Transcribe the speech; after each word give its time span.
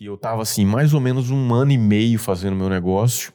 que 0.00 0.06
eu 0.06 0.16
tava 0.16 0.40
assim, 0.40 0.64
mais 0.64 0.94
ou 0.94 1.00
menos 1.00 1.30
um 1.30 1.52
ano 1.52 1.72
e 1.72 1.76
meio 1.76 2.18
fazendo 2.18 2.56
meu 2.56 2.70
negócio. 2.70 3.34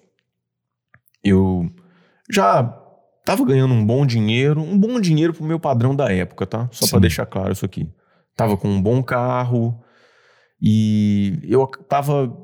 Eu 1.24 1.72
já 2.28 2.64
tava 3.24 3.46
ganhando 3.46 3.76
um 3.76 3.86
bom 3.86 4.04
dinheiro, 4.04 4.60
um 4.62 4.76
bom 4.76 5.00
dinheiro 5.00 5.32
pro 5.32 5.44
meu 5.44 5.60
padrão 5.60 5.96
da 5.96 6.12
época, 6.12 6.48
tá? 6.48 6.68
Só 6.72 6.88
para 6.88 7.02
deixar 7.02 7.28
claro 7.28 7.52
isso 7.52 7.64
aqui. 7.64 7.88
Tava 8.36 8.58
com 8.58 8.68
um 8.68 8.82
bom 8.82 9.04
carro 9.04 9.80
e 10.60 11.40
eu 11.44 11.68
tava 11.68 12.36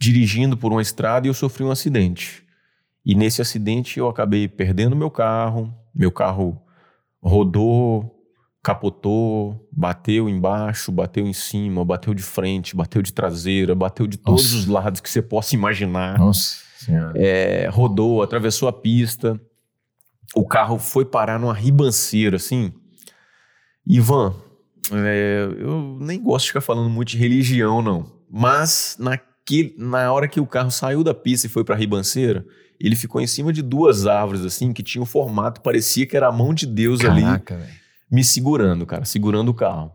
dirigindo 0.00 0.56
por 0.56 0.72
uma 0.72 0.82
estrada 0.82 1.28
e 1.28 1.30
eu 1.30 1.34
sofri 1.34 1.62
um 1.62 1.70
acidente. 1.70 2.44
E 3.06 3.14
nesse 3.14 3.40
acidente 3.40 4.00
eu 4.00 4.08
acabei 4.08 4.48
perdendo 4.48 4.96
meu 4.96 5.12
carro, 5.12 5.72
meu 5.94 6.10
carro 6.10 6.60
rodou, 7.22 8.19
capotou, 8.62 9.68
bateu 9.72 10.28
embaixo, 10.28 10.92
bateu 10.92 11.26
em 11.26 11.32
cima, 11.32 11.84
bateu 11.84 12.12
de 12.12 12.22
frente, 12.22 12.76
bateu 12.76 13.00
de 13.00 13.12
traseira, 13.12 13.74
bateu 13.74 14.06
de 14.06 14.18
todos 14.18 14.52
Nossa. 14.52 14.56
os 14.56 14.66
lados 14.66 15.00
que 15.00 15.08
você 15.08 15.22
possa 15.22 15.54
imaginar. 15.54 16.18
Nossa 16.18 16.56
senhora. 16.78 17.12
É, 17.16 17.68
rodou, 17.68 18.22
atravessou 18.22 18.68
a 18.68 18.72
pista. 18.72 19.40
O 20.34 20.46
carro 20.46 20.78
foi 20.78 21.04
parar 21.04 21.38
numa 21.38 21.54
ribanceira, 21.54 22.36
assim. 22.36 22.72
Ivan, 23.86 24.34
é, 24.92 25.48
eu 25.58 25.98
nem 26.00 26.22
gosto 26.22 26.44
de 26.44 26.48
ficar 26.50 26.60
falando 26.60 26.90
muito 26.90 27.08
de 27.08 27.18
religião, 27.18 27.82
não. 27.82 28.12
Mas 28.30 28.96
naquele, 28.98 29.74
na 29.78 30.12
hora 30.12 30.28
que 30.28 30.38
o 30.38 30.46
carro 30.46 30.70
saiu 30.70 31.02
da 31.02 31.14
pista 31.14 31.46
e 31.46 31.50
foi 31.50 31.64
pra 31.64 31.74
ribanceira, 31.74 32.44
ele 32.78 32.94
ficou 32.94 33.20
em 33.20 33.26
cima 33.26 33.52
de 33.52 33.62
duas 33.62 34.06
árvores, 34.06 34.44
assim, 34.44 34.72
que 34.72 34.82
tinham 34.82 35.02
um 35.02 35.06
formato, 35.06 35.60
parecia 35.60 36.06
que 36.06 36.16
era 36.16 36.28
a 36.28 36.32
mão 36.32 36.54
de 36.54 36.66
Deus 36.66 37.00
ali 37.00 37.22
Caraca, 37.22 37.56
velho. 37.56 37.80
Me 38.10 38.24
segurando, 38.24 38.84
cara, 38.84 39.04
segurando 39.04 39.50
o 39.50 39.54
carro. 39.54 39.92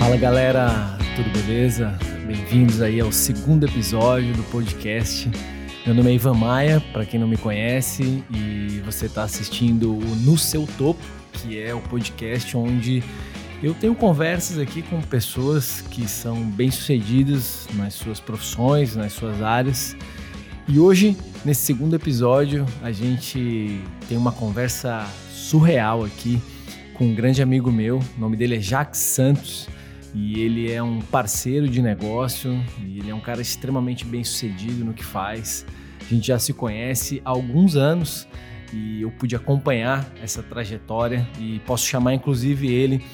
Fala 0.00 0.16
galera, 0.16 0.98
tudo 1.14 1.30
beleza? 1.30 1.96
Bem-vindos 2.26 2.82
aí 2.82 2.98
ao 3.00 3.12
segundo 3.12 3.64
episódio 3.64 4.34
do 4.34 4.42
podcast. 4.44 5.30
Meu 5.86 5.94
nome 5.94 6.10
é 6.10 6.14
Ivan 6.14 6.34
Maia, 6.34 6.82
para 6.92 7.06
quem 7.06 7.20
não 7.20 7.28
me 7.28 7.36
conhece, 7.36 8.24
e 8.30 8.80
você 8.84 9.06
está 9.06 9.22
assistindo 9.22 9.96
o 9.96 10.16
No 10.16 10.36
Seu 10.36 10.66
Topo, 10.76 11.00
que 11.34 11.60
é 11.60 11.72
o 11.72 11.80
podcast 11.80 12.56
onde 12.56 13.02
eu 13.62 13.72
tenho 13.74 13.94
conversas 13.94 14.58
aqui 14.58 14.82
com 14.82 15.00
pessoas 15.00 15.80
que 15.82 16.08
são 16.08 16.42
bem-sucedidas 16.42 17.68
nas 17.74 17.94
suas 17.94 18.18
profissões, 18.18 18.96
nas 18.96 19.12
suas 19.12 19.40
áreas. 19.40 19.96
E 20.66 20.80
hoje, 20.80 21.16
nesse 21.44 21.60
segundo 21.60 21.94
episódio, 21.94 22.66
a 22.82 22.90
gente 22.90 23.80
tem 24.08 24.18
uma 24.18 24.32
conversa 24.32 25.06
surreal 25.30 26.04
aqui 26.04 26.42
com 26.94 27.04
um 27.04 27.14
grande 27.14 27.40
amigo 27.40 27.70
meu. 27.70 28.00
O 28.16 28.20
nome 28.20 28.36
dele 28.36 28.56
é 28.56 28.60
Jacques 28.60 29.00
Santos 29.00 29.68
e 30.12 30.40
ele 30.40 30.72
é 30.72 30.82
um 30.82 31.00
parceiro 31.00 31.68
de 31.68 31.80
negócio 31.80 32.60
e 32.84 32.98
ele 32.98 33.10
é 33.10 33.14
um 33.14 33.20
cara 33.20 33.40
extremamente 33.40 34.04
bem 34.04 34.24
sucedido 34.24 34.84
no 34.84 34.92
que 34.92 35.04
faz. 35.04 35.64
A 36.00 36.12
gente 36.12 36.26
já 36.26 36.38
se 36.38 36.52
conhece 36.52 37.22
há 37.24 37.30
alguns 37.30 37.76
anos 37.76 38.26
e 38.72 39.02
eu 39.02 39.10
pude 39.12 39.36
acompanhar 39.36 40.10
essa 40.20 40.42
trajetória 40.42 41.28
e 41.38 41.60
posso 41.60 41.86
chamar 41.86 42.14
inclusive 42.14 42.66
ele 42.66 43.04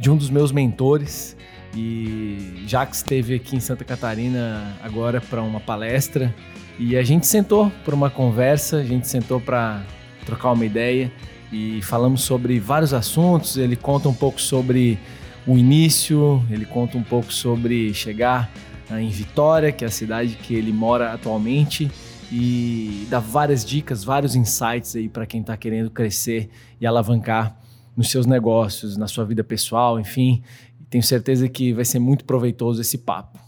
de 0.00 0.10
um 0.10 0.16
dos 0.16 0.30
meus 0.30 0.50
mentores. 0.50 1.36
E 1.76 2.64
Jacques 2.66 2.98
esteve 2.98 3.34
aqui 3.34 3.54
em 3.54 3.60
Santa 3.60 3.84
Catarina 3.84 4.76
agora 4.82 5.20
para 5.20 5.40
uma 5.42 5.60
palestra 5.60 6.34
e 6.78 6.96
a 6.96 7.02
gente 7.02 7.26
sentou 7.26 7.70
para 7.84 7.94
uma 7.94 8.10
conversa, 8.10 8.78
a 8.78 8.84
gente 8.84 9.06
sentou 9.06 9.40
para 9.40 9.84
trocar 10.26 10.52
uma 10.52 10.64
ideia 10.64 11.12
e 11.52 11.80
falamos 11.82 12.22
sobre 12.22 12.58
vários 12.58 12.92
assuntos. 12.92 13.56
Ele 13.56 13.76
conta 13.76 14.08
um 14.08 14.14
pouco 14.14 14.40
sobre 14.40 14.98
o 15.46 15.56
início, 15.56 16.42
ele 16.50 16.64
conta 16.64 16.96
um 16.98 17.02
pouco 17.02 17.32
sobre 17.32 17.94
chegar 17.94 18.50
em 18.90 19.08
Vitória, 19.08 19.70
que 19.70 19.84
é 19.84 19.86
a 19.86 19.90
cidade 19.90 20.36
que 20.42 20.54
ele 20.54 20.72
mora 20.72 21.12
atualmente, 21.12 21.88
e 22.32 23.06
dá 23.08 23.20
várias 23.20 23.64
dicas, 23.64 24.02
vários 24.02 24.34
insights 24.34 24.96
aí 24.96 25.08
para 25.08 25.26
quem 25.26 25.40
está 25.40 25.56
querendo 25.56 25.90
crescer 25.90 26.48
e 26.80 26.86
alavancar 26.86 27.56
nos 27.96 28.10
seus 28.10 28.26
negócios, 28.26 28.96
na 28.96 29.06
sua 29.06 29.24
vida 29.24 29.44
pessoal, 29.44 29.98
enfim. 29.98 30.42
Tenho 30.88 31.02
certeza 31.04 31.48
que 31.48 31.72
vai 31.72 31.84
ser 31.84 31.98
muito 31.98 32.24
proveitoso 32.24 32.80
esse 32.80 32.98
papo. 32.98 33.38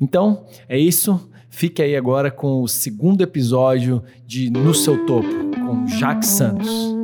Então, 0.00 0.44
é 0.68 0.78
isso. 0.78 1.30
Fique 1.48 1.82
aí 1.82 1.96
agora 1.96 2.30
com 2.30 2.62
o 2.62 2.68
segundo 2.68 3.22
episódio 3.22 4.02
de 4.26 4.50
No 4.50 4.74
Seu 4.74 5.04
Topo, 5.04 5.28
com 5.56 5.86
Jacques 5.86 6.28
Santos. 6.28 6.99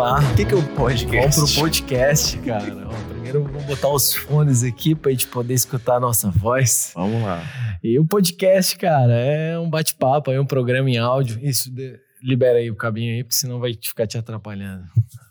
Lá. 0.00 0.18
O 0.20 0.34
que, 0.36 0.44
que 0.46 0.54
é 0.54 0.56
o 0.56 0.60
Vamos 0.60 0.76
podcast? 0.76 1.40
pro 1.54 1.60
podcast, 1.62 2.38
cara. 2.38 2.88
Ó, 2.88 3.08
primeiro 3.10 3.44
vamos 3.44 3.64
botar 3.64 3.88
os 3.88 4.14
fones 4.14 4.62
aqui 4.64 4.94
pra 4.94 5.10
gente 5.10 5.26
poder 5.26 5.54
escutar 5.54 5.96
a 5.96 6.00
nossa 6.00 6.30
voz. 6.30 6.92
Vamos 6.94 7.22
lá. 7.22 7.42
E 7.82 7.98
o 7.98 8.04
podcast, 8.06 8.76
cara, 8.78 9.12
é 9.12 9.58
um 9.58 9.68
bate-papo, 9.68 10.30
é 10.32 10.40
um 10.40 10.46
programa 10.46 10.88
em 10.90 10.96
áudio. 10.98 11.38
Isso, 11.42 11.70
de- 11.72 11.98
libera 12.22 12.58
aí 12.58 12.70
o 12.70 12.76
cabinho 12.76 13.14
aí, 13.14 13.22
porque 13.22 13.34
senão 13.36 13.60
vai 13.60 13.72
ficar 13.74 14.06
te 14.06 14.16
atrapalhando. 14.18 14.84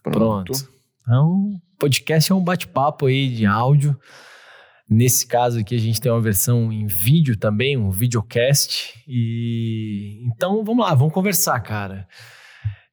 Pronto. 0.03 0.51
Então, 1.01 1.59
podcast 1.79 2.31
é 2.31 2.35
um 2.35 2.43
bate-papo 2.43 3.07
aí 3.07 3.27
de 3.29 3.45
áudio. 3.45 3.97
Nesse 4.89 5.27
caso 5.27 5.59
aqui, 5.59 5.75
a 5.75 5.79
gente 5.79 6.01
tem 6.01 6.11
uma 6.11 6.21
versão 6.21 6.71
em 6.71 6.85
vídeo 6.87 7.35
também, 7.37 7.77
um 7.77 7.91
videocast. 7.91 8.93
E 9.07 10.23
então, 10.25 10.63
vamos 10.63 10.83
lá, 10.85 10.93
vamos 10.95 11.13
conversar, 11.13 11.59
cara. 11.59 12.07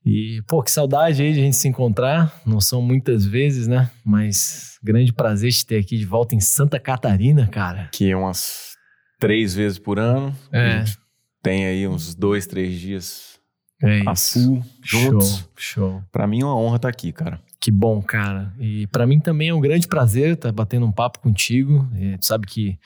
E, 0.06 0.40
pô, 0.46 0.62
que 0.62 0.70
saudade 0.70 1.20
aí 1.20 1.32
de 1.32 1.40
a 1.40 1.42
gente 1.42 1.56
se 1.56 1.66
encontrar. 1.66 2.40
Não 2.46 2.60
são 2.60 2.80
muitas 2.80 3.26
vezes, 3.26 3.66
né? 3.66 3.90
Mas 4.04 4.78
grande 4.80 5.12
prazer 5.12 5.52
te 5.52 5.66
ter 5.66 5.80
aqui 5.80 5.98
de 5.98 6.06
volta 6.06 6.36
em 6.36 6.40
Santa 6.40 6.78
Catarina, 6.78 7.48
cara. 7.48 7.88
Que 7.92 8.12
é 8.12 8.16
umas 8.16 8.76
três 9.18 9.52
vezes 9.52 9.80
por 9.80 9.98
ano. 9.98 10.32
É. 10.52 10.60
A 10.60 10.84
gente 10.84 10.96
tem 11.42 11.66
aí 11.66 11.88
uns 11.88 12.14
dois, 12.14 12.46
três 12.46 12.78
dias 12.78 13.40
É 13.82 14.02
a 14.06 14.14
full 14.14 14.62
juntos. 14.80 15.38
Show, 15.38 15.50
show. 15.56 16.02
Pra 16.12 16.26
mim 16.26 16.42
é 16.42 16.44
uma 16.44 16.56
honra 16.56 16.76
estar 16.76 16.88
aqui, 16.88 17.10
cara. 17.10 17.40
Que 17.60 17.72
bom, 17.72 18.00
cara. 18.00 18.54
E 18.60 18.86
pra 18.86 19.08
mim 19.08 19.18
também 19.18 19.48
é 19.48 19.54
um 19.54 19.60
grande 19.60 19.88
prazer 19.88 20.34
estar 20.34 20.52
batendo 20.52 20.86
um 20.86 20.92
papo 20.92 21.18
contigo. 21.18 21.88
E 21.96 22.16
tu 22.16 22.26
sabe 22.26 22.46
que 22.46 22.78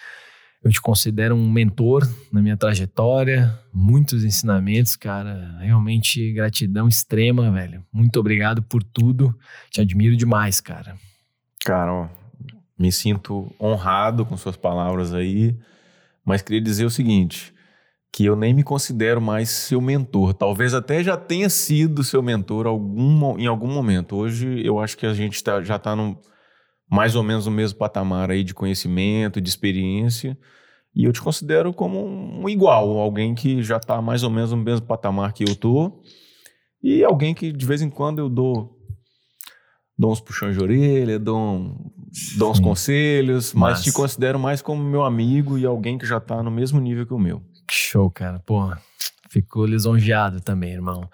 eu 0.62 0.70
te 0.70 0.80
considero 0.80 1.34
um 1.34 1.50
mentor 1.50 2.06
na 2.32 2.42
minha 2.42 2.56
trajetória, 2.56 3.58
muitos 3.72 4.24
ensinamentos, 4.24 4.94
cara. 4.96 5.56
Realmente 5.60 6.32
gratidão 6.32 6.86
extrema, 6.86 7.50
velho. 7.50 7.82
Muito 7.92 8.20
obrigado 8.20 8.62
por 8.62 8.82
tudo. 8.82 9.34
Te 9.70 9.80
admiro 9.80 10.16
demais, 10.16 10.60
cara. 10.60 10.96
Cara, 11.64 11.92
ó, 11.92 12.08
me 12.78 12.92
sinto 12.92 13.50
honrado 13.60 14.24
com 14.26 14.36
suas 14.36 14.56
palavras 14.56 15.14
aí, 15.14 15.56
mas 16.24 16.42
queria 16.42 16.60
dizer 16.60 16.84
o 16.84 16.90
seguinte, 16.90 17.54
que 18.12 18.24
eu 18.24 18.36
nem 18.36 18.52
me 18.52 18.62
considero 18.62 19.20
mais 19.20 19.48
seu 19.48 19.80
mentor. 19.80 20.34
Talvez 20.34 20.74
até 20.74 21.02
já 21.02 21.16
tenha 21.16 21.48
sido 21.48 22.02
seu 22.04 22.22
mentor 22.22 22.66
algum, 22.66 23.38
em 23.38 23.46
algum 23.46 23.68
momento. 23.72 24.16
Hoje 24.16 24.60
eu 24.64 24.78
acho 24.78 24.96
que 24.98 25.06
a 25.06 25.14
gente 25.14 25.42
tá- 25.42 25.62
já 25.62 25.76
está 25.76 25.94
mais 26.90 27.14
ou 27.14 27.22
menos 27.22 27.46
no 27.46 27.52
mesmo 27.52 27.78
patamar 27.78 28.30
aí 28.30 28.42
de 28.42 28.52
conhecimento, 28.54 29.40
de 29.40 29.48
experiência, 29.48 30.36
e 30.94 31.04
eu 31.04 31.12
te 31.12 31.20
considero 31.22 31.72
como 31.72 32.04
um 32.04 32.48
igual, 32.48 32.98
alguém 32.98 33.34
que 33.34 33.62
já 33.62 33.76
está 33.76 34.02
mais 34.02 34.22
ou 34.24 34.30
menos 34.30 34.50
no 34.50 34.56
mesmo 34.56 34.84
patamar 34.86 35.32
que 35.32 35.44
eu 35.48 35.54
tô, 35.54 36.02
e 36.82 37.04
alguém 37.04 37.32
que 37.34 37.52
de 37.52 37.64
vez 37.66 37.80
em 37.82 37.88
quando 37.90 38.18
eu 38.18 38.28
dou 38.28 38.76
dou 39.96 40.10
uns 40.12 40.20
puxões 40.20 40.56
de 40.56 40.62
orelha, 40.62 41.18
dou, 41.18 41.38
um- 41.38 41.90
dou 42.38 42.50
uns 42.50 42.58
conselhos, 42.58 43.52
mas 43.52 43.72
Massa. 43.72 43.82
te 43.84 43.92
considero 43.92 44.38
mais 44.38 44.62
como 44.62 44.82
meu 44.82 45.02
amigo 45.04 45.58
e 45.58 45.66
alguém 45.66 45.98
que 45.98 46.06
já 46.06 46.16
está 46.16 46.42
no 46.42 46.50
mesmo 46.50 46.80
nível 46.80 47.06
que 47.06 47.12
o 47.12 47.18
meu. 47.18 47.40
Que 47.68 47.74
show, 47.74 48.10
cara. 48.10 48.38
Pô, 48.40 48.72
fico 49.28 49.66
lisonjeado 49.66 50.40
também, 50.40 50.72
irmão. 50.72 51.06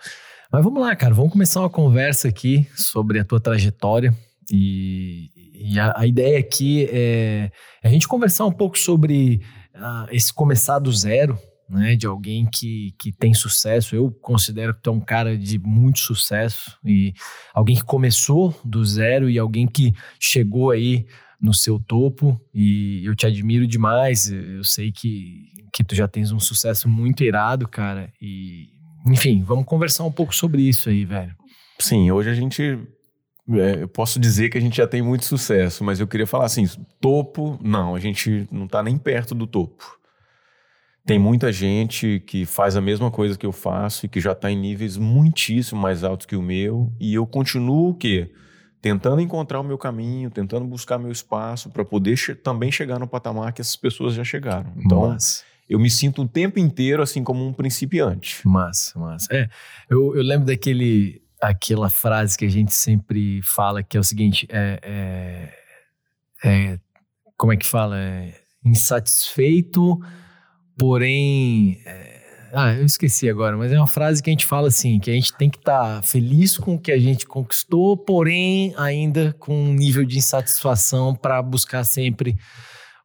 Mas 0.52 0.62
vamos 0.62 0.80
lá, 0.80 0.94
cara. 0.94 1.12
Vamos 1.12 1.32
começar 1.32 1.58
uma 1.60 1.68
conversa 1.68 2.28
aqui 2.28 2.64
sobre 2.76 3.18
a 3.18 3.24
tua 3.24 3.40
trajetória. 3.40 4.16
E, 4.52 5.30
e 5.66 5.80
a, 5.80 5.92
a 5.96 6.06
ideia 6.06 6.38
aqui 6.38 6.88
é 6.90 7.50
a 7.82 7.88
gente 7.88 8.06
conversar 8.06 8.46
um 8.46 8.52
pouco 8.52 8.78
sobre 8.78 9.40
ah, 9.74 10.06
esse 10.10 10.32
começar 10.32 10.78
do 10.78 10.92
zero, 10.92 11.38
né? 11.68 11.96
De 11.96 12.06
alguém 12.06 12.46
que, 12.46 12.94
que 12.98 13.12
tem 13.12 13.34
sucesso. 13.34 13.96
Eu 13.96 14.10
considero 14.10 14.74
que 14.74 14.82
tu 14.82 14.90
é 14.90 14.92
um 14.92 15.00
cara 15.00 15.36
de 15.36 15.58
muito 15.58 15.98
sucesso. 15.98 16.78
E 16.84 17.12
alguém 17.52 17.76
que 17.76 17.84
começou 17.84 18.54
do 18.64 18.84
zero 18.84 19.28
e 19.28 19.38
alguém 19.38 19.66
que 19.66 19.92
chegou 20.20 20.70
aí 20.70 21.06
no 21.40 21.52
seu 21.52 21.78
topo 21.78 22.40
e 22.54 23.04
eu 23.04 23.14
te 23.14 23.26
admiro 23.26 23.66
demais. 23.66 24.30
Eu 24.30 24.64
sei 24.64 24.92
que, 24.92 25.46
que 25.72 25.82
tu 25.82 25.94
já 25.94 26.06
tens 26.06 26.32
um 26.32 26.40
sucesso 26.40 26.88
muito 26.88 27.24
irado, 27.24 27.68
cara, 27.68 28.12
e 28.20 28.68
enfim, 29.06 29.42
vamos 29.42 29.66
conversar 29.66 30.04
um 30.04 30.12
pouco 30.12 30.34
sobre 30.34 30.62
isso 30.62 30.88
aí, 30.88 31.04
velho. 31.04 31.34
Sim, 31.78 32.10
hoje 32.10 32.30
a 32.30 32.34
gente. 32.34 32.78
É, 33.50 33.82
eu 33.82 33.88
posso 33.88 34.18
dizer 34.18 34.48
que 34.48 34.58
a 34.58 34.60
gente 34.60 34.76
já 34.76 34.86
tem 34.86 35.02
muito 35.02 35.24
sucesso, 35.24 35.84
mas 35.84 36.00
eu 36.00 36.06
queria 36.06 36.26
falar 36.26 36.46
assim: 36.46 36.66
topo, 37.00 37.58
não, 37.62 37.94
a 37.94 38.00
gente 38.00 38.48
não 38.50 38.66
tá 38.66 38.82
nem 38.82 38.98
perto 38.98 39.34
do 39.34 39.46
topo. 39.46 39.96
Tem 41.04 41.20
muita 41.20 41.52
gente 41.52 42.20
que 42.26 42.44
faz 42.44 42.74
a 42.76 42.80
mesma 42.80 43.12
coisa 43.12 43.38
que 43.38 43.46
eu 43.46 43.52
faço 43.52 44.06
e 44.06 44.08
que 44.08 44.20
já 44.20 44.32
está 44.32 44.50
em 44.50 44.58
níveis 44.58 44.96
muitíssimo 44.96 45.80
mais 45.80 46.02
altos 46.02 46.26
que 46.26 46.34
o 46.34 46.42
meu, 46.42 46.92
e 46.98 47.14
eu 47.14 47.24
continuo 47.24 47.90
o 47.90 47.94
quê? 47.94 48.32
Tentando 48.82 49.20
encontrar 49.20 49.60
o 49.60 49.64
meu 49.64 49.78
caminho, 49.78 50.30
tentando 50.30 50.64
buscar 50.64 50.98
meu 50.98 51.12
espaço 51.12 51.70
para 51.70 51.84
poder 51.84 52.16
che 52.16 52.34
também 52.34 52.72
chegar 52.72 52.98
no 52.98 53.06
patamar 53.06 53.52
que 53.52 53.60
essas 53.60 53.76
pessoas 53.76 54.14
já 54.14 54.24
chegaram. 54.24 54.72
Então, 54.76 55.16
eu 55.68 55.78
me 55.78 55.90
sinto 55.90 56.22
o 56.22 56.28
tempo 56.28 56.58
inteiro 56.58 57.02
assim 57.02 57.22
como 57.22 57.46
um 57.46 57.52
principiante. 57.52 58.40
Massa, 58.46 58.98
massa. 58.98 59.28
É, 59.32 59.48
eu, 59.88 60.16
eu 60.16 60.22
lembro 60.22 60.46
daquele, 60.46 61.22
aquela 61.40 61.88
frase 61.88 62.36
que 62.36 62.44
a 62.44 62.50
gente 62.50 62.72
sempre 62.72 63.40
fala, 63.42 63.82
que 63.82 63.96
é 63.96 64.00
o 64.00 64.04
seguinte, 64.04 64.46
é, 64.50 64.80
é, 64.82 66.48
é- 66.48 66.78
como 67.36 67.52
é 67.52 67.56
que 67.56 67.66
fala? 67.66 67.98
É 67.98 68.34
insatisfeito, 68.64 70.00
porém... 70.78 71.80
é, 71.84 72.16
ah, 72.52 72.72
eu 72.72 72.86
esqueci 72.86 73.28
agora, 73.28 73.56
mas 73.56 73.72
é 73.72 73.78
uma 73.78 73.86
frase 73.86 74.22
que 74.22 74.30
a 74.30 74.32
gente 74.32 74.46
fala 74.46 74.68
assim, 74.68 74.98
que 74.98 75.10
a 75.10 75.14
gente 75.14 75.36
tem 75.36 75.50
que 75.50 75.58
estar 75.58 76.02
feliz 76.02 76.56
com 76.56 76.76
o 76.76 76.78
que 76.78 76.90
a 76.90 76.98
gente 76.98 77.26
conquistou, 77.26 77.96
porém 77.96 78.72
ainda 78.78 79.34
com 79.38 79.54
um 79.54 79.74
nível 79.74 80.04
de 80.04 80.16
insatisfação 80.16 81.14
para 81.14 81.42
buscar 81.42 81.84
sempre 81.84 82.36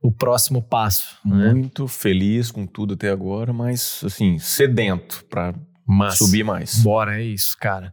o 0.02 0.12
próximo 0.12 0.62
passo. 0.62 1.18
Né? 1.26 1.54
Muito 1.54 1.88
feliz 1.88 2.50
com 2.50 2.66
tudo 2.66 2.94
até 2.94 3.10
agora, 3.10 3.52
mas 3.52 4.02
assim, 4.06 4.40
sedento 4.40 5.26
para 5.30 5.54
Massa. 5.92 6.24
subir 6.26 6.44
mais. 6.44 6.82
Bora, 6.82 7.20
é 7.22 7.24
isso, 7.24 7.56
cara. 7.60 7.92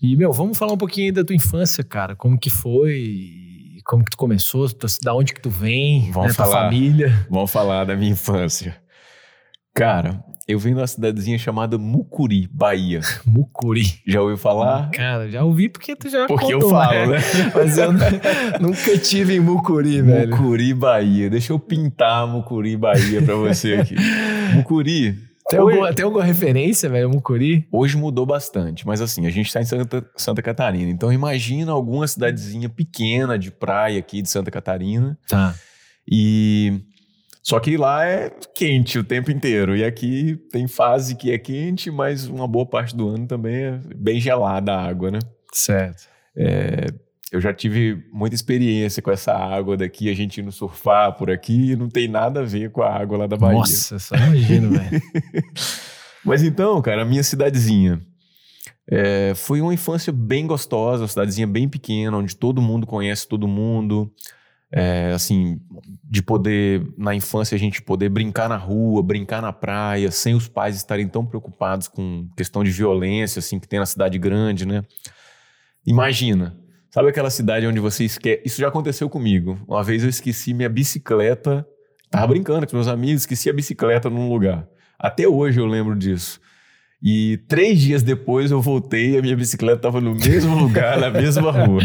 E, 0.00 0.16
meu, 0.16 0.32
vamos 0.32 0.56
falar 0.56 0.72
um 0.72 0.78
pouquinho 0.78 1.06
aí 1.06 1.12
da 1.12 1.24
tua 1.24 1.34
infância, 1.36 1.82
cara. 1.82 2.14
Como 2.14 2.38
que 2.38 2.50
foi? 2.50 3.78
Como 3.84 4.04
que 4.04 4.10
tu 4.10 4.16
começou? 4.16 4.68
Da 5.02 5.14
onde 5.14 5.32
que 5.34 5.40
tu 5.40 5.50
vem? 5.50 6.10
Vamos 6.12 6.28
né, 6.30 6.34
tua 6.34 6.46
família? 6.46 7.26
Vamos 7.30 7.50
falar 7.50 7.84
da 7.84 7.96
minha 7.96 8.12
infância. 8.12 8.76
Cara, 9.74 10.22
eu 10.48 10.58
venho 10.58 10.74
de 10.74 10.80
uma 10.80 10.86
cidadezinha 10.86 11.38
chamada 11.38 11.78
Mucuri, 11.78 12.48
Bahia. 12.52 13.00
Mucuri. 13.24 13.84
Já 14.06 14.20
ouviu 14.20 14.36
falar? 14.36 14.90
Cara, 14.90 15.30
já 15.30 15.42
ouvi 15.44 15.68
porque 15.68 15.94
tu 15.96 16.08
já 16.10 16.26
Porque 16.26 16.52
eu 16.52 16.58
contou, 16.58 16.70
falo, 16.70 17.06
né? 17.12 17.18
Mas 17.54 17.78
eu 17.78 17.92
nu- 17.92 18.00
nunca 18.60 18.98
tive 18.98 19.36
em 19.36 19.40
Mucuri, 19.40 20.02
velho. 20.02 20.36
Mucuri, 20.36 20.74
Bahia. 20.74 21.30
Deixa 21.30 21.52
eu 21.52 21.58
pintar 21.58 22.26
Mucuri, 22.26 22.76
Bahia 22.76 23.22
pra 23.22 23.34
você 23.36 23.74
aqui. 23.74 23.94
Mucuri. 24.54 25.29
Tem 25.50 25.60
hoje, 25.60 25.76
alguma, 25.76 25.92
tem 25.92 26.04
alguma 26.04 26.24
referência, 26.24 26.88
velho, 26.88 27.10
Mucuri? 27.10 27.66
hoje 27.72 27.96
mudou 27.96 28.24
bastante, 28.24 28.86
mas 28.86 29.00
assim, 29.00 29.26
a 29.26 29.30
gente 29.30 29.46
está 29.46 29.60
em 29.60 29.64
Santa, 29.64 30.08
Santa 30.16 30.40
Catarina. 30.40 30.90
Então 30.90 31.12
imagina 31.12 31.72
alguma 31.72 32.06
cidadezinha 32.06 32.68
pequena 32.68 33.38
de 33.38 33.50
praia 33.50 33.98
aqui 33.98 34.22
de 34.22 34.30
Santa 34.30 34.50
Catarina. 34.50 35.18
Tá. 35.28 35.54
E 36.08 36.80
só 37.42 37.58
que 37.58 37.76
lá 37.76 38.06
é 38.06 38.30
quente 38.54 38.98
o 38.98 39.04
tempo 39.04 39.30
inteiro. 39.30 39.76
E 39.76 39.84
aqui 39.84 40.38
tem 40.52 40.68
fase 40.68 41.16
que 41.16 41.32
é 41.32 41.38
quente, 41.38 41.90
mas 41.90 42.26
uma 42.26 42.46
boa 42.46 42.66
parte 42.66 42.94
do 42.94 43.08
ano 43.08 43.26
também 43.26 43.56
é 43.56 43.80
bem 43.96 44.20
gelada 44.20 44.72
a 44.72 44.86
água, 44.86 45.10
né? 45.10 45.18
Certo. 45.52 46.08
Eu 47.32 47.40
já 47.40 47.54
tive 47.54 48.04
muita 48.12 48.34
experiência 48.34 49.00
com 49.00 49.10
essa 49.10 49.32
água 49.32 49.76
daqui, 49.76 50.10
a 50.10 50.14
gente 50.14 50.40
indo 50.40 50.50
surfar 50.50 51.16
por 51.16 51.30
aqui, 51.30 51.76
não 51.76 51.88
tem 51.88 52.08
nada 52.08 52.40
a 52.40 52.44
ver 52.44 52.70
com 52.70 52.82
a 52.82 52.92
água 52.92 53.18
lá 53.18 53.26
da 53.26 53.36
Bahia. 53.36 53.58
Nossa, 53.58 53.98
só 53.98 54.16
imagino, 54.16 54.70
velho. 54.70 55.02
Mas 56.24 56.42
então, 56.42 56.82
cara, 56.82 57.02
a 57.02 57.04
minha 57.04 57.22
cidadezinha 57.22 58.00
é, 58.90 59.32
foi 59.36 59.60
uma 59.60 59.72
infância 59.72 60.12
bem 60.12 60.46
gostosa, 60.46 61.02
uma 61.02 61.08
cidadezinha 61.08 61.46
bem 61.46 61.68
pequena, 61.68 62.16
onde 62.16 62.34
todo 62.34 62.60
mundo 62.60 62.86
conhece 62.86 63.28
todo 63.28 63.46
mundo. 63.46 64.12
É, 64.72 65.12
assim, 65.12 65.60
de 66.04 66.22
poder, 66.22 66.86
na 66.96 67.12
infância, 67.12 67.56
a 67.56 67.58
gente 67.58 67.82
poder 67.82 68.08
brincar 68.08 68.48
na 68.48 68.56
rua, 68.56 69.02
brincar 69.02 69.42
na 69.42 69.52
praia, 69.52 70.10
sem 70.12 70.34
os 70.34 70.46
pais 70.46 70.76
estarem 70.76 71.08
tão 71.08 71.26
preocupados 71.26 71.88
com 71.88 72.28
questão 72.36 72.62
de 72.62 72.70
violência, 72.70 73.40
assim, 73.40 73.58
que 73.58 73.66
tem 73.66 73.80
na 73.80 73.86
cidade 73.86 74.16
grande, 74.18 74.66
né? 74.66 74.82
Imagina, 75.84 76.56
sabe 76.90 77.08
aquela 77.08 77.30
cidade 77.30 77.66
onde 77.66 77.80
você 77.80 78.04
esquece. 78.04 78.42
Isso 78.44 78.60
já 78.60 78.68
aconteceu 78.68 79.08
comigo. 79.08 79.58
Uma 79.66 79.82
vez 79.82 80.02
eu 80.02 80.08
esqueci 80.08 80.52
minha 80.52 80.68
bicicleta, 80.68 81.66
tava 82.10 82.28
brincando 82.28 82.66
com 82.66 82.76
meus 82.76 82.88
amigos, 82.88 83.22
esqueci 83.22 83.48
a 83.48 83.52
bicicleta 83.52 84.10
num 84.10 84.28
lugar. 84.28 84.66
Até 84.98 85.26
hoje 85.26 85.60
eu 85.60 85.66
lembro 85.66 85.96
disso. 85.96 86.40
E 87.02 87.38
três 87.48 87.80
dias 87.80 88.02
depois 88.02 88.50
eu 88.50 88.60
voltei 88.60 89.12
e 89.12 89.16
a 89.16 89.22
minha 89.22 89.34
bicicleta 89.34 89.76
estava 89.76 90.02
no 90.02 90.14
mesmo 90.14 90.54
lugar, 90.60 91.00
na 91.00 91.10
mesma 91.10 91.50
rua. 91.50 91.80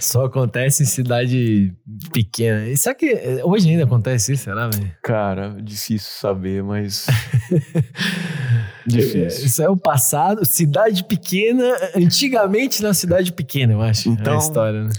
Só 0.00 0.26
acontece 0.26 0.84
em 0.84 0.86
cidade 0.86 1.74
pequena. 2.12 2.68
E 2.68 2.76
Será 2.76 2.94
que 2.94 3.06
eh, 3.06 3.40
hoje 3.42 3.68
ainda 3.68 3.82
acontece 3.82 4.32
isso, 4.32 4.44
será, 4.44 4.68
velho? 4.68 4.92
Cara, 5.02 5.56
difícil 5.60 5.98
saber, 5.98 6.62
mas. 6.62 7.06
difícil. 8.86 9.46
Isso 9.46 9.62
é 9.62 9.68
o 9.68 9.76
passado. 9.76 10.44
Cidade 10.44 11.04
pequena, 11.04 11.64
antigamente 11.94 12.82
na 12.82 12.92
cidade 12.94 13.32
pequena, 13.32 13.72
eu 13.74 13.82
acho. 13.82 14.08
é 14.08 14.12
Então- 14.12 14.34
a 14.34 14.38
história, 14.38 14.84
né? 14.84 14.90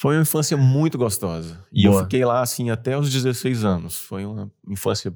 Foi 0.00 0.14
uma 0.16 0.22
infância 0.22 0.56
muito 0.56 0.96
gostosa. 0.96 1.58
E 1.72 1.82
Boa. 1.88 1.96
eu 2.00 2.04
fiquei 2.04 2.24
lá, 2.24 2.40
assim, 2.40 2.70
até 2.70 2.96
os 2.96 3.12
16 3.12 3.64
anos. 3.64 3.96
Foi 3.98 4.24
uma 4.24 4.48
infância 4.68 5.12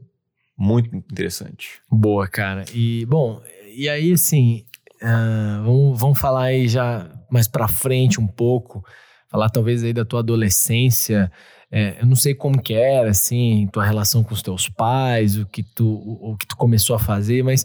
muito 0.58 0.94
interessante. 0.96 1.80
Boa, 1.90 2.26
cara. 2.26 2.64
E, 2.74 3.06
bom, 3.06 3.40
e 3.76 3.88
aí, 3.88 4.12
assim, 4.12 4.64
ah, 5.00 5.62
vamos, 5.64 6.00
vamos 6.00 6.18
falar 6.18 6.44
aí 6.46 6.66
já 6.66 7.08
mais 7.30 7.46
pra 7.46 7.68
frente 7.68 8.20
um 8.20 8.26
pouco, 8.26 8.84
falar 9.30 9.48
talvez 9.50 9.84
aí 9.84 9.92
da 9.92 10.04
tua 10.04 10.18
adolescência. 10.20 11.30
É, 11.70 11.98
eu 12.00 12.06
não 12.06 12.16
sei 12.16 12.34
como 12.34 12.60
que 12.60 12.74
era, 12.74 13.08
assim, 13.10 13.68
tua 13.72 13.84
relação 13.84 14.22
com 14.24 14.34
os 14.34 14.42
teus 14.42 14.68
pais, 14.68 15.38
o 15.38 15.46
que 15.46 15.62
tu, 15.62 15.86
o, 15.86 16.32
o 16.32 16.36
que 16.36 16.46
tu 16.46 16.56
começou 16.56 16.94
a 16.96 16.98
fazer, 16.98 17.42
mas 17.44 17.64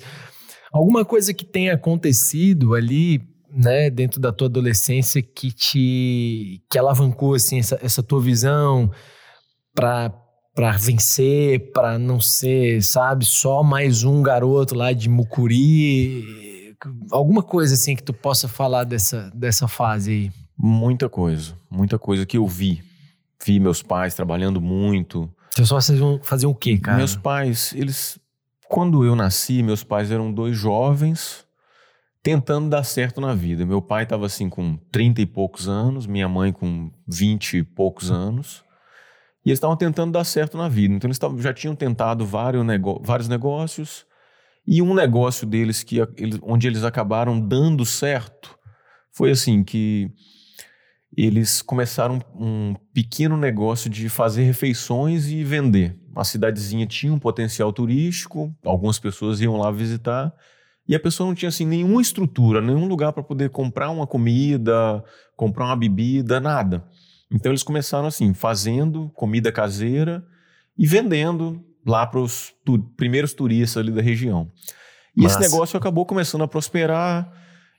alguma 0.71 1.03
coisa 1.05 1.33
que 1.33 1.45
tenha 1.45 1.73
acontecido 1.73 2.73
ali, 2.73 3.21
né, 3.49 3.89
dentro 3.89 4.19
da 4.19 4.31
tua 4.31 4.47
adolescência 4.47 5.21
que 5.21 5.51
te, 5.51 6.61
que 6.69 6.77
alavancou, 6.77 7.33
assim, 7.33 7.59
essa, 7.59 7.79
essa 7.81 8.03
tua 8.03 8.21
visão 8.21 8.91
pra 9.73 10.13
para 10.57 10.71
vencer, 10.71 11.71
para 11.71 11.99
não 11.99 12.19
ser, 12.19 12.81
sabe, 12.81 13.25
só 13.25 13.61
mais 13.61 14.03
um 14.03 14.23
garoto 14.23 14.73
lá 14.73 14.91
de 14.91 15.07
Mucuri. 15.07 16.73
Alguma 17.11 17.43
coisa 17.43 17.75
assim 17.75 17.95
que 17.95 18.01
tu 18.01 18.11
possa 18.11 18.47
falar 18.47 18.83
dessa, 18.83 19.29
dessa 19.35 19.67
fase 19.67 20.11
aí. 20.11 20.31
Muita 20.57 21.07
coisa. 21.07 21.53
Muita 21.69 21.99
coisa 21.99 22.25
que 22.25 22.37
eu 22.37 22.47
vi. 22.47 22.81
Vi 23.45 23.59
meus 23.59 23.83
pais 23.83 24.15
trabalhando 24.15 24.59
muito. 24.59 25.29
Seus 25.51 25.69
pais 25.69 25.85
faziam, 25.85 26.19
faziam 26.23 26.51
o 26.51 26.55
quê, 26.55 26.79
cara? 26.79 26.97
Meus 26.97 27.15
pais, 27.15 27.71
eles. 27.75 28.19
Quando 28.69 29.05
eu 29.05 29.15
nasci, 29.15 29.63
meus 29.63 29.83
pais 29.83 30.11
eram 30.11 30.31
dois 30.31 30.55
jovens 30.57 31.45
tentando 32.21 32.69
dar 32.69 32.83
certo 32.83 33.21
na 33.21 33.33
vida. 33.33 33.65
Meu 33.65 33.81
pai 33.81 34.03
estava 34.03 34.25
assim 34.25 34.49
com 34.49 34.75
30 34.91 35.21
e 35.21 35.25
poucos 35.25 35.67
anos, 35.69 36.05
minha 36.05 36.27
mãe 36.27 36.51
com 36.51 36.91
20 37.07 37.57
e 37.59 37.63
poucos 37.63 38.11
anos. 38.11 38.63
E 39.45 39.49
eles 39.49 39.57
estavam 39.57 39.77
tentando 39.77 40.11
dar 40.11 40.25
certo 40.25 40.57
na 40.57 40.67
vida. 40.67 40.93
Então 40.93 41.07
eles 41.07 41.17
tavam- 41.17 41.39
já 41.39 41.53
tinham 41.53 41.73
tentado 41.75 42.25
vários, 42.25 42.65
nego- 42.65 43.01
vários 43.01 43.29
negócios. 43.29 44.05
E 44.67 44.81
um 44.81 44.93
negócio 44.93 45.47
deles 45.47 45.83
que 45.83 45.99
eles- 46.17 46.39
onde 46.43 46.67
eles 46.67 46.83
acabaram 46.83 47.39
dando 47.39 47.85
certo 47.85 48.57
foi 49.13 49.31
assim 49.31 49.63
que 49.63 50.11
eles 51.15 51.61
começaram 51.61 52.19
um 52.35 52.75
pequeno 52.93 53.37
negócio 53.37 53.89
de 53.89 54.09
fazer 54.09 54.43
refeições 54.43 55.27
e 55.27 55.43
vender. 55.43 55.97
A 56.15 56.23
cidadezinha 56.23 56.85
tinha 56.85 57.13
um 57.13 57.19
potencial 57.19 57.71
turístico, 57.71 58.53
algumas 58.65 58.99
pessoas 58.99 59.39
iam 59.39 59.57
lá 59.57 59.71
visitar, 59.71 60.33
e 60.87 60.95
a 60.95 60.99
pessoa 60.99 61.27
não 61.27 61.35
tinha 61.35 61.49
assim 61.49 61.65
nenhuma 61.65 62.01
estrutura, 62.01 62.61
nenhum 62.61 62.87
lugar 62.87 63.13
para 63.13 63.21
poder 63.23 63.49
comprar 63.49 63.89
uma 63.89 64.07
comida, 64.07 65.03
comprar 65.35 65.65
uma 65.65 65.75
bebida, 65.75 66.39
nada. 66.39 66.83
Então 67.31 67.51
eles 67.51 67.63
começaram 67.63 68.07
assim, 68.07 68.33
fazendo 68.33 69.09
comida 69.13 69.51
caseira 69.51 70.25
e 70.77 70.87
vendendo 70.87 71.61
lá 71.85 72.05
para 72.05 72.19
os 72.19 72.53
tu- 72.65 72.79
primeiros 72.95 73.33
turistas 73.33 73.77
ali 73.81 73.91
da 73.91 74.01
região. 74.01 74.49
E 75.15 75.25
esse 75.25 75.35
negócio 75.39 75.77
acabou 75.77 76.05
começando 76.05 76.43
a 76.43 76.47
prosperar. 76.47 77.31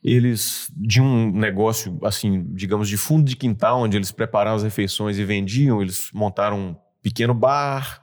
Eles, 0.03 0.71
de 0.77 1.01
um 1.01 1.33
negócio, 1.33 1.99
assim, 2.05 2.47
digamos, 2.55 2.89
de 2.89 2.97
fundo 2.97 3.25
de 3.25 3.37
quintal, 3.37 3.83
onde 3.83 3.97
eles 3.97 4.13
preparavam 4.13 4.57
as 4.57 4.63
refeições 4.63 5.19
e 5.19 5.25
vendiam, 5.25 5.83
eles 5.83 6.11
montaram 6.15 6.59
um 6.59 6.77
pequeno 7.03 7.35
bar, 7.35 8.01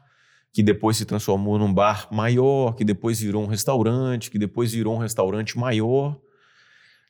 que 0.52 0.62
depois 0.62 0.98
se 0.98 1.06
transformou 1.06 1.58
num 1.58 1.74
bar 1.74 2.08
maior, 2.12 2.76
que 2.76 2.84
depois 2.84 3.20
virou 3.20 3.44
um 3.44 3.48
restaurante, 3.48 4.30
que 4.32 4.40
depois 4.40 4.74
virou 4.74 4.96
um 4.96 5.00
restaurante 5.00 5.58
maior, 5.58 6.20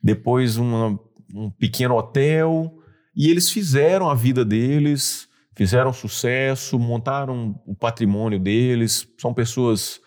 depois 0.01 0.58
uma- 0.58 1.00
um 1.34 1.50
pequeno 1.50 1.96
hotel. 1.96 2.75
E 3.15 3.30
eles 3.30 3.50
fizeram 3.50 4.10
a 4.10 4.15
vida 4.15 4.44
deles, 4.44 5.27
fizeram 5.56 5.94
sucesso, 5.94 6.77
montaram 6.77 7.60
o 7.65 7.75
patrimônio 7.75 8.39
deles. 8.39 9.08
São 9.18 9.34
pessoas 9.34 10.00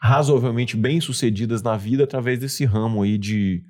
razoavelmente 0.00 0.76
bem 0.76 1.00
sucedidas 1.00 1.62
na 1.62 1.76
vida 1.76 2.04
através 2.04 2.38
desse 2.38 2.64
ramo 2.64 3.02
aí 3.02 3.18
de 3.18 3.64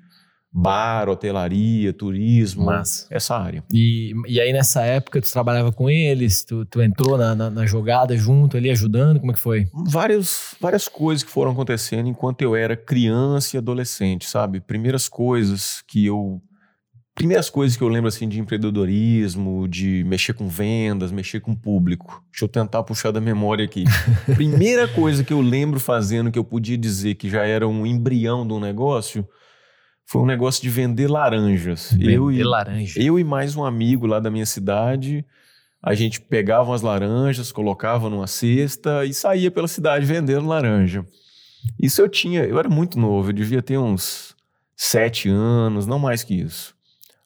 bar, 0.51 1.09
hotelaria, 1.09 1.93
turismo, 1.93 2.65
Massa. 2.65 3.07
essa 3.11 3.35
área. 3.37 3.63
E, 3.71 4.13
e 4.27 4.39
aí 4.39 4.51
nessa 4.51 4.81
época 4.83 5.21
tu 5.21 5.31
trabalhava 5.31 5.71
com 5.71 5.89
eles, 5.89 6.43
tu, 6.43 6.65
tu 6.65 6.81
entrou 6.81 7.17
na, 7.17 7.35
na, 7.35 7.49
na 7.49 7.65
jogada 7.65 8.17
junto 8.17 8.57
ali, 8.57 8.69
ajudando, 8.69 9.19
como 9.19 9.31
é 9.31 9.35
que 9.35 9.39
foi? 9.39 9.67
Várias, 9.85 10.55
várias 10.59 10.87
coisas 10.87 11.23
que 11.23 11.29
foram 11.29 11.51
acontecendo 11.51 12.07
enquanto 12.09 12.41
eu 12.41 12.55
era 12.55 12.75
criança 12.75 13.55
e 13.55 13.57
adolescente, 13.57 14.27
sabe? 14.27 14.59
Primeiras 14.59 15.07
coisas 15.07 15.83
que 15.87 16.05
eu 16.05 16.41
primeiras 17.17 17.49
coisas 17.49 17.75
que 17.75 17.83
eu 17.83 17.87
lembro 17.87 18.07
assim 18.07 18.29
de 18.29 18.39
empreendedorismo, 18.39 19.67
de 19.67 20.03
mexer 20.05 20.33
com 20.33 20.47
vendas, 20.47 21.11
mexer 21.11 21.39
com 21.39 21.55
público. 21.55 22.23
Deixa 22.31 22.45
eu 22.45 22.47
tentar 22.47 22.83
puxar 22.83 23.09
da 23.09 23.19
memória 23.19 23.65
aqui. 23.65 23.85
Primeira 24.35 24.87
coisa 24.87 25.23
que 25.23 25.33
eu 25.33 25.41
lembro 25.41 25.79
fazendo 25.79 26.31
que 26.31 26.37
eu 26.37 26.43
podia 26.43 26.77
dizer 26.77 27.15
que 27.15 27.27
já 27.27 27.43
era 27.43 27.67
um 27.67 27.87
embrião 27.87 28.45
de 28.45 28.53
um 28.53 28.59
negócio 28.59 29.27
foi 30.07 30.21
um 30.21 30.25
negócio 30.25 30.63
de 30.63 30.69
vender 30.69 31.07
laranjas. 31.09 31.91
Vender 31.91 32.13
eu 32.13 32.31
e 32.31 32.41
laranja. 32.41 32.99
eu 32.99 33.19
e 33.19 33.25
mais 33.25 33.57
um 33.57 33.65
amigo 33.65 34.07
lá 34.07 34.21
da 34.21 34.31
minha 34.31 34.45
cidade, 34.45 35.25
a 35.83 35.93
gente 35.93 36.21
pegava 36.21 36.73
as 36.73 36.81
laranjas, 36.81 37.51
colocava 37.51 38.09
numa 38.09 38.25
cesta 38.25 39.03
e 39.03 39.13
saía 39.13 39.51
pela 39.51 39.67
cidade 39.67 40.05
vendendo 40.05 40.47
laranja. 40.47 41.05
Isso 41.77 42.01
eu 42.01 42.07
tinha, 42.07 42.45
eu 42.45 42.57
era 42.57 42.69
muito 42.69 42.97
novo, 42.97 43.29
eu 43.29 43.33
devia 43.33 43.61
ter 43.61 43.77
uns 43.77 44.33
sete 44.77 45.27
anos, 45.27 45.85
não 45.85 45.99
mais 45.99 46.23
que 46.23 46.35
isso. 46.35 46.73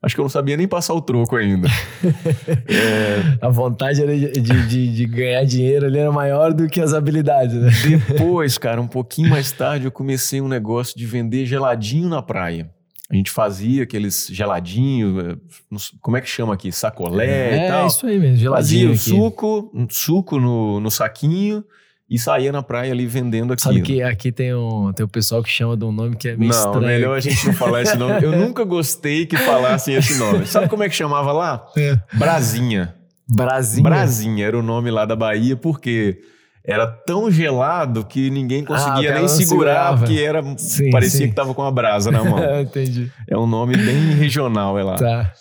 Acho 0.03 0.15
que 0.15 0.19
eu 0.21 0.23
não 0.23 0.29
sabia 0.29 0.57
nem 0.57 0.67
passar 0.67 0.93
o 0.95 1.01
troco 1.01 1.35
ainda. 1.35 1.67
A 3.41 3.49
vontade 3.49 4.01
era 4.01 4.15
de, 4.17 4.31
de, 4.31 4.87
de- 4.95 5.05
ganhar 5.05 5.43
dinheiro 5.43 5.85
ali 5.85 5.99
era 5.99 6.11
maior 6.11 6.53
do 6.53 6.67
que 6.67 6.79
as 6.81 6.93
habilidades, 6.93 7.55
né? 7.55 7.69
Depois, 8.07 8.57
cara, 8.57 8.81
um 8.81 8.87
pouquinho 8.87 9.29
mais 9.29 9.51
tarde, 9.51 9.85
eu 9.85 9.91
comecei 9.91 10.41
um 10.41 10.47
negócio 10.47 10.97
de 10.97 11.05
vender 11.05 11.45
geladinho 11.45 12.09
na 12.09 12.21
praia. 12.21 12.69
A 13.09 13.15
gente 13.15 13.29
fazia 13.29 13.83
aqueles 13.83 14.27
geladinhos, 14.31 15.35
sei- 15.77 15.97
como 15.99 16.15
é 16.17 16.21
que 16.21 16.29
chama 16.29 16.53
aqui? 16.53 16.71
Sacolé 16.71 17.55
e 17.55 17.59
é 17.59 17.67
tal. 17.67 17.87
isso 17.87 18.07
aí 18.07 18.17
mesmo, 18.17 18.49
Fazia 18.51 18.79
geladinho 18.79 18.89
o 18.89 18.93
aqui. 18.93 18.99
suco, 19.01 19.71
um 19.73 19.87
suco 19.89 20.39
no, 20.39 20.79
no 20.79 20.89
saquinho 20.89 21.63
e 22.13 22.19
saía 22.19 22.51
na 22.51 22.61
praia 22.61 22.91
ali 22.91 23.07
vendendo 23.07 23.53
aquilo. 23.53 23.73
Sabe 23.75 23.81
que 23.85 24.01
aqui 24.03 24.33
tem 24.33 24.53
um, 24.53 24.91
tem 24.91 25.05
um 25.05 25.09
pessoal 25.09 25.41
que 25.41 25.49
chama 25.49 25.77
de 25.77 25.85
um 25.85 25.93
nome 25.93 26.17
que 26.17 26.27
é 26.27 26.35
meio 26.35 26.51
Não, 26.51 26.57
estranho. 26.59 26.85
melhor 26.85 27.15
a 27.15 27.19
gente 27.21 27.47
não 27.47 27.53
falar 27.53 27.81
esse 27.83 27.95
nome. 27.97 28.21
Eu 28.21 28.33
nunca 28.37 28.65
gostei 28.65 29.25
que 29.25 29.37
falassem 29.37 29.95
esse 29.95 30.15
nome. 30.17 30.45
Sabe 30.45 30.67
como 30.67 30.83
é 30.83 30.89
que 30.89 30.95
chamava 30.95 31.31
lá? 31.31 31.65
É. 31.77 31.97
Brasinha. 32.13 32.93
Brasinha. 33.33 33.81
Brasinha 33.83 34.45
era 34.45 34.59
o 34.59 34.61
nome 34.61 34.91
lá 34.91 35.05
da 35.05 35.15
Bahia, 35.15 35.55
porque 35.55 36.19
era 36.65 36.85
tão 36.85 37.31
gelado 37.31 38.03
que 38.03 38.29
ninguém 38.29 38.63
Ah, 38.63 38.67
conseguia 38.67 39.03
cara 39.07 39.13
nem 39.13 39.21
não 39.21 39.27
segurar, 39.29 39.73
segurava. 39.73 39.97
porque 39.99 40.19
era, 40.19 40.57
Sim, 40.57 40.91
parecia 40.91 41.19
sim. 41.21 41.29
que 41.29 41.33
tava 41.35 41.53
com 41.53 41.63
a 41.63 41.71
brasa 41.71 42.11
na 42.11 42.21
mão. 42.25 42.59
Entendi. 42.61 43.09
é 43.29 43.37
um 43.37 43.47
nome 43.47 43.77
bem 43.77 44.11
regional, 44.15 44.77
é 44.77 44.83
lá. 44.83 44.95
Tá. 44.95 45.33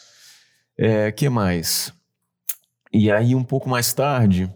É, 0.79 1.11
que 1.11 1.29
mais? 1.29 1.93
E 2.93 3.11
aí, 3.11 3.35
um 3.35 3.43
pouco 3.45 3.69
mais 3.69 3.93
tarde, 3.93 4.49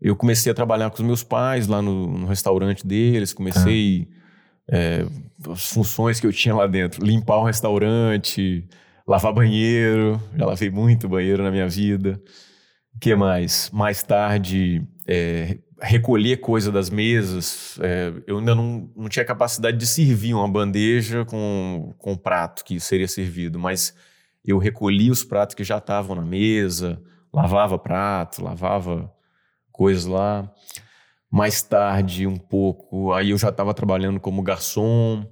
eu 0.00 0.16
comecei 0.16 0.50
a 0.50 0.54
trabalhar 0.54 0.90
com 0.90 0.96
os 0.96 1.06
meus 1.06 1.22
pais 1.22 1.66
lá 1.66 1.82
no, 1.82 2.06
no 2.06 2.26
restaurante 2.26 2.86
deles. 2.86 3.34
Comecei 3.34 4.08
é, 4.70 5.04
as 5.50 5.66
funções 5.68 6.18
que 6.18 6.26
eu 6.26 6.32
tinha 6.32 6.54
lá 6.54 6.66
dentro: 6.66 7.04
limpar 7.04 7.36
o 7.36 7.44
restaurante, 7.44 8.66
lavar 9.06 9.32
banheiro. 9.32 10.20
Já 10.36 10.46
lavei 10.46 10.70
muito 10.70 11.08
banheiro 11.08 11.42
na 11.42 11.50
minha 11.50 11.68
vida. 11.68 12.20
que 13.00 13.14
mais? 13.14 13.70
Mais 13.72 14.02
tarde, 14.02 14.82
é, 15.06 15.58
recolher 15.82 16.38
coisa 16.38 16.72
das 16.72 16.88
mesas. 16.88 17.78
É, 17.82 18.12
eu 18.26 18.38
ainda 18.38 18.54
não, 18.54 18.90
não 18.96 19.08
tinha 19.08 19.24
capacidade 19.24 19.76
de 19.76 19.86
servir 19.86 20.32
uma 20.32 20.48
bandeja 20.48 21.24
com, 21.26 21.94
com 21.98 22.12
o 22.12 22.18
prato 22.18 22.64
que 22.64 22.80
seria 22.80 23.08
servido, 23.08 23.58
mas 23.58 23.94
eu 24.44 24.56
recolhia 24.56 25.12
os 25.12 25.24
pratos 25.24 25.54
que 25.54 25.64
já 25.64 25.76
estavam 25.78 26.16
na 26.16 26.24
mesa, 26.24 27.02
lavava 27.32 27.78
prato, 27.78 28.42
lavava 28.42 29.12
coisas 29.80 30.04
lá. 30.04 30.46
Mais 31.32 31.62
tarde, 31.62 32.26
um 32.26 32.36
pouco, 32.36 33.14
aí 33.14 33.30
eu 33.30 33.38
já 33.38 33.48
estava 33.48 33.72
trabalhando 33.72 34.20
como 34.20 34.42
garçom. 34.42 35.24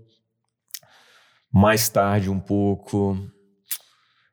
Mais 1.52 1.88
tarde, 1.90 2.30
um 2.30 2.40
pouco, 2.40 3.18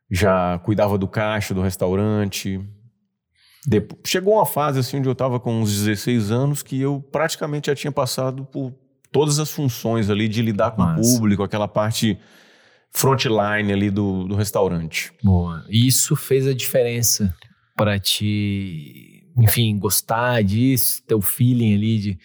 já 0.10 0.57
cuidava 0.60 0.98
do 0.98 1.05
caixa 1.07 1.53
do 1.53 1.62
restaurante. 1.62 2.62
Depo- 3.67 3.98
Chegou 4.05 4.36
uma 4.36 4.45
fase 4.45 4.79
assim 4.79 5.00
onde 5.00 5.10
eu 5.10 5.13
estava 5.13 5.38
com 5.39 5.60
uns 5.62 5.74
16 5.84 6.31
anos 6.31 6.63
que 6.63 6.79
eu 6.79 7.01
praticamente 7.12 7.67
já 7.67 7.75
tinha 7.75 7.91
passado 7.91 8.45
por 8.45 8.74
todas 9.12 9.38
as 9.39 9.51
funções 9.51 10.10
ali 10.10 10.27
de 10.29 10.41
lidar 10.41 10.72
com 10.72 10.81
Massa. 10.81 11.01
o 11.01 11.15
público, 11.15 11.43
aquela 11.43 11.67
parte 11.67 12.17
frontline 12.91 13.74
ali 13.74 13.89
do, 13.89 14.25
do 14.25 14.36
restaurante. 14.36 15.12
Boa. 15.24 15.65
E 15.69 15.88
isso 15.88 16.15
fez 16.15 16.48
a 16.48 16.53
diferença 16.53 17.36
para 17.75 18.00
te, 18.00 19.14
enfim, 19.38 19.77
gostar 19.77 20.44
disso, 20.44 21.04
ter 21.06 21.15
o 21.15 21.22
feeling 21.22 21.75
ali 21.75 22.00
de, 22.00 22.20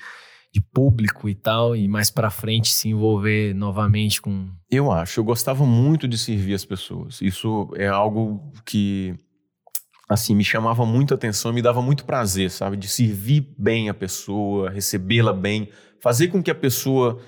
de 0.53 0.61
público 0.61 1.29
e 1.29 1.35
tal, 1.35 1.75
e 1.75 1.89
mais 1.89 2.11
para 2.11 2.31
frente 2.31 2.73
se 2.73 2.89
envolver 2.89 3.55
novamente 3.55 4.21
com. 4.21 4.49
Eu 4.71 4.91
acho, 4.91 5.21
eu 5.21 5.25
gostava 5.25 5.65
muito 5.65 6.07
de 6.07 6.17
servir 6.17 6.55
as 6.55 6.65
pessoas. 6.65 7.21
Isso 7.21 7.71
é 7.77 7.89
algo 7.89 8.53
que, 8.65 9.15
assim, 10.09 10.35
me 10.35 10.45
chamava 10.45 10.87
muito 10.87 11.15
atenção, 11.15 11.53
me 11.53 11.63
dava 11.63 11.83
muito 11.83 12.05
prazer, 12.05 12.51
sabe? 12.51 12.77
De 12.77 12.89
servir 12.89 13.55
bem 13.59 13.89
a 13.89 13.95
pessoa, 13.95 14.71
recebê-la 14.71 15.33
bem, 15.33 15.69
fazer 16.01 16.29
com 16.29 16.43
que 16.43 16.51
a 16.51 16.55
pessoa 16.55 17.21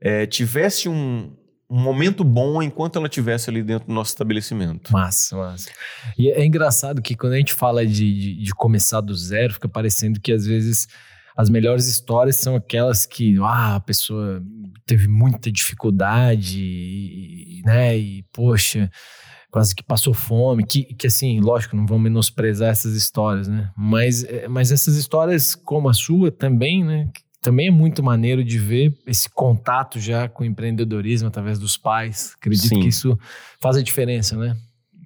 eh, 0.00 0.26
tivesse 0.26 0.88
um, 0.88 1.34
um 1.68 1.80
momento 1.80 2.22
bom 2.22 2.62
enquanto 2.62 2.96
ela 2.96 3.06
estivesse 3.06 3.50
ali 3.50 3.62
dentro 3.62 3.88
do 3.88 3.94
nosso 3.94 4.10
estabelecimento. 4.10 4.92
Massa, 4.92 5.36
massa. 5.36 5.70
E 6.18 6.30
é 6.30 6.44
engraçado 6.44 7.00
que 7.00 7.16
quando 7.16 7.32
a 7.32 7.38
gente 7.38 7.54
fala 7.54 7.86
de, 7.86 7.92
de, 8.14 8.42
de 8.42 8.54
começar 8.54 9.00
do 9.00 9.14
zero, 9.14 9.54
fica 9.54 9.68
parecendo 9.68 10.20
que 10.20 10.32
às 10.32 10.46
vezes 10.46 10.86
as 11.36 11.50
melhores 11.50 11.86
histórias 11.86 12.36
são 12.36 12.54
aquelas 12.54 13.06
que 13.06 13.36
ah, 13.40 13.76
a 13.76 13.80
pessoa 13.80 14.42
teve 14.86 15.08
muita 15.08 15.50
dificuldade, 15.50 16.60
e, 16.60 17.62
né? 17.64 17.96
E, 17.96 18.22
poxa, 18.32 18.88
quase 19.50 19.74
que 19.74 19.82
passou 19.82 20.14
fome. 20.14 20.64
Que, 20.64 20.84
que 20.84 21.08
assim, 21.08 21.40
lógico, 21.40 21.76
não 21.76 21.86
vão 21.86 21.98
menosprezar 21.98 22.70
essas 22.70 22.94
histórias, 22.94 23.48
né? 23.48 23.70
Mas, 23.76 24.22
é, 24.24 24.46
mas 24.46 24.70
essas 24.70 24.96
histórias 24.96 25.54
como 25.56 25.88
a 25.88 25.94
sua 25.94 26.30
também, 26.30 26.84
né? 26.84 27.08
Também 27.44 27.68
é 27.68 27.70
muito 27.70 28.02
maneiro 28.02 28.42
de 28.42 28.58
ver 28.58 28.96
esse 29.06 29.28
contato 29.28 30.00
já 30.00 30.26
com 30.26 30.44
o 30.44 30.46
empreendedorismo 30.46 31.28
através 31.28 31.58
dos 31.58 31.76
pais. 31.76 32.34
Acredito 32.38 32.68
Sim. 32.68 32.80
que 32.80 32.88
isso 32.88 33.18
faz 33.60 33.76
a 33.76 33.82
diferença, 33.82 34.34
né? 34.34 34.56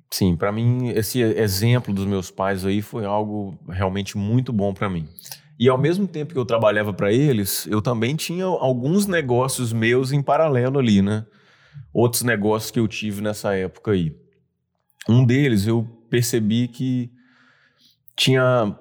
Sim, 0.08 0.36
para 0.36 0.52
mim 0.52 0.86
esse 0.90 1.20
exemplo 1.20 1.92
dos 1.92 2.06
meus 2.06 2.30
pais 2.30 2.64
aí 2.64 2.80
foi 2.80 3.04
algo 3.04 3.58
realmente 3.68 4.16
muito 4.16 4.52
bom 4.52 4.72
para 4.72 4.88
mim. 4.88 5.08
E 5.58 5.68
ao 5.68 5.76
mesmo 5.76 6.06
tempo 6.06 6.32
que 6.32 6.38
eu 6.38 6.44
trabalhava 6.44 6.92
para 6.92 7.12
eles, 7.12 7.66
eu 7.66 7.82
também 7.82 8.14
tinha 8.14 8.44
alguns 8.44 9.08
negócios 9.08 9.72
meus 9.72 10.12
em 10.12 10.22
paralelo 10.22 10.78
ali, 10.78 11.02
né? 11.02 11.26
Outros 11.92 12.22
negócios 12.22 12.70
que 12.70 12.78
eu 12.78 12.86
tive 12.86 13.20
nessa 13.20 13.52
época 13.56 13.90
aí. 13.90 14.14
Um 15.08 15.24
deles 15.24 15.66
eu 15.66 15.84
percebi 16.08 16.68
que 16.68 17.10
tinha 18.14 18.78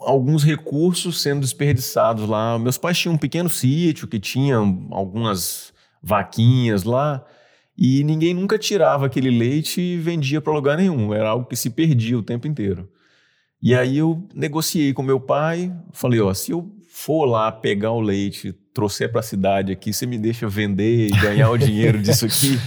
alguns 0.00 0.42
recursos 0.42 1.20
sendo 1.20 1.40
desperdiçados 1.40 2.28
lá. 2.28 2.58
Meus 2.58 2.78
pais 2.78 2.98
tinham 2.98 3.14
um 3.14 3.18
pequeno 3.18 3.48
sítio 3.48 4.08
que 4.08 4.18
tinha 4.18 4.56
algumas 4.90 5.72
vaquinhas 6.02 6.84
lá 6.84 7.24
e 7.76 8.04
ninguém 8.04 8.34
nunca 8.34 8.58
tirava 8.58 9.06
aquele 9.06 9.30
leite 9.30 9.80
e 9.80 9.96
vendia 9.96 10.40
para 10.40 10.52
lugar 10.52 10.76
nenhum. 10.76 11.14
Era 11.14 11.30
algo 11.30 11.46
que 11.46 11.56
se 11.56 11.70
perdia 11.70 12.18
o 12.18 12.22
tempo 12.22 12.46
inteiro. 12.46 12.88
E 13.62 13.74
aí 13.74 13.98
eu 13.98 14.26
negociei 14.34 14.92
com 14.92 15.02
meu 15.02 15.20
pai, 15.20 15.72
falei, 15.92 16.20
ó, 16.20 16.32
se 16.32 16.50
eu 16.50 16.70
for 16.88 17.26
lá 17.26 17.52
pegar 17.52 17.92
o 17.92 18.00
leite, 18.00 18.52
trouxer 18.74 19.10
para 19.10 19.20
a 19.20 19.22
cidade 19.22 19.72
aqui, 19.72 19.92
você 19.92 20.06
me 20.06 20.18
deixa 20.18 20.48
vender 20.48 21.08
e 21.08 21.10
ganhar 21.10 21.50
o 21.50 21.56
dinheiro 21.58 22.00
disso 22.00 22.26
aqui? 22.26 22.58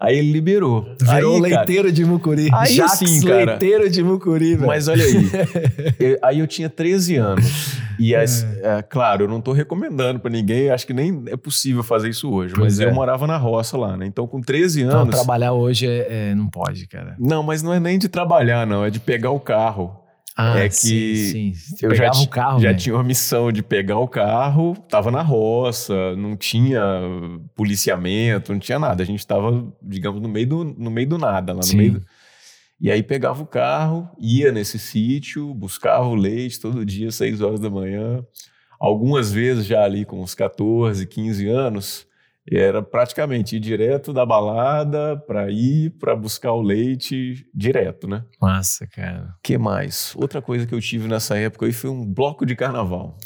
Aí 0.00 0.16
ele 0.16 0.30
liberou. 0.30 0.88
Virou 1.02 1.34
aí, 1.36 1.40
leiteiro 1.40 1.90
de 1.90 2.04
Mucuri. 2.04 2.48
Aí 2.52 2.72
Jacques 2.74 3.10
sim, 3.10 3.26
cara. 3.26 3.44
leiteiro 3.44 3.90
de 3.90 4.02
Mucuri, 4.02 4.54
velho. 4.54 4.66
Mas 4.68 4.86
olha 4.86 5.04
aí, 5.04 5.28
eu- 5.98 6.18
aí 6.22 6.38
eu 6.38 6.46
tinha 6.46 6.68
13 6.70 7.16
anos. 7.16 7.76
E, 7.98 8.14
as- 8.14 8.44
é, 8.62 8.80
claro, 8.80 9.24
eu 9.24 9.28
não 9.28 9.40
tô 9.40 9.50
recomendando 9.52 10.20
para 10.20 10.30
ninguém, 10.30 10.70
acho 10.70 10.86
que 10.86 10.92
nem 10.94 11.24
é 11.26 11.36
possível 11.36 11.82
fazer 11.82 12.08
isso 12.10 12.30
hoje. 12.30 12.54
Pois 12.54 12.78
mas 12.78 12.80
é. 12.80 12.84
eu 12.88 12.94
morava 12.94 13.26
na 13.26 13.36
roça 13.36 13.76
lá, 13.76 13.96
né? 13.96 14.06
Então, 14.06 14.24
com 14.28 14.40
13 14.40 14.82
Então, 14.82 15.00
anos. 15.00 15.16
trabalhar 15.16 15.52
hoje 15.52 15.88
é, 15.88 16.30
é- 16.30 16.34
não 16.36 16.46
pode, 16.46 16.86
cara. 16.86 17.16
Não, 17.18 17.42
mas 17.42 17.60
não 17.60 17.74
é 17.74 17.80
nem 17.80 17.98
de 17.98 18.08
trabalhar, 18.08 18.64
não, 18.68 18.84
é 18.84 18.90
de 18.90 19.00
pegar 19.00 19.32
o 19.32 19.40
carro. 19.40 19.96
Ah, 20.40 20.60
É 20.60 20.70
sim, 20.70 20.88
que 20.88 21.16
sim. 21.16 21.52
Você 21.54 21.86
eu 21.86 21.94
já, 21.94 22.10
o 22.12 22.28
carro, 22.28 22.60
já 22.60 22.72
tinha 22.72 22.94
uma 22.94 23.02
missão 23.02 23.50
de 23.50 23.60
pegar 23.62 23.98
o 23.98 24.06
carro, 24.06 24.76
tava 24.88 25.10
na 25.10 25.20
roça, 25.20 26.14
não 26.16 26.36
tinha 26.36 26.80
policiamento, 27.56 28.52
não 28.52 28.60
tinha 28.60 28.78
nada. 28.78 29.02
A 29.02 29.06
gente 29.06 29.26
tava, 29.26 29.66
digamos, 29.82 30.22
no 30.22 30.28
meio 30.28 30.46
do, 30.48 30.64
no 30.64 30.90
meio 30.90 31.08
do 31.08 31.18
nada, 31.18 31.52
lá 31.52 31.58
no 31.58 31.64
Sim. 31.64 31.76
meio 31.76 31.92
do... 31.94 32.06
E 32.80 32.90
aí 32.92 33.02
pegava 33.02 33.42
o 33.42 33.46
carro, 33.46 34.08
ia 34.20 34.52
nesse 34.52 34.78
sítio, 34.78 35.52
buscava 35.54 36.06
o 36.06 36.14
leite 36.14 36.60
todo 36.60 36.86
dia, 36.86 37.10
seis 37.10 37.40
horas 37.40 37.58
da 37.58 37.68
manhã. 37.68 38.24
algumas 38.80 39.32
vezes 39.32 39.66
já 39.66 39.82
ali 39.84 40.04
com 40.04 40.22
uns 40.22 40.34
14, 40.34 41.06
15 41.06 41.48
anos, 41.48 42.06
era 42.50 42.82
praticamente 42.82 43.56
ir 43.56 43.60
direto 43.60 44.12
da 44.12 44.24
balada 44.24 45.16
para 45.26 45.50
ir 45.50 45.90
para 45.98 46.16
buscar 46.16 46.52
o 46.52 46.62
leite 46.62 47.46
direto, 47.54 48.08
né? 48.08 48.24
Massa, 48.40 48.86
cara. 48.86 49.34
que 49.42 49.58
mais? 49.58 50.14
Outra 50.16 50.40
coisa 50.40 50.66
que 50.66 50.74
eu 50.74 50.80
tive 50.80 51.08
nessa 51.08 51.36
época 51.36 51.66
aí 51.66 51.72
foi 51.72 51.90
um 51.90 52.06
bloco 52.06 52.46
de 52.46 52.56
carnaval. 52.56 53.18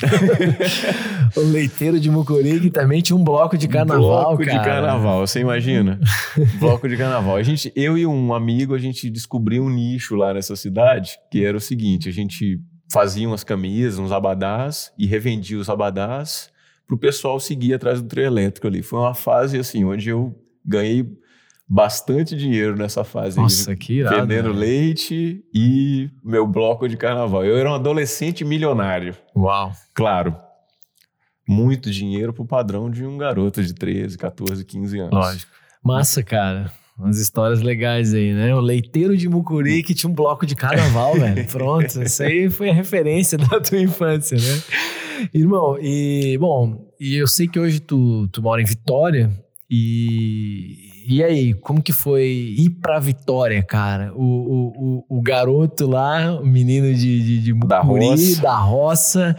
o 1.36 1.40
leiteiro 1.40 1.98
de 1.98 2.10
Mucurique 2.10 2.70
também 2.70 3.00
tinha 3.02 3.16
um 3.16 3.24
bloco 3.24 3.56
de 3.56 3.68
carnaval, 3.68 4.36
bloco 4.36 4.44
cara. 4.44 4.58
de 4.58 4.64
carnaval, 4.64 5.26
você 5.26 5.40
imagina? 5.40 5.98
bloco 6.58 6.88
de 6.88 6.96
carnaval. 6.96 7.36
A 7.36 7.42
gente, 7.42 7.72
eu 7.74 7.98
e 7.98 8.06
um 8.06 8.32
amigo, 8.32 8.74
a 8.74 8.78
gente 8.78 9.10
descobriu 9.10 9.64
um 9.64 9.70
nicho 9.70 10.14
lá 10.14 10.32
nessa 10.32 10.54
cidade, 10.56 11.18
que 11.30 11.44
era 11.44 11.56
o 11.56 11.60
seguinte, 11.60 12.08
a 12.08 12.12
gente 12.12 12.60
fazia 12.92 13.26
umas 13.26 13.44
camisas, 13.44 13.98
uns 13.98 14.12
abadás 14.12 14.92
e 14.98 15.06
revendia 15.06 15.58
os 15.58 15.68
abadás 15.68 16.50
para 16.90 16.96
o 16.96 16.98
pessoal 16.98 17.38
seguir 17.38 17.74
atrás 17.74 18.02
do 18.02 18.08
trio 18.08 18.24
elétrico 18.24 18.66
ali. 18.66 18.82
Foi 18.82 18.98
uma 18.98 19.14
fase 19.14 19.56
assim, 19.56 19.84
onde 19.84 20.08
eu 20.08 20.34
ganhei 20.64 21.06
bastante 21.68 22.34
dinheiro 22.36 22.76
nessa 22.76 23.04
fase. 23.04 23.36
Nossa, 23.36 23.70
aí, 23.70 23.76
que 23.76 23.98
irado. 24.00 24.16
Vendendo 24.16 24.52
né? 24.52 24.58
leite 24.58 25.44
e 25.54 26.10
meu 26.24 26.48
bloco 26.48 26.88
de 26.88 26.96
carnaval. 26.96 27.44
Eu 27.44 27.56
era 27.56 27.70
um 27.70 27.74
adolescente 27.74 28.44
milionário. 28.44 29.14
Uau. 29.36 29.70
Claro, 29.94 30.34
muito 31.48 31.92
dinheiro 31.92 32.32
pro 32.32 32.44
padrão 32.44 32.90
de 32.90 33.06
um 33.06 33.16
garoto 33.16 33.62
de 33.62 33.72
13, 33.72 34.18
14, 34.18 34.64
15 34.64 34.98
anos. 34.98 35.12
Lógico. 35.12 35.52
Massa, 35.84 36.24
cara. 36.24 36.72
Umas 36.98 37.18
histórias 37.18 37.62
legais 37.62 38.12
aí, 38.12 38.34
né? 38.34 38.52
O 38.52 38.60
leiteiro 38.60 39.16
de 39.16 39.28
Mucuri 39.28 39.84
que 39.84 39.94
tinha 39.94 40.10
um 40.10 40.12
bloco 40.12 40.44
de 40.44 40.56
carnaval, 40.56 41.14
velho. 41.14 41.46
Pronto, 41.48 42.02
isso 42.02 42.22
aí 42.24 42.50
foi 42.50 42.68
a 42.68 42.74
referência 42.74 43.38
da 43.38 43.60
tua 43.60 43.80
infância, 43.80 44.36
né? 44.36 44.62
Irmão, 45.32 45.76
e 45.80 46.36
bom, 46.38 46.88
e 46.98 47.16
eu 47.16 47.26
sei 47.26 47.46
que 47.48 47.58
hoje 47.58 47.80
tu, 47.80 48.28
tu 48.28 48.42
mora 48.42 48.60
em 48.60 48.64
Vitória 48.66 49.30
e 49.70 50.88
e 51.06 51.24
aí, 51.24 51.54
como 51.54 51.82
que 51.82 51.92
foi 51.92 52.54
ir 52.56 52.70
pra 52.80 53.00
Vitória, 53.00 53.62
cara? 53.62 54.12
O, 54.14 54.22
o, 54.22 55.04
o, 55.08 55.18
o 55.18 55.22
garoto 55.22 55.86
lá, 55.86 56.38
o 56.40 56.46
menino 56.46 56.94
de, 56.94 57.20
de, 57.24 57.40
de 57.40 57.54
Da 57.66 57.82
Mucuri, 57.82 58.06
roça. 58.10 58.42
da 58.42 58.56
roça, 58.58 59.36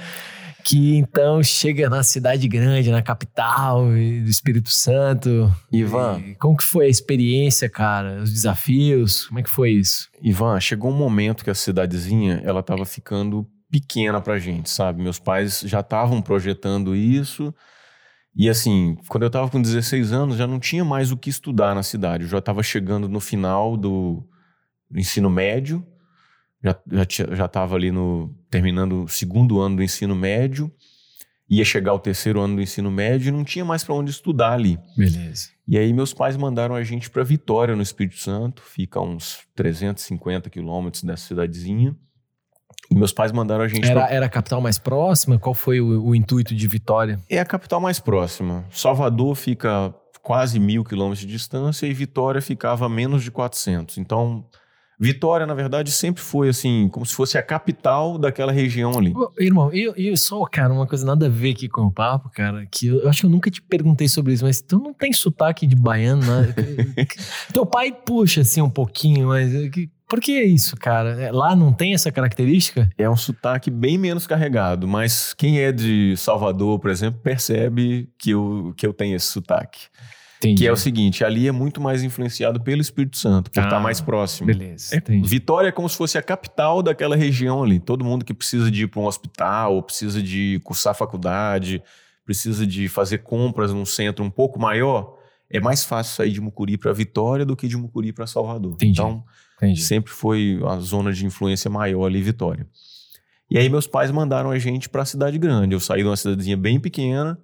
que 0.65 0.97
então 0.97 1.41
chega 1.41 1.89
na 1.89 2.03
cidade 2.03 2.47
grande, 2.47 2.91
na 2.91 3.01
capital 3.01 3.85
do 3.85 4.29
Espírito 4.29 4.69
Santo. 4.69 5.49
Ivan, 5.71 6.19
E 6.19 6.35
como 6.35 6.57
que 6.57 6.63
foi 6.65 6.87
a 6.87 6.89
experiência, 6.89 7.69
cara? 7.69 8.21
Os 8.21 8.33
desafios? 8.33 9.27
Como 9.27 9.39
é 9.39 9.43
que 9.43 9.49
foi 9.49 9.71
isso? 9.71 10.09
Ivan, 10.21 10.59
chegou 10.59 10.91
um 10.91 10.97
momento 10.97 11.43
que 11.43 11.49
a 11.49 11.55
cidadezinha 11.55 12.41
ela 12.43 12.61
tava 12.61 12.85
ficando 12.85 13.47
pequena 13.71 14.19
pra 14.19 14.37
gente, 14.37 14.69
sabe? 14.69 15.01
Meus 15.01 15.17
pais 15.17 15.61
já 15.61 15.79
estavam 15.79 16.21
projetando 16.21 16.93
isso. 16.93 17.55
E 18.35 18.49
assim, 18.49 18.97
quando 19.07 19.23
eu 19.23 19.29
tava 19.29 19.49
com 19.49 19.61
16 19.61 20.11
anos, 20.11 20.37
já 20.37 20.45
não 20.45 20.59
tinha 20.59 20.83
mais 20.83 21.11
o 21.11 21.17
que 21.17 21.29
estudar 21.29 21.73
na 21.73 21.81
cidade. 21.81 22.23
Eu 22.23 22.29
já 22.29 22.41
tava 22.41 22.61
chegando 22.61 23.07
no 23.07 23.19
final 23.19 23.77
do 23.77 24.23
ensino 24.93 25.29
médio, 25.29 25.85
já, 26.63 26.77
já, 26.91 27.35
já 27.35 27.47
tava 27.47 27.75
ali 27.75 27.91
no 27.91 28.35
terminando 28.49 29.03
o 29.03 29.07
segundo 29.07 29.59
ano 29.59 29.77
do 29.77 29.83
ensino 29.83 30.15
médio, 30.15 30.71
ia 31.49 31.65
chegar 31.65 31.93
o 31.93 31.99
terceiro 31.99 32.39
ano 32.39 32.57
do 32.57 32.61
ensino 32.61 32.91
médio 32.91 33.29
e 33.29 33.31
não 33.31 33.43
tinha 33.43 33.65
mais 33.65 33.83
para 33.83 33.95
onde 33.95 34.11
estudar 34.11 34.53
ali. 34.53 34.77
Beleza. 34.95 35.49
E 35.67 35.77
aí 35.77 35.91
meus 35.91 36.13
pais 36.13 36.37
mandaram 36.37 36.75
a 36.75 36.83
gente 36.83 37.09
para 37.09 37.23
Vitória, 37.23 37.75
no 37.75 37.81
Espírito 37.81 38.17
Santo, 38.17 38.61
fica 38.61 38.99
a 38.99 39.01
uns 39.01 39.39
350 39.55 40.49
quilômetros 40.49 41.03
dessa 41.03 41.27
cidadezinha. 41.27 41.95
E 42.91 42.95
meus 42.95 43.13
pais 43.13 43.31
mandaram 43.31 43.63
a 43.63 43.67
gente 43.69 43.89
Era, 43.89 44.01
pra... 44.01 44.13
era 44.13 44.25
a 44.25 44.29
capital 44.29 44.59
mais 44.59 44.77
próxima? 44.77 45.39
Qual 45.39 45.53
foi 45.55 45.79
o, 45.79 46.03
o 46.07 46.13
intuito 46.13 46.53
de 46.53 46.67
Vitória? 46.67 47.17
É 47.29 47.39
a 47.39 47.45
capital 47.45 47.79
mais 47.79 47.99
próxima. 47.99 48.65
Salvador 48.69 49.33
fica 49.35 49.95
quase 50.21 50.59
mil 50.59 50.83
quilômetros 50.83 51.21
de 51.21 51.27
distância 51.27 51.87
e 51.87 51.93
Vitória 51.93 52.41
ficava 52.41 52.85
a 52.85 52.89
menos 52.89 53.23
de 53.23 53.31
400. 53.31 53.97
Então, 53.97 54.45
Vitória, 54.99 55.47
na 55.47 55.55
verdade, 55.55 55.89
sempre 55.91 56.21
foi 56.21 56.49
assim, 56.49 56.87
como 56.89 57.03
se 57.05 57.15
fosse 57.15 57.35
a 57.37 57.41
capital 57.41 58.19
daquela 58.19 58.51
região 58.51 58.95
ali. 58.99 59.11
Irmão, 59.39 59.71
eu, 59.73 59.95
eu 59.95 60.15
só, 60.15 60.45
cara, 60.45 60.71
uma 60.71 60.85
coisa 60.85 61.03
nada 61.03 61.25
a 61.25 61.29
ver 61.29 61.51
aqui 61.53 61.67
com 61.67 61.83
o 61.85 61.91
papo, 61.91 62.29
cara, 62.29 62.67
que 62.69 62.85
eu, 62.87 62.99
eu 62.99 63.09
acho 63.09 63.21
que 63.21 63.25
eu 63.25 63.29
nunca 63.31 63.49
te 63.49 63.61
perguntei 63.63 64.07
sobre 64.07 64.33
isso, 64.33 64.43
mas 64.45 64.61
tu 64.61 64.77
não 64.77 64.93
tem 64.93 65.11
sotaque 65.11 65.65
de 65.65 65.75
baiano, 65.75 66.21
né? 66.21 66.53
Teu 67.51 67.65
pai 67.65 67.91
puxa 67.91 68.41
assim 68.41 68.61
um 68.61 68.69
pouquinho, 68.69 69.29
mas 69.29 69.55
eh, 69.55 69.69
que- 69.69 69.89
por 70.11 70.19
que 70.19 70.43
isso, 70.43 70.75
cara? 70.75 71.11
É, 71.21 71.31
Lá 71.31 71.55
não 71.55 71.71
tem 71.71 71.93
essa 71.93 72.11
característica? 72.11 72.89
É 72.97 73.09
um 73.09 73.15
sotaque 73.15 73.71
bem 73.71 73.97
menos 73.97 74.27
carregado, 74.27 74.85
mas 74.85 75.33
quem 75.33 75.61
é 75.61 75.71
de 75.71 76.15
Salvador, 76.17 76.79
por 76.79 76.91
exemplo, 76.91 77.21
percebe 77.23 78.09
que 78.19 78.31
eu, 78.31 78.73
que 78.75 78.85
eu 78.85 78.93
tenho 78.93 79.15
esse 79.15 79.27
sotaque. 79.27 79.87
Entendi. 80.39 80.63
Que 80.63 80.67
é 80.67 80.71
o 80.71 80.75
seguinte, 80.75 81.23
ali 81.23 81.47
é 81.47 81.51
muito 81.53 81.79
mais 81.79 82.03
influenciado 82.03 82.59
pelo 82.59 82.81
Espírito 82.81 83.15
Santo, 83.15 83.49
por 83.49 83.61
Ah, 83.61 83.63
estar 83.63 83.79
mais 83.79 84.01
próximo. 84.01 84.47
Beleza, 84.47 84.97
É. 84.97 85.01
Vitória 85.21 85.69
é 85.69 85.71
como 85.71 85.87
se 85.87 85.95
fosse 85.95 86.17
a 86.17 86.21
capital 86.21 86.83
daquela 86.83 87.15
região 87.15 87.63
ali. 87.63 87.79
Todo 87.79 88.03
mundo 88.03 88.25
que 88.25 88.33
precisa 88.33 88.69
de 88.69 88.83
ir 88.83 88.87
para 88.87 88.99
um 88.99 89.05
hospital, 89.05 89.75
ou 89.75 89.81
precisa 89.81 90.21
de 90.21 90.59
cursar 90.65 90.93
faculdade, 90.93 91.81
precisa 92.25 92.67
de 92.67 92.89
fazer 92.89 93.19
compras 93.19 93.71
num 93.71 93.85
centro 93.85 94.25
um 94.25 94.29
pouco 94.29 94.59
maior, 94.59 95.15
é 95.49 95.61
mais 95.61 95.85
fácil 95.85 96.15
sair 96.15 96.31
de 96.31 96.41
Mucuri 96.41 96.77
para 96.77 96.91
Vitória 96.91 97.45
do 97.45 97.55
que 97.55 97.67
de 97.67 97.77
Mucuri 97.77 98.11
para 98.11 98.27
Salvador. 98.27 98.73
Entendi. 98.73 98.91
Então, 98.91 99.23
entendi. 99.61 99.81
sempre 99.81 100.11
foi 100.11 100.59
a 100.67 100.77
zona 100.77 101.11
de 101.11 101.25
influência 101.25 101.69
maior 101.69 102.05
ali, 102.05 102.21
Vitória. 102.21 102.67
E 103.49 103.57
aí 103.57 103.69
meus 103.69 103.85
pais 103.85 104.09
mandaram 104.11 104.49
a 104.49 104.57
gente 104.57 104.87
para 104.87 105.01
a 105.01 105.05
cidade 105.05 105.37
grande. 105.37 105.73
Eu 105.73 105.79
saí 105.79 106.01
de 106.01 106.07
uma 106.07 106.15
cidadezinha 106.15 106.55
bem 106.55 106.79
pequena 106.79 107.37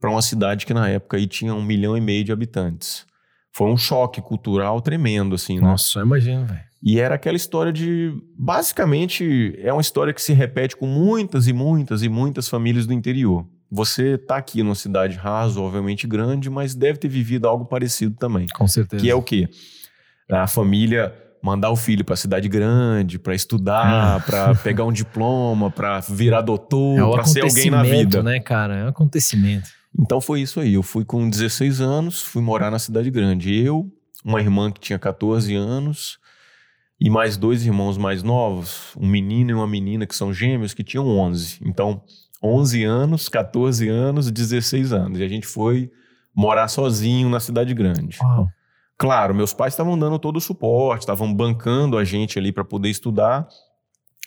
para 0.00 0.10
uma 0.10 0.22
cidade 0.22 0.64
que 0.64 0.72
na 0.72 0.88
época 0.88 1.16
aí 1.16 1.26
tinha 1.26 1.52
um 1.52 1.62
milhão 1.62 1.96
e 1.96 2.00
meio 2.00 2.24
de 2.24 2.32
habitantes. 2.32 3.04
Foi 3.52 3.68
um 3.68 3.76
choque 3.76 4.22
cultural 4.22 4.80
tremendo, 4.80 5.34
assim, 5.34 5.56
né? 5.56 5.62
Nossa, 5.62 5.84
só 5.84 6.00
imagino, 6.00 6.46
velho. 6.46 6.68
E 6.80 7.00
era 7.00 7.16
aquela 7.16 7.36
história 7.36 7.72
de. 7.72 8.12
Basicamente, 8.38 9.58
é 9.58 9.72
uma 9.72 9.80
história 9.80 10.14
que 10.14 10.22
se 10.22 10.32
repete 10.32 10.76
com 10.76 10.86
muitas 10.86 11.48
e 11.48 11.52
muitas 11.52 12.04
e 12.04 12.08
muitas 12.08 12.48
famílias 12.48 12.86
do 12.86 12.92
interior. 12.92 13.44
Você 13.70 14.16
tá 14.16 14.36
aqui 14.36 14.62
numa 14.62 14.76
cidade 14.76 15.16
razoavelmente 15.16 16.06
grande, 16.06 16.48
mas 16.48 16.74
deve 16.74 16.98
ter 16.98 17.08
vivido 17.08 17.48
algo 17.48 17.64
parecido 17.64 18.14
também. 18.16 18.46
Com 18.54 18.66
certeza. 18.68 19.02
Que 19.02 19.10
é 19.10 19.14
o 19.14 19.22
quê? 19.22 19.48
A 20.30 20.46
família 20.46 21.12
mandar 21.42 21.70
o 21.70 21.76
filho 21.76 22.04
para 22.04 22.16
cidade 22.16 22.48
grande, 22.48 23.18
para 23.18 23.34
estudar, 23.34 24.24
para 24.26 24.54
pegar 24.56 24.84
um 24.84 24.92
diploma, 24.92 25.70
para 25.70 26.00
virar 26.00 26.40
doutor, 26.40 26.98
é 26.98 27.12
para 27.12 27.24
ser 27.24 27.42
alguém 27.42 27.70
na 27.70 27.82
vida. 27.82 28.22
né, 28.22 28.40
cara? 28.40 28.76
É 28.76 28.84
um 28.84 28.88
acontecimento. 28.88 29.68
Então 29.98 30.20
foi 30.20 30.40
isso 30.40 30.60
aí. 30.60 30.74
Eu 30.74 30.82
fui 30.82 31.04
com 31.04 31.28
16 31.28 31.80
anos, 31.80 32.22
fui 32.22 32.42
morar 32.42 32.70
na 32.70 32.78
cidade 32.78 33.10
grande. 33.10 33.54
Eu, 33.54 33.90
uma 34.24 34.40
irmã 34.40 34.70
que 34.70 34.80
tinha 34.80 34.98
14 34.98 35.54
anos 35.54 36.18
e 37.00 37.08
mais 37.08 37.36
dois 37.36 37.64
irmãos 37.64 37.96
mais 37.96 38.22
novos, 38.22 38.92
um 38.96 39.06
menino 39.06 39.50
e 39.50 39.54
uma 39.54 39.66
menina 39.66 40.06
que 40.06 40.14
são 40.14 40.32
gêmeos 40.32 40.74
que 40.74 40.82
tinham 40.82 41.06
11. 41.06 41.60
Então, 41.64 42.02
11 42.42 42.84
anos, 42.84 43.28
14 43.28 43.88
anos, 43.88 44.30
16 44.30 44.92
anos. 44.92 45.20
E 45.20 45.22
a 45.22 45.28
gente 45.28 45.46
foi 45.46 45.90
morar 46.34 46.68
sozinho 46.68 47.28
na 47.28 47.40
cidade 47.40 47.72
grande. 47.74 48.18
Uau. 48.20 48.48
Claro, 48.98 49.32
meus 49.32 49.54
pais 49.54 49.74
estavam 49.74 49.96
dando 49.96 50.18
todo 50.18 50.38
o 50.38 50.40
suporte, 50.40 51.02
estavam 51.02 51.32
bancando 51.32 51.96
a 51.96 52.02
gente 52.02 52.36
ali 52.36 52.50
para 52.50 52.64
poder 52.64 52.88
estudar, 52.88 53.46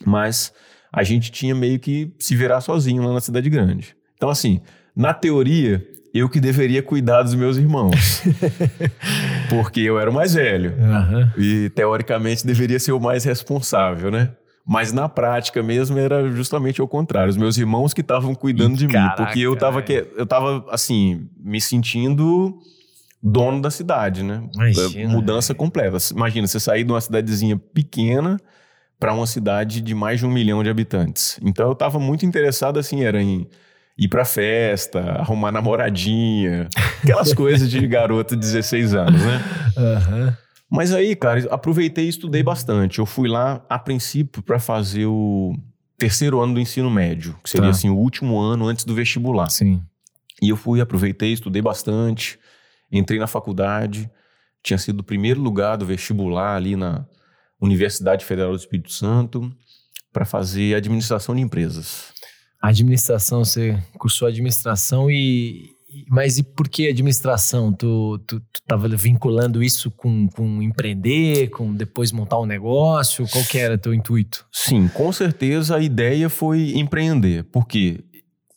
mas 0.05 0.53
a 0.93 1.03
gente 1.03 1.29
tinha 1.29 1.53
meio 1.53 1.77
que 1.77 2.13
se 2.17 2.35
virar 2.37 2.61
sozinho 2.61 3.03
lá 3.03 3.13
na 3.13 3.19
cidade 3.19 3.49
grande. 3.49 3.95
Então, 4.15 4.29
assim, 4.29 4.61
na 4.95 5.13
teoria, 5.13 5.85
eu 6.13 6.29
que 6.29 6.39
deveria 6.39 6.81
cuidar 6.81 7.23
dos 7.23 7.35
meus 7.35 7.57
irmãos, 7.57 8.23
porque 9.49 9.81
eu 9.81 9.99
era 9.99 10.09
o 10.09 10.13
mais 10.13 10.35
velho 10.35 10.73
Aham. 10.79 11.33
e 11.37 11.69
teoricamente 11.71 12.47
deveria 12.47 12.79
ser 12.79 12.93
o 12.93 12.99
mais 12.99 13.25
responsável, 13.25 14.09
né? 14.09 14.31
Mas 14.65 14.93
na 14.93 15.09
prática 15.09 15.61
mesmo 15.61 15.97
era 15.97 16.29
justamente 16.31 16.81
o 16.81 16.87
contrário. 16.87 17.29
Os 17.29 17.37
meus 17.37 17.57
irmãos 17.57 17.93
que 17.93 18.01
estavam 18.01 18.33
cuidando 18.35 18.75
Ih, 18.75 18.77
de 18.77 18.87
mim, 18.87 18.93
caraca, 18.93 19.23
porque 19.23 19.39
eu 19.39 19.55
tava, 19.55 19.81
que, 19.81 20.07
eu 20.15 20.25
tava 20.25 20.65
assim, 20.69 21.27
me 21.37 21.59
sentindo 21.59 22.57
dono 23.21 23.61
da 23.61 23.69
cidade, 23.69 24.23
né? 24.23 24.43
Imagina, 24.55 25.09
Mudança 25.09 25.53
completa. 25.53 25.97
Imagina, 26.11 26.47
você 26.47 26.59
sair 26.59 26.83
de 26.83 26.91
uma 26.91 27.01
cidadezinha 27.01 27.57
pequena 27.57 28.37
para 28.99 29.13
uma 29.13 29.27
cidade 29.27 29.81
de 29.81 29.93
mais 29.95 30.19
de 30.19 30.25
um 30.25 30.31
milhão 30.31 30.63
de 30.63 30.69
habitantes. 30.69 31.39
Então 31.43 31.67
eu 31.67 31.75
tava 31.75 31.99
muito 31.99 32.25
interessado, 32.25 32.79
assim, 32.79 33.03
era 33.03 33.21
em 33.21 33.47
ir 33.97 34.07
pra 34.07 34.25
festa, 34.25 34.99
arrumar 34.99 35.51
namoradinha, 35.51 36.67
aquelas 37.03 37.33
coisas 37.33 37.69
de 37.69 37.85
garoto 37.87 38.35
de 38.35 38.41
16 38.41 38.93
anos, 38.93 39.21
né? 39.23 39.41
Aham. 39.77 40.37
Mas 40.69 40.93
aí, 40.93 41.15
cara, 41.17 41.45
aproveitei 41.51 42.05
e 42.05 42.09
estudei 42.09 42.41
bastante. 42.41 42.99
Eu 42.99 43.05
fui 43.05 43.27
lá, 43.27 43.61
a 43.69 43.77
princípio, 43.77 44.41
para 44.41 44.57
fazer 44.57 45.05
o 45.05 45.53
terceiro 45.97 46.39
ano 46.39 46.53
do 46.53 46.59
ensino 46.61 46.89
médio, 46.89 47.35
que 47.43 47.49
seria 47.49 47.67
Tá. 47.67 47.71
assim 47.71 47.89
o 47.89 47.95
último 47.97 48.39
ano 48.39 48.67
antes 48.67 48.85
do 48.85 48.95
vestibular. 48.95 49.49
Sim. 49.49 49.81
E 50.41 50.47
eu 50.49 50.55
fui, 50.55 50.79
aproveitei, 50.79 51.33
estudei 51.33 51.61
bastante, 51.61 52.39
entrei 52.91 53.19
na 53.19 53.27
faculdade, 53.27 54.09
tinha 54.63 54.77
sido 54.77 54.99
o 54.99 55.03
primeiro 55.03 55.41
lugar 55.41 55.77
do 55.77 55.85
vestibular 55.85 56.55
ali 56.55 56.75
na 56.75 57.05
Universidade 57.59 58.25
Federal 58.25 58.51
do 58.51 58.57
Espírito 58.57 58.91
Santo 58.91 59.51
para 60.11 60.25
fazer 60.25 60.75
administração 60.75 61.35
de 61.35 61.41
empresas. 61.41 62.11
Administração, 62.61 63.43
você 63.43 63.77
cursou 63.97 64.27
administração 64.27 65.09
e. 65.09 65.69
Mas 66.07 66.37
e 66.37 66.43
por 66.43 66.69
que 66.69 66.87
administração? 66.87 67.73
Tu, 67.73 68.17
tu, 68.25 68.39
tu 68.39 68.61
tava 68.65 68.87
vinculando 68.87 69.61
isso 69.61 69.91
com, 69.91 70.29
com 70.29 70.61
empreender, 70.61 71.49
com 71.49 71.73
depois 71.73 72.13
montar 72.13 72.39
um 72.39 72.45
negócio? 72.45 73.27
Qual 73.27 73.43
que 73.43 73.57
era 73.57 73.77
teu 73.77 73.93
intuito? 73.93 74.45
Sim, 74.51 74.87
com 74.87 75.11
certeza 75.11 75.75
a 75.75 75.81
ideia 75.81 76.29
foi 76.29 76.77
empreender. 76.77 77.43
Porque 77.51 78.05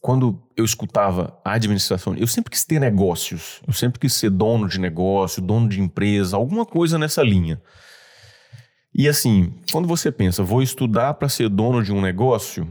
quando 0.04 0.38
eu 0.54 0.66
escutava 0.66 1.34
a 1.42 1.52
administração, 1.52 2.14
eu 2.14 2.26
sempre 2.26 2.50
quis 2.50 2.62
ter 2.62 2.78
negócios, 2.78 3.62
eu 3.66 3.72
sempre 3.72 3.98
quis 3.98 4.12
ser 4.12 4.28
dono 4.28 4.68
de 4.68 4.78
negócio, 4.78 5.40
dono 5.40 5.66
de 5.66 5.80
empresa, 5.80 6.36
alguma 6.36 6.66
coisa 6.66 6.98
nessa 6.98 7.22
linha. 7.22 7.58
E 8.94 9.08
assim, 9.08 9.54
quando 9.72 9.88
você 9.88 10.12
pensa, 10.12 10.42
vou 10.42 10.60
estudar 10.60 11.14
para 11.14 11.30
ser 11.30 11.48
dono 11.48 11.82
de 11.82 11.90
um 11.90 12.02
negócio, 12.02 12.70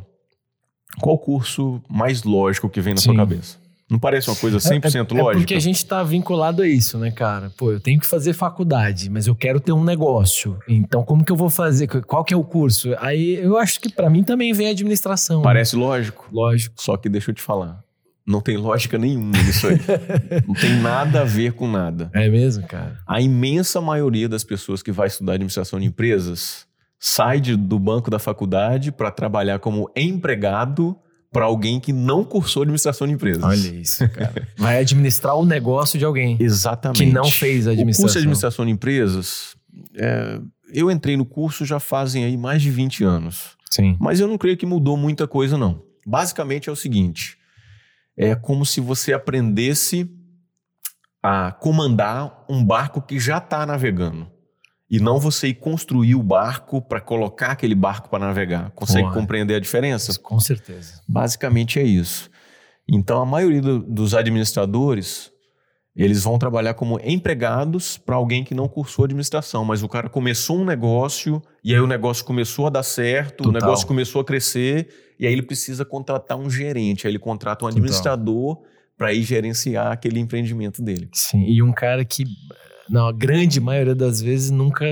qual 1.02 1.18
curso 1.18 1.82
mais 1.90 2.22
lógico 2.22 2.70
que 2.70 2.80
vem 2.80 2.94
na 2.94 3.00
Sim. 3.00 3.06
sua 3.06 3.16
cabeça? 3.16 3.58
Não 3.90 4.00
parece 4.00 4.30
uma 4.30 4.36
coisa 4.36 4.58
100% 4.58 4.96
é, 4.96 4.98
é, 4.98 5.22
lógica? 5.22 5.32
É 5.38 5.42
porque 5.42 5.54
a 5.56 5.60
gente 5.60 5.86
tá 5.86 6.02
vinculado 6.04 6.62
a 6.62 6.68
isso, 6.68 6.98
né, 6.98 7.12
cara? 7.12 7.52
Pô, 7.58 7.72
eu 7.72 7.80
tenho 7.80 8.00
que 8.00 8.06
fazer 8.08 8.34
faculdade, 8.34 9.10
mas 9.10 9.28
eu 9.28 9.36
quero 9.36 9.60
ter 9.60 9.72
um 9.72 9.84
negócio. 9.84 10.58
Então, 10.68 11.04
como 11.04 11.24
que 11.24 11.32
eu 11.32 11.36
vou 11.36 11.50
fazer? 11.50 11.88
Qual 12.04 12.24
que 12.24 12.34
é 12.34 12.38
o 12.38 12.44
curso? 12.44 12.96
Aí 13.00 13.36
eu 13.36 13.58
acho 13.58 13.80
que 13.80 13.90
para 13.90 14.10
mim 14.10 14.24
também 14.24 14.54
vem 14.54 14.68
administração. 14.70 15.38
né? 15.40 15.44
Parece 15.44 15.76
lógico. 15.76 16.28
Lógico. 16.32 16.76
Só 16.82 16.98
que 16.98 17.10
deixa 17.10 17.32
eu 17.32 17.36
te 17.36 17.42
falar. 17.42 17.84
Não 18.26 18.40
tem 18.40 18.56
lógica 18.56 18.98
nenhuma 18.98 19.32
nisso 19.44 19.68
aí. 19.68 19.78
não 20.48 20.56
tem 20.56 20.74
nada 20.80 21.22
a 21.22 21.26
ver 21.26 21.52
com 21.52 21.68
nada. 21.70 22.10
É 22.14 22.30
mesmo, 22.30 22.66
cara? 22.66 22.98
A 23.06 23.20
imensa 23.20 23.82
maioria 23.82 24.30
das 24.30 24.46
pessoas 24.46 24.82
que 24.82 24.94
vai 24.94 25.08
estudar 25.08 25.34
administração 25.34 25.78
de 25.78 25.86
empresas 25.86 26.66
sai 26.98 27.42
de- 27.42 27.58
do 27.58 27.78
banco 27.78 28.10
da 28.10 28.18
faculdade 28.18 28.94
para 28.94 29.12
trabalhar 29.12 29.60
como 29.60 29.92
empregado 29.94 30.96
para 31.34 31.46
alguém 31.46 31.80
que 31.80 31.92
não 31.92 32.24
cursou 32.24 32.62
administração 32.62 33.08
de 33.08 33.14
empresas. 33.14 33.44
Olha 33.44 33.68
isso, 33.68 34.08
cara. 34.10 34.48
Vai 34.56 34.78
administrar 34.78 35.36
o 35.36 35.44
negócio 35.46 35.98
de 35.98 36.06
alguém. 36.06 36.38
Exatamente. 36.40 37.04
Que 37.06 37.12
não 37.12 37.26
fez 37.26 37.66
O 37.66 37.72
administração. 37.72 38.04
curso 38.04 38.14
de 38.14 38.20
administração 38.20 38.66
de 38.66 38.72
empresas, 38.72 39.56
é, 39.96 40.40
eu 40.72 40.92
entrei 40.92 41.18
no 41.18 41.26
curso 41.26 41.66
já 41.66 41.80
fazem 41.80 42.24
aí 42.24 42.38
mais 42.38 42.62
de 42.62 42.70
20 42.70 43.04
anos. 43.04 43.58
Sim. 43.70 43.98
Mas 44.00 44.20
eu 44.20 44.28
não 44.28 44.38
creio 44.38 44.56
que 44.56 44.66
mudou 44.66 44.96
muita 44.96 45.28
coisa, 45.28 45.58
não. 45.58 45.82
Basicamente 46.06 46.70
é 46.70 46.72
o 46.72 46.76
seguinte: 46.76 47.36
é 48.16 48.36
como 48.36 48.66
se 48.66 48.80
você 48.80 49.12
aprendesse 49.12 50.08
a 51.24 51.52
comandar 51.52 52.46
um 52.48 52.64
barco 52.64 53.02
que 53.02 53.20
já 53.20 53.40
está 53.40 53.66
navegando. 53.66 54.28
E 54.90 55.00
não 55.00 55.20
você 55.20 55.48
ir 55.48 55.56
construir 55.56 56.14
o 56.16 56.22
barco 56.22 56.82
para 56.82 57.02
colocar 57.02 57.52
aquele 57.52 57.74
barco 57.74 58.10
para 58.10 58.20
navegar. 58.28 58.70
Consegue 58.72 59.12
compreender 59.12 59.56
a 59.56 59.60
diferença? 59.60 60.18
Com 60.20 60.40
certeza. 60.40 61.02
Basicamente 61.08 61.80
é 61.80 61.84
isso. 61.84 62.30
Então 62.88 63.22
a 63.22 63.26
maioria 63.26 63.62
do- 63.62 63.80
dos 63.80 64.14
administradores 64.14 65.32
eles 65.96 66.24
vão 66.24 66.40
trabalhar 66.40 66.74
como 66.74 67.00
empregados 67.04 67.98
para 68.00 68.16
alguém 68.16 68.44
que 68.44 68.56
não 68.56 68.68
cursou 68.68 69.06
administração, 69.06 69.64
mas 69.64 69.84
o 69.84 69.88
cara 69.88 70.10
começou 70.10 70.58
um 70.60 70.66
negócio 70.66 71.40
e 71.64 71.72
aí 71.74 71.80
o 71.80 71.86
negócio 71.86 72.26
começou 72.26 72.66
a 72.66 72.70
dar 72.72 72.82
certo, 72.82 73.42
o 73.42 73.44
Total. 73.46 73.62
negócio 73.62 73.86
começou 73.88 74.22
a 74.22 74.26
crescer 74.26 74.90
e 75.20 75.28
aí 75.28 75.32
ele 75.34 75.44
precisa 75.44 75.86
contratar 75.86 76.36
um 76.36 76.50
gerente, 76.50 77.06
aí 77.06 77.12
ele 77.12 77.20
contrata 77.20 77.64
um 77.64 77.68
administrador 77.68 78.60
para 78.98 79.14
ir 79.14 79.22
gerenciar 79.22 79.92
aquele 79.92 80.20
empreendimento 80.20 80.82
dele. 80.82 81.10
Sim. 81.14 81.44
E 81.46 81.62
um 81.62 81.72
cara 81.72 82.04
que, 82.04 82.24
na 82.90 83.12
grande 83.12 83.60
maioria 83.60 83.96
das 83.96 84.22
vezes, 84.22 84.50
nunca, 84.52 84.86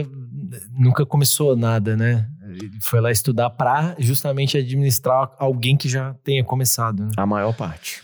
nunca 0.77 1.05
começou 1.05 1.55
nada, 1.55 1.95
né? 1.95 2.27
Ele 2.49 2.71
foi 2.81 2.99
lá 2.99 3.11
estudar 3.11 3.49
para 3.51 3.95
justamente 3.97 4.57
administrar 4.57 5.31
alguém 5.39 5.77
que 5.77 5.87
já 5.87 6.13
tenha 6.23 6.43
começado, 6.43 7.03
né? 7.03 7.11
A 7.17 7.25
maior 7.25 7.53
parte. 7.55 8.01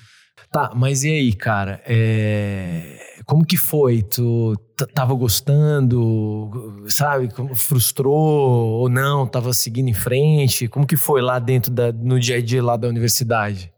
Tá, 0.49 0.71
mas 0.73 1.03
e 1.03 1.11
aí, 1.11 1.33
cara? 1.33 1.81
É, 1.85 2.97
Como 3.25 3.45
que 3.45 3.57
foi? 3.57 4.01
Tu 4.01 4.55
tava 4.93 5.13
gostando, 5.13 6.85
sabe? 6.87 7.29
Frustrou 7.55 8.79
ou 8.79 8.89
não? 8.89 9.27
Tava 9.27 9.51
seguindo 9.51 9.89
em 9.89 9.93
frente? 9.93 10.67
Como 10.69 10.87
que 10.87 10.95
foi 10.95 11.21
lá 11.21 11.37
dentro 11.39 11.71
da, 11.71 11.91
no 11.91 12.17
dia 12.19 12.37
a 12.37 12.41
dia 12.41 12.63
lá 12.63 12.77
da 12.77 12.87
universidade? 12.87 13.71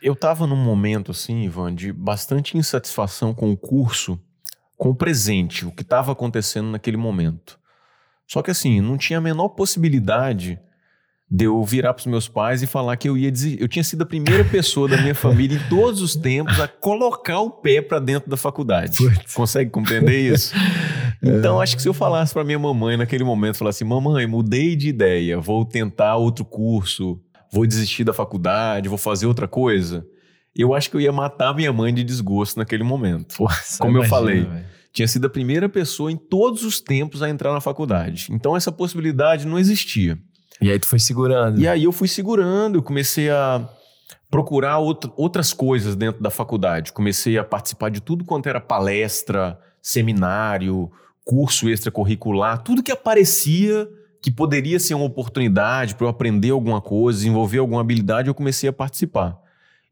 Eu 0.00 0.12
estava 0.12 0.46
num 0.46 0.56
momento, 0.56 1.10
assim, 1.10 1.42
Ivan, 1.42 1.74
de 1.74 1.92
bastante 1.92 2.56
insatisfação 2.56 3.34
com 3.34 3.50
o 3.50 3.56
curso, 3.56 4.18
com 4.80 4.88
o 4.88 4.94
presente, 4.94 5.66
o 5.66 5.70
que 5.70 5.82
estava 5.82 6.10
acontecendo 6.10 6.70
naquele 6.70 6.96
momento. 6.96 7.58
Só 8.26 8.40
que, 8.40 8.50
assim, 8.50 8.80
não 8.80 8.96
tinha 8.96 9.18
a 9.18 9.20
menor 9.20 9.50
possibilidade 9.50 10.58
de 11.30 11.44
eu 11.44 11.62
virar 11.62 11.92
para 11.92 12.00
os 12.00 12.06
meus 12.06 12.26
pais 12.26 12.62
e 12.62 12.66
falar 12.66 12.96
que 12.96 13.06
eu 13.06 13.14
ia 13.14 13.30
desistir. 13.30 13.60
Eu 13.60 13.68
tinha 13.68 13.84
sido 13.84 14.02
a 14.04 14.06
primeira 14.06 14.42
pessoa 14.42 14.88
da 14.88 14.96
minha 14.96 15.14
família 15.14 15.58
em 15.58 15.68
todos 15.68 16.00
os 16.00 16.16
tempos 16.16 16.58
a 16.58 16.66
colocar 16.66 17.40
o 17.40 17.50
pé 17.50 17.82
para 17.82 17.98
dentro 17.98 18.30
da 18.30 18.38
faculdade. 18.38 18.96
Putz. 18.96 19.34
Consegue 19.34 19.70
compreender 19.70 20.32
isso? 20.32 20.54
Então, 21.22 21.60
acho 21.60 21.76
que 21.76 21.82
se 21.82 21.88
eu 21.88 21.92
falasse 21.92 22.32
para 22.32 22.42
minha 22.42 22.58
mamãe 22.58 22.96
naquele 22.96 23.22
momento, 23.22 23.58
falasse: 23.58 23.84
Mamãe, 23.84 24.26
mudei 24.26 24.74
de 24.74 24.88
ideia, 24.88 25.38
vou 25.38 25.66
tentar 25.66 26.16
outro 26.16 26.46
curso, 26.46 27.20
vou 27.52 27.66
desistir 27.66 28.04
da 28.04 28.14
faculdade, 28.14 28.88
vou 28.88 28.96
fazer 28.96 29.26
outra 29.26 29.46
coisa. 29.46 30.02
Eu 30.56 30.74
acho 30.74 30.90
que 30.90 30.96
eu 30.96 31.00
ia 31.00 31.12
matar 31.12 31.54
minha 31.54 31.72
mãe 31.72 31.92
de 31.94 32.02
desgosto 32.04 32.58
naquele 32.58 32.82
momento. 32.84 33.36
Nossa, 33.40 33.78
Como 33.82 33.96
eu 33.98 34.04
imagina, 34.04 34.16
falei. 34.16 34.42
velho. 34.42 34.66
Tinha 34.92 35.06
sido 35.06 35.26
a 35.26 35.30
primeira 35.30 35.68
pessoa 35.68 36.10
em 36.10 36.16
todos 36.16 36.64
os 36.64 36.80
tempos 36.80 37.22
a 37.22 37.28
entrar 37.30 37.52
na 37.52 37.60
faculdade. 37.60 38.26
Então, 38.30 38.56
essa 38.56 38.72
possibilidade 38.72 39.46
não 39.46 39.56
existia. 39.58 40.18
E 40.60 40.68
aí 40.70 40.78
tu 40.78 40.86
foi 40.86 40.98
segurando. 40.98 41.60
E 41.60 41.68
aí 41.68 41.84
eu 41.84 41.92
fui 41.92 42.08
segurando, 42.08 42.76
eu 42.78 42.82
comecei 42.82 43.30
a 43.30 43.68
procurar 44.28 44.78
outra- 44.78 45.10
outras 45.16 45.52
coisas 45.52 45.94
dentro 45.94 46.20
da 46.20 46.28
faculdade. 46.30 46.92
Comecei 46.92 47.38
a 47.38 47.44
participar 47.44 47.88
de 47.90 48.00
tudo 48.00 48.24
quanto 48.24 48.48
era 48.48 48.60
palestra, 48.60 49.58
seminário, 49.80 50.90
curso 51.24 51.68
extracurricular, 51.68 52.62
tudo 52.62 52.82
que 52.82 52.90
aparecia 52.92 53.88
que 54.22 54.30
poderia 54.30 54.78
ser 54.80 54.94
uma 54.94 55.04
oportunidade 55.06 55.94
para 55.94 56.04
eu 56.06 56.10
aprender 56.10 56.50
alguma 56.50 56.80
coisa, 56.80 57.18
desenvolver 57.20 57.58
alguma 57.58 57.80
habilidade, 57.80 58.28
eu 58.28 58.34
comecei 58.34 58.68
a 58.68 58.72
participar. 58.72 59.38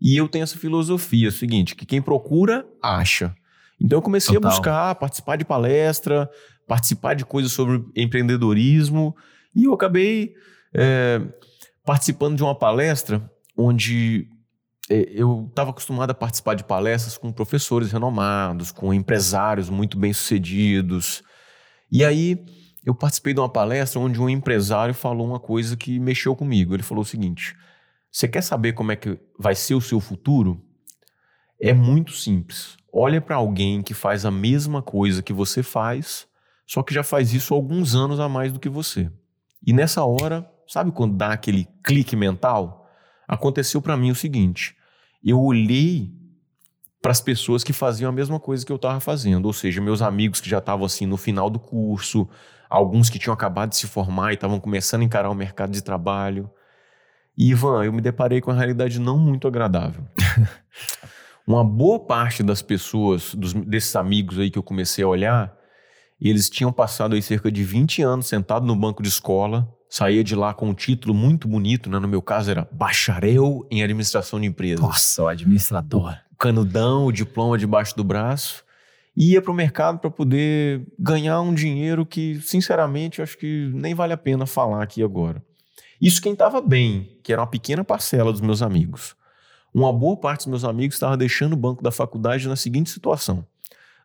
E 0.00 0.16
eu 0.16 0.28
tenho 0.28 0.42
essa 0.42 0.56
filosofia, 0.56 1.26
é 1.26 1.30
o 1.30 1.32
seguinte, 1.32 1.74
que 1.74 1.84
quem 1.84 2.00
procura, 2.00 2.66
acha. 2.82 3.34
Então 3.80 3.98
eu 3.98 4.02
comecei 4.02 4.34
Total. 4.34 4.50
a 4.50 4.54
buscar, 4.54 4.94
participar 4.94 5.36
de 5.36 5.44
palestra, 5.44 6.30
participar 6.66 7.14
de 7.14 7.24
coisas 7.24 7.52
sobre 7.52 7.84
empreendedorismo, 7.96 9.16
e 9.54 9.64
eu 9.64 9.72
acabei 9.72 10.34
é, 10.74 11.20
participando 11.84 12.36
de 12.36 12.42
uma 12.42 12.54
palestra 12.54 13.28
onde 13.56 14.28
é, 14.90 15.08
eu 15.12 15.46
estava 15.48 15.70
acostumado 15.70 16.10
a 16.10 16.14
participar 16.14 16.54
de 16.54 16.64
palestras 16.64 17.16
com 17.16 17.32
professores 17.32 17.90
renomados, 17.92 18.70
com 18.70 18.92
empresários 18.94 19.68
muito 19.68 19.98
bem-sucedidos. 19.98 21.22
E 21.90 22.04
aí 22.04 22.44
eu 22.84 22.94
participei 22.94 23.34
de 23.34 23.40
uma 23.40 23.48
palestra 23.48 24.00
onde 24.00 24.20
um 24.20 24.28
empresário 24.28 24.94
falou 24.94 25.26
uma 25.26 25.40
coisa 25.40 25.76
que 25.76 25.98
mexeu 25.98 26.34
comigo. 26.36 26.74
Ele 26.74 26.82
falou 26.82 27.02
o 27.02 27.06
seguinte: 27.06 27.54
Você 28.18 28.26
quer 28.26 28.42
saber 28.42 28.72
como 28.72 28.90
é 28.90 28.96
que 28.96 29.16
vai 29.38 29.54
ser 29.54 29.76
o 29.76 29.80
seu 29.80 30.00
futuro? 30.00 30.60
É 31.62 31.72
muito 31.72 32.10
simples. 32.10 32.76
Olha 32.92 33.20
para 33.20 33.36
alguém 33.36 33.80
que 33.80 33.94
faz 33.94 34.24
a 34.24 34.30
mesma 34.30 34.82
coisa 34.82 35.22
que 35.22 35.32
você 35.32 35.62
faz, 35.62 36.26
só 36.66 36.82
que 36.82 36.92
já 36.92 37.04
faz 37.04 37.32
isso 37.32 37.54
alguns 37.54 37.94
anos 37.94 38.18
a 38.18 38.28
mais 38.28 38.52
do 38.52 38.58
que 38.58 38.68
você. 38.68 39.08
E 39.64 39.72
nessa 39.72 40.04
hora, 40.04 40.50
sabe 40.66 40.90
quando 40.90 41.16
dá 41.16 41.32
aquele 41.32 41.68
clique 41.84 42.16
mental? 42.16 42.90
Aconteceu 43.28 43.80
para 43.80 43.96
mim 43.96 44.10
o 44.10 44.16
seguinte: 44.16 44.74
eu 45.22 45.40
olhei 45.40 46.12
para 47.00 47.12
as 47.12 47.20
pessoas 47.20 47.62
que 47.62 47.72
faziam 47.72 48.08
a 48.08 48.12
mesma 48.12 48.40
coisa 48.40 48.66
que 48.66 48.72
eu 48.72 48.76
estava 48.76 48.98
fazendo, 48.98 49.46
ou 49.46 49.52
seja, 49.52 49.80
meus 49.80 50.02
amigos 50.02 50.40
que 50.40 50.50
já 50.50 50.58
estavam 50.58 50.84
assim 50.84 51.06
no 51.06 51.16
final 51.16 51.48
do 51.48 51.60
curso, 51.60 52.28
alguns 52.68 53.08
que 53.08 53.18
tinham 53.20 53.32
acabado 53.32 53.70
de 53.70 53.76
se 53.76 53.86
formar 53.86 54.32
e 54.32 54.34
estavam 54.34 54.58
começando 54.58 55.02
a 55.02 55.04
encarar 55.04 55.30
o 55.30 55.36
mercado 55.36 55.70
de 55.70 55.84
trabalho. 55.84 56.50
E 57.38 57.50
Ivan, 57.50 57.84
eu 57.84 57.92
me 57.92 58.00
deparei 58.00 58.40
com 58.40 58.50
uma 58.50 58.56
realidade 58.56 58.98
não 58.98 59.16
muito 59.16 59.46
agradável. 59.46 60.02
uma 61.46 61.64
boa 61.64 61.98
parte 62.00 62.42
das 62.42 62.60
pessoas, 62.62 63.34
dos- 63.34 63.52
desses 63.54 63.94
amigos 63.94 64.38
aí 64.38 64.50
que 64.50 64.58
eu 64.58 64.62
comecei 64.62 65.04
a 65.04 65.08
olhar, 65.08 65.56
eles 66.20 66.50
tinham 66.50 66.72
passado 66.72 67.14
aí 67.14 67.22
cerca 67.22 67.50
de 67.50 67.62
20 67.62 68.02
anos 68.02 68.26
sentado 68.26 68.66
no 68.66 68.74
banco 68.74 69.02
de 69.02 69.08
escola, 69.08 69.72
saía 69.88 70.24
de 70.24 70.34
lá 70.34 70.52
com 70.52 70.68
um 70.68 70.74
título 70.74 71.14
muito 71.14 71.46
bonito, 71.46 71.88
né? 71.88 71.98
no 72.00 72.08
meu 72.08 72.20
caso 72.20 72.50
era 72.50 72.68
bacharel 72.72 73.66
em 73.70 73.82
administração 73.84 74.40
de 74.40 74.46
empresas. 74.46 74.80
Nossa, 74.80 75.22
o 75.22 75.28
administrador. 75.28 76.16
O 76.32 76.36
canudão, 76.36 77.06
o 77.06 77.12
diploma 77.12 77.56
debaixo 77.56 77.96
do 77.96 78.02
braço, 78.04 78.64
e 79.16 79.32
ia 79.32 79.42
para 79.42 79.50
o 79.50 79.54
mercado 79.54 79.98
para 79.98 80.10
poder 80.10 80.86
ganhar 80.98 81.40
um 81.40 81.54
dinheiro 81.54 82.04
que, 82.04 82.40
sinceramente, 82.42 83.18
eu 83.20 83.22
acho 83.22 83.38
que 83.38 83.70
nem 83.74 83.94
vale 83.94 84.12
a 84.12 84.16
pena 84.16 84.44
falar 84.46 84.82
aqui 84.82 85.02
agora. 85.02 85.42
Isso 86.00 86.22
quem 86.22 86.32
estava 86.32 86.60
bem, 86.60 87.18
que 87.22 87.32
era 87.32 87.42
uma 87.42 87.46
pequena 87.46 87.82
parcela 87.82 88.32
dos 88.32 88.40
meus 88.40 88.62
amigos. 88.62 89.16
Uma 89.74 89.92
boa 89.92 90.16
parte 90.16 90.40
dos 90.40 90.46
meus 90.46 90.64
amigos 90.64 90.96
estava 90.96 91.16
deixando 91.16 91.52
o 91.52 91.56
banco 91.56 91.82
da 91.82 91.90
faculdade 91.90 92.48
na 92.48 92.56
seguinte 92.56 92.90
situação. 92.90 93.44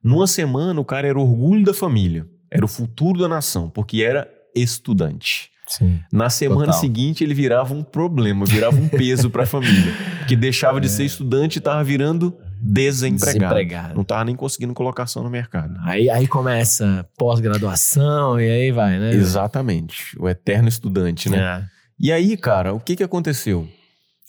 Numa 0.04 0.28
semana, 0.28 0.80
o 0.82 0.86
cara 0.86 1.08
era 1.08 1.20
orgulho 1.20 1.64
da 1.64 1.74
família, 1.74 2.28
era 2.52 2.66
o 2.66 2.68
futuro 2.68 3.20
da 3.20 3.28
nação, 3.28 3.70
porque 3.70 4.04
era 4.04 4.30
estudante. 4.54 5.50
Sim. 5.66 6.00
Na 6.12 6.30
semana 6.30 6.66
Total. 6.66 6.82
seguinte 6.82 7.24
ele 7.24 7.34
virava 7.34 7.74
um 7.74 7.84
problema, 7.84 8.46
virava 8.46 8.76
um 8.76 8.88
peso 8.90 9.30
para 9.30 9.44
a 9.44 9.46
família, 9.46 9.94
que 10.28 10.36
deixava 10.36 10.82
de 10.82 10.90
ser 10.90 11.06
estudante 11.06 11.56
e 11.56 11.60
estava 11.60 11.84
virando 11.84 12.38
desempregado. 12.62 13.40
Desempregado. 13.40 13.96
Não 13.96 14.02
estava 14.02 14.26
nem 14.26 14.36
conseguindo 14.36 14.74
colocação 14.74 15.24
no 15.24 15.30
mercado. 15.30 15.74
Aí, 15.84 16.10
aí 16.10 16.28
começa 16.28 17.08
pós-graduação 17.18 18.40
e 18.40 18.50
aí 18.50 18.72
vai, 18.72 19.00
né? 19.00 19.14
Exatamente, 19.14 20.18
o 20.20 20.28
eterno 20.28 20.68
estudante, 20.68 21.30
né? 21.30 21.38
É. 21.38 21.74
E 22.04 22.12
aí, 22.12 22.36
cara, 22.36 22.74
o 22.74 22.82
que 22.82 22.98
que 22.98 23.04
aconteceu? 23.04 23.66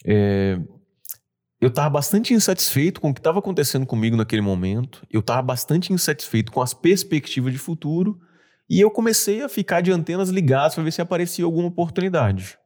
É, 0.07 0.57
eu 1.61 1.67
estava 1.67 1.91
bastante 1.91 2.33
insatisfeito 2.33 3.01
com 3.01 3.11
o 3.11 3.13
que 3.13 3.19
estava 3.19 3.41
acontecendo 3.41 3.85
comigo 3.85 4.17
naquele 4.17 4.43
momento. 4.43 5.05
Eu 5.11 5.19
estava 5.19 5.43
bastante 5.43 5.93
insatisfeito 5.93 6.53
com 6.53 6.63
as 6.63 6.73
perspectivas 6.73 7.53
de 7.53 7.59
futuro. 7.59 8.17
E 8.71 8.81
eu 8.81 8.93
comecei 8.93 9.43
a 9.43 9.49
ficar 9.49 9.81
de 9.81 9.91
antenas 9.91 10.29
ligadas 10.29 10.77
para 10.77 10.85
ver 10.85 10.93
se 10.93 11.03
aparecia 11.03 11.45
alguma 11.45 11.67
oportunidade. 11.67 12.57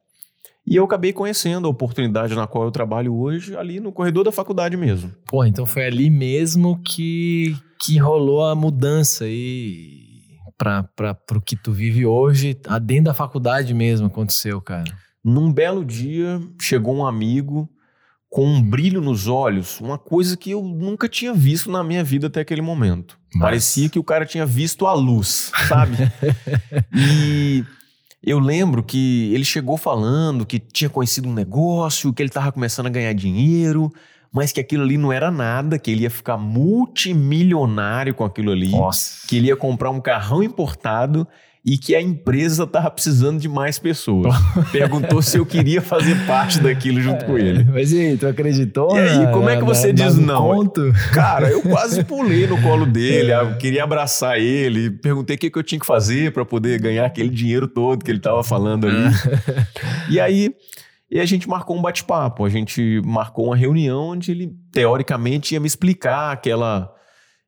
E 0.63 0.75
eu 0.75 0.83
acabei 0.83 1.11
conhecendo 1.11 1.67
a 1.67 1.71
oportunidade 1.71 2.35
na 2.35 2.45
qual 2.45 2.65
eu 2.65 2.71
trabalho 2.71 3.15
hoje, 3.15 3.57
ali 3.57 3.79
no 3.79 3.91
corredor 3.91 4.23
da 4.23 4.31
faculdade 4.31 4.77
mesmo. 4.77 5.11
Pô, 5.25 5.43
então 5.43 5.65
foi 5.65 5.85
ali 5.87 6.11
mesmo 6.11 6.79
que, 6.83 7.57
que 7.81 7.97
rolou 7.97 8.45
a 8.45 8.53
mudança 8.53 9.23
aí 9.23 10.08
pra, 10.59 11.13
pro 11.15 11.41
que 11.41 11.55
tu 11.55 11.71
vive 11.71 12.05
hoje. 12.05 12.59
Ah, 12.67 12.77
Dentro 12.77 13.05
da 13.05 13.13
faculdade 13.13 13.73
mesmo 13.73 14.07
aconteceu, 14.07 14.61
cara. 14.61 14.83
Num 15.23 15.51
belo 15.51 15.83
dia, 15.85 16.39
chegou 16.61 16.95
um 16.95 17.07
amigo 17.07 17.67
com 18.29 18.45
um 18.45 18.61
brilho 18.61 19.01
nos 19.01 19.27
olhos, 19.27 19.79
uma 19.81 19.97
coisa 19.97 20.37
que 20.37 20.51
eu 20.51 20.61
nunca 20.61 21.09
tinha 21.09 21.33
visto 21.33 21.71
na 21.71 21.83
minha 21.83 22.03
vida 22.03 22.27
até 22.27 22.41
aquele 22.41 22.61
momento. 22.61 23.17
Mas- 23.33 23.41
Parecia 23.41 23.89
que 23.89 23.97
o 23.97 24.03
cara 24.03 24.23
tinha 24.25 24.45
visto 24.45 24.85
a 24.85 24.93
luz, 24.93 25.51
sabe? 25.67 25.95
e 26.93 27.63
eu 28.23 28.37
lembro 28.39 28.83
que 28.83 29.33
ele 29.33 29.43
chegou 29.45 29.77
falando 29.77 30.45
que 30.45 30.59
tinha 30.59 30.89
conhecido 30.89 31.27
um 31.27 31.33
negócio, 31.33 32.13
que 32.13 32.21
ele 32.21 32.29
estava 32.29 32.51
começando 32.51 32.85
a 32.87 32.91
ganhar 32.91 33.13
dinheiro, 33.13 33.91
mas 34.31 34.51
que 34.51 34.59
aquilo 34.59 34.83
ali 34.83 34.97
não 34.97 35.11
era 35.11 35.31
nada, 35.31 35.77
que 35.79 35.89
ele 35.91 36.03
ia 36.03 36.09
ficar 36.09 36.37
multimilionário 36.37 38.13
com 38.13 38.23
aquilo 38.23 38.51
ali 38.51 38.69
Nossa. 38.71 39.27
que 39.27 39.37
ele 39.37 39.47
ia 39.47 39.55
comprar 39.55 39.89
um 39.89 39.99
carrão 39.99 40.43
importado 40.43 41.27
e 41.65 41.77
que 41.77 41.93
a 41.93 42.01
empresa 42.01 42.65
tava 42.65 42.89
precisando 42.89 43.37
de 43.37 43.49
mais 43.49 43.77
pessoas. 43.77 44.33
Perguntou 44.71 45.21
se 45.21 45.37
eu 45.37 45.45
queria 45.45 45.81
fazer 45.81 46.15
parte 46.25 46.57
daquilo 46.61 47.01
junto 47.01 47.25
com 47.25 47.37
ele. 47.37 47.65
Mas 47.65 47.91
e 47.91 47.99
aí, 47.99 48.17
tu 48.17 48.27
acreditou? 48.27 48.95
E 48.95 48.99
aí, 48.99 49.19
na- 49.25 49.31
como 49.31 49.49
é 49.49 49.55
que 49.57 49.61
na- 49.61 49.67
você 49.67 49.87
na- 49.87 49.93
diz 50.05 50.15
no 50.15 50.25
não? 50.25 50.41
Conto? 50.41 50.91
Cara, 51.13 51.49
eu 51.49 51.61
quase 51.61 52.03
pulei 52.05 52.47
no 52.47 52.59
colo 52.61 52.85
dele, 52.85 53.31
eu 53.33 53.57
queria 53.57 53.83
abraçar 53.83 54.39
ele, 54.39 54.89
perguntei 54.89 55.35
o 55.35 55.39
que, 55.39 55.49
que 55.51 55.59
eu 55.59 55.63
tinha 55.63 55.79
que 55.79 55.85
fazer 55.85 56.31
para 56.31 56.45
poder 56.45 56.79
ganhar 56.79 57.05
aquele 57.05 57.29
dinheiro 57.29 57.67
todo 57.67 58.05
que 58.05 58.09
ele 58.09 58.19
tava 58.21 58.41
falando 58.43 58.87
ali. 58.87 59.13
E 60.09 60.19
aí, 60.19 60.55
e 61.11 61.19
a 61.19 61.25
gente 61.25 61.49
marcou 61.49 61.75
um 61.75 61.81
bate-papo, 61.81 62.45
a 62.45 62.49
gente 62.49 63.01
marcou 63.03 63.47
uma 63.47 63.55
reunião 63.55 64.09
onde 64.09 64.31
ele, 64.31 64.55
teoricamente, 64.71 65.53
ia 65.53 65.59
me 65.59 65.67
explicar 65.67 66.31
aquela. 66.31 66.93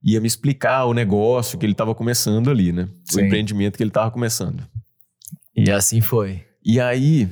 ia 0.04 0.20
me 0.20 0.28
explicar 0.28 0.86
o 0.86 0.94
negócio 0.94 1.60
que 1.60 1.66
ele 1.66 1.74
estava 1.74 1.94
começando 1.94 2.50
ali, 2.50 2.72
né? 2.72 2.90
O 3.10 3.14
Sim. 3.14 3.26
empreendimento 3.26 3.78
que 3.78 3.84
ele 3.84 3.92
estava 3.92 4.10
começando. 4.10 4.68
E 5.56 5.70
assim 5.70 6.02
foi. 6.02 6.44
E 6.64 6.80
aí, 6.80 7.30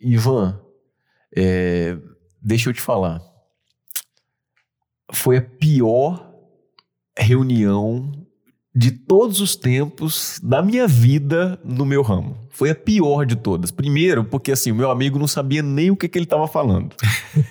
Ivan, 0.00 0.60
é, 1.36 1.96
deixa 2.42 2.70
eu 2.70 2.74
te 2.74 2.80
falar. 2.80 3.20
Foi 5.12 5.36
a 5.36 5.42
pior 5.42 6.32
reunião 7.16 8.19
de 8.74 8.92
todos 8.92 9.40
os 9.40 9.56
tempos 9.56 10.40
da 10.42 10.62
minha 10.62 10.86
vida 10.86 11.58
no 11.64 11.84
meu 11.84 12.02
ramo. 12.02 12.36
Foi 12.50 12.70
a 12.70 12.74
pior 12.74 13.26
de 13.26 13.34
todas. 13.34 13.70
Primeiro, 13.70 14.24
porque 14.24 14.52
assim, 14.52 14.70
o 14.70 14.74
meu 14.74 14.90
amigo 14.90 15.18
não 15.18 15.26
sabia 15.26 15.62
nem 15.62 15.90
o 15.90 15.96
que, 15.96 16.08
que 16.08 16.16
ele 16.16 16.24
estava 16.24 16.46
falando. 16.46 16.94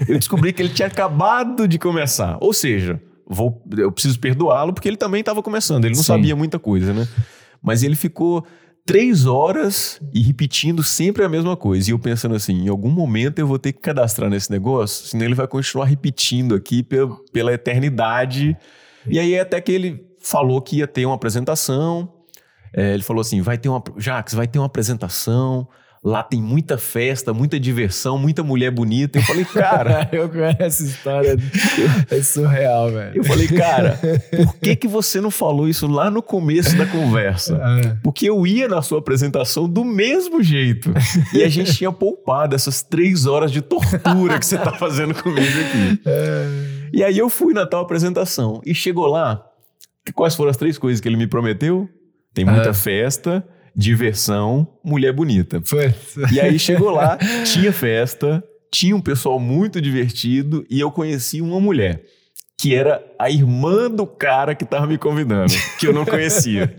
Eu 0.08 0.18
descobri 0.18 0.54
que 0.54 0.62
ele 0.62 0.70
tinha 0.70 0.88
acabado 0.88 1.68
de 1.68 1.78
começar. 1.78 2.38
Ou 2.40 2.54
seja, 2.54 3.02
vou, 3.28 3.62
eu 3.78 3.92
preciso 3.92 4.20
perdoá-lo 4.20 4.74
porque 4.74 4.88
ele 4.88 4.98
também 4.98 5.20
estava 5.20 5.44
começando. 5.44 5.86
Ele 5.86 5.96
não 5.96 6.04
Sim. 6.04 6.08
sabia 6.08 6.36
muita 6.36 6.58
coisa, 6.58 6.94
né? 6.94 7.08
Mas 7.62 7.84
ele 7.84 7.96
ficou 7.96 8.46
três 8.86 9.26
horas 9.26 10.02
e 10.14 10.22
repetindo 10.22 10.84
sempre 10.84 11.24
a 11.24 11.30
mesma 11.30 11.58
coisa. 11.58 11.90
E 11.90 11.94
eu 11.94 12.00
pensando 12.00 12.34
assim, 12.34 12.66
em 12.66 12.70
algum 12.70 12.90
momento 12.90 13.40
eu 13.40 13.46
vou 13.46 13.60
ter 13.60 13.74
que 13.74 13.80
cadastrar 13.80 14.30
nesse 14.30 14.50
negócio, 14.50 15.08
senão 15.08 15.26
ele 15.26 15.36
vai 15.36 15.48
continuar 15.48 15.86
repetindo 15.86 16.56
aqui 16.56 16.82
pela, 16.82 17.16
pela 17.34 17.54
eternidade. 17.54 18.58
E 19.08 19.20
aí 19.20 19.38
até 19.38 19.60
que 19.60 19.72
ele 19.72 20.09
falou 20.30 20.62
que 20.62 20.78
ia 20.78 20.88
ter 20.88 21.06
uma 21.06 21.16
apresentação. 21.16 22.08
É, 22.74 22.94
ele 22.94 23.02
falou 23.02 23.22
assim, 23.22 23.42
vai 23.42 23.58
ter 23.58 23.68
uma... 23.68 23.84
Jacques, 23.98 24.36
vai 24.36 24.48
ter 24.48 24.60
uma 24.60 24.68
apresentação. 24.68 25.68
Lá 26.04 26.24
tem 26.24 26.42
muita 26.42 26.78
festa, 26.78 27.34
muita 27.34 27.60
diversão, 27.60 28.18
muita 28.18 28.44
mulher 28.44 28.72
bonita. 28.72 29.18
Eu 29.18 29.24
falei, 29.24 29.44
cara... 29.44 30.08
eu 30.14 30.30
conheço 30.30 30.62
essa 30.62 30.84
história. 30.84 31.36
é 32.12 32.22
surreal, 32.22 32.92
velho. 32.92 33.18
Eu 33.18 33.24
falei, 33.24 33.48
cara, 33.48 34.00
por 34.38 34.56
que, 34.58 34.76
que 34.76 34.88
você 34.88 35.20
não 35.20 35.32
falou 35.32 35.68
isso 35.68 35.88
lá 35.88 36.12
no 36.12 36.22
começo 36.22 36.78
da 36.78 36.86
conversa? 36.86 37.60
É. 37.70 37.98
Porque 38.04 38.30
eu 38.30 38.48
ia 38.48 38.68
na 38.68 38.82
sua 38.82 39.00
apresentação 39.00 39.68
do 39.68 39.84
mesmo 39.84 40.42
jeito. 40.42 40.92
E 41.34 41.44
a 41.44 41.50
gente 41.50 41.76
tinha 41.76 41.92
poupado 41.92 42.56
essas 42.56 42.82
três 42.82 43.26
horas 43.26 43.52
de 43.52 43.62
tortura 43.62 44.40
que 44.40 44.46
você 44.46 44.58
tá 44.58 44.74
fazendo 44.74 45.14
comigo 45.14 45.42
aqui. 45.42 46.02
E 46.92 47.04
aí 47.04 47.18
eu 47.18 47.30
fui 47.30 47.54
na 47.54 47.68
tal 47.68 47.82
apresentação. 47.82 48.62
E 48.66 48.74
chegou 48.74 49.06
lá, 49.06 49.49
quais 50.14 50.36
foram 50.36 50.50
as 50.52 50.58
três 50.58 50.78
coisas 50.78 51.00
que 51.02 51.08
ele 51.08 51.18
me 51.18 51.28
prometeu? 51.28 51.88
Tem 52.34 52.46
muita 52.46 52.70
Ah. 52.70 52.74
festa, 52.74 53.46
diversão, 53.76 54.68
mulher 54.84 55.14
bonita. 55.14 55.62
Foi. 55.66 55.94
E 56.32 56.40
aí 56.40 56.58
chegou 56.60 56.92
lá, 56.92 57.18
tinha 57.46 57.72
festa, 57.74 58.44
tinha 58.72 58.96
um 58.96 59.02
pessoal 59.02 59.40
muito 59.40 59.82
divertido 59.82 60.66
e 60.70 60.80
eu 60.80 60.92
conheci 60.92 61.42
uma 61.42 61.60
mulher 61.60 62.04
que 62.62 62.76
era 62.76 63.02
a 63.18 63.30
irmã 63.30 63.90
do 63.90 64.06
cara 64.06 64.54
que 64.54 64.66
tava 64.66 64.86
me 64.86 64.98
convidando, 64.98 65.54
que 65.80 65.88
eu 65.88 65.94
não 65.94 66.04
conhecia. 66.06 66.76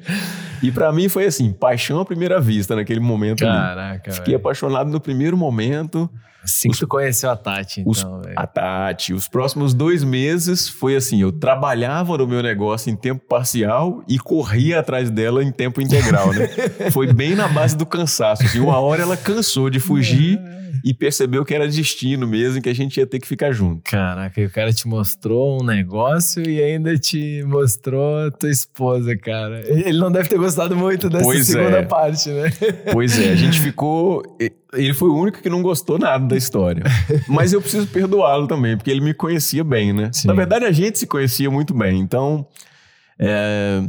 E 0.63 0.71
pra 0.71 0.93
mim 0.93 1.09
foi 1.09 1.25
assim, 1.25 1.53
paixão 1.53 1.99
à 2.01 2.05
primeira 2.05 2.39
vista 2.39 2.77
naquele 2.77 3.01
momento 3.01 3.43
ali. 3.47 3.57
Caraca, 3.57 4.13
Fiquei 4.13 4.33
velho. 4.35 4.37
apaixonado 4.37 4.91
no 4.91 5.01
primeiro 5.01 5.37
momento. 5.39 6.09
Assim 6.43 6.71
que 6.71 6.79
tu 6.79 6.87
conheceu 6.89 7.31
a 7.31 7.37
Tati, 7.37 7.83
Os- 7.87 7.99
então, 7.99 8.21
velho. 8.23 8.35
A 8.37 8.47
Tati, 8.47 9.13
os 9.13 9.29
próximos 9.29 9.75
dois 9.75 10.03
meses 10.03 10.69
foi 10.69 10.97
assim, 10.97 11.21
eu 11.21 11.31
trabalhava 11.33 12.17
no 12.17 12.27
meu 12.27 12.43
negócio 12.43 12.91
em 12.91 12.97
tempo 12.97 13.23
parcial 13.29 14.03
e 14.09 14.19
corria 14.19 14.81
atrás 14.81 15.11
dela 15.11 15.45
em 15.45 15.53
tempo 15.53 15.81
integral, 15.81 16.33
né? 16.33 16.49
foi 16.91 17.13
bem 17.13 17.35
na 17.35 17.47
base 17.49 17.77
do 17.77 17.85
cansaço. 17.87 18.43
Assim, 18.45 18.59
uma 18.61 18.79
hora 18.81 19.03
ela 19.03 19.17
cansou 19.17 19.69
de 19.71 19.79
fugir 19.81 20.41
e 20.83 20.95
percebeu 20.95 21.45
que 21.45 21.55
era 21.55 21.69
destino 21.69 22.27
mesmo, 22.27 22.63
que 22.63 22.69
a 22.69 22.75
gente 22.75 22.97
ia 22.97 23.07
ter 23.07 23.19
que 23.21 23.27
ficar 23.29 23.53
junto. 23.53 23.83
Caraca, 23.85 24.41
o 24.41 24.51
cara 24.51 24.73
te 24.73 24.89
mostrou 24.89 25.61
um 25.61 25.65
negócio 25.67 26.43
e 26.49 26.63
ainda 26.63 26.97
te 26.97 27.43
mostrou 27.47 28.27
a 28.27 28.31
tua 28.31 28.51
esposa, 28.51 29.15
cara. 29.15 29.61
Ele 29.67 29.99
não 29.99 30.11
deve 30.11 30.29
ter 30.31 30.39
gostado 30.39 30.75
muito 30.75 31.11
dessa 31.11 31.23
Pois 31.25 31.47
segunda 31.47 31.79
é. 31.81 31.83
parte, 31.83 32.31
né? 32.31 32.51
Pois 32.93 33.19
é, 33.19 33.31
a 33.33 33.37
gente 33.37 33.61
ficou. 33.61 34.23
Ele 34.73 34.95
foi 34.95 35.09
o 35.09 35.17
único 35.17 35.43
que 35.43 35.51
não 35.51 35.61
gostou 35.63 35.99
nada 35.99 36.30
da 36.31 36.37
história. 36.37 36.85
Mas 37.29 37.53
eu 37.53 37.61
preciso 37.61 37.87
perdoá-lo 37.87 38.47
também, 38.47 38.77
porque 38.77 38.91
ele 38.91 39.01
me 39.01 39.13
conhecia 39.13 39.63
bem, 39.63 39.93
né? 39.93 40.11
Sim. 40.13 40.29
Na 40.29 40.35
verdade, 40.35 40.65
a 40.65 40.73
gente 40.73 40.99
se 40.99 41.07
conhecia 41.07 41.51
muito 41.51 41.75
bem. 41.75 41.99
Então, 41.99 42.47
é, 43.19 43.83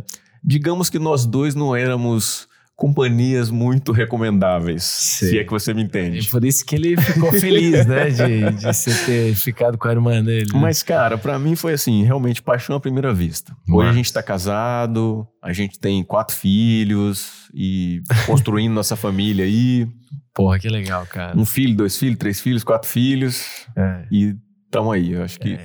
digamos 0.43 0.89
que 0.89 0.99
nós 0.99 1.25
dois 1.25 1.55
não 1.55 1.75
éramos 1.75 2.47
companhias 2.81 3.51
muito 3.51 3.91
recomendáveis, 3.91 4.81
Sim. 4.83 5.27
se 5.27 5.37
é 5.37 5.43
que 5.43 5.51
você 5.51 5.71
me 5.71 5.83
entende. 5.83 6.27
por 6.29 6.43
isso 6.43 6.65
que 6.65 6.73
ele 6.73 6.99
ficou 6.99 7.31
feliz, 7.31 7.85
né? 7.85 8.09
De, 8.09 8.57
de 8.57 8.63
você 8.73 8.91
ter 9.05 9.35
ficado 9.35 9.77
com 9.77 9.87
a 9.87 9.91
irmã 9.91 10.23
dele. 10.23 10.51
né? 10.51 10.59
Mas, 10.59 10.81
cara, 10.81 11.15
pra 11.15 11.37
mim 11.37 11.55
foi 11.55 11.73
assim, 11.73 12.03
realmente 12.03 12.41
paixão 12.41 12.75
à 12.75 12.79
primeira 12.79 13.13
vista. 13.13 13.55
Hoje 13.71 13.87
a 13.87 13.93
gente 13.93 14.11
tá 14.11 14.23
casado, 14.23 15.27
a 15.43 15.53
gente 15.53 15.79
tem 15.79 16.03
quatro 16.03 16.35
filhos 16.35 17.51
e 17.53 18.01
construindo 18.25 18.73
nossa 18.73 18.95
família 18.95 19.45
aí. 19.45 19.87
Porra, 20.33 20.57
que 20.57 20.67
legal, 20.67 21.05
cara. 21.05 21.37
Um 21.37 21.45
filho, 21.45 21.75
dois 21.75 21.95
filhos, 21.95 22.17
três 22.17 22.41
filhos, 22.41 22.63
quatro 22.63 22.89
filhos. 22.89 23.67
É. 23.77 24.05
E 24.11 24.33
tamo 24.71 24.91
aí. 24.91 25.11
Eu 25.11 25.21
acho 25.21 25.39
que, 25.39 25.55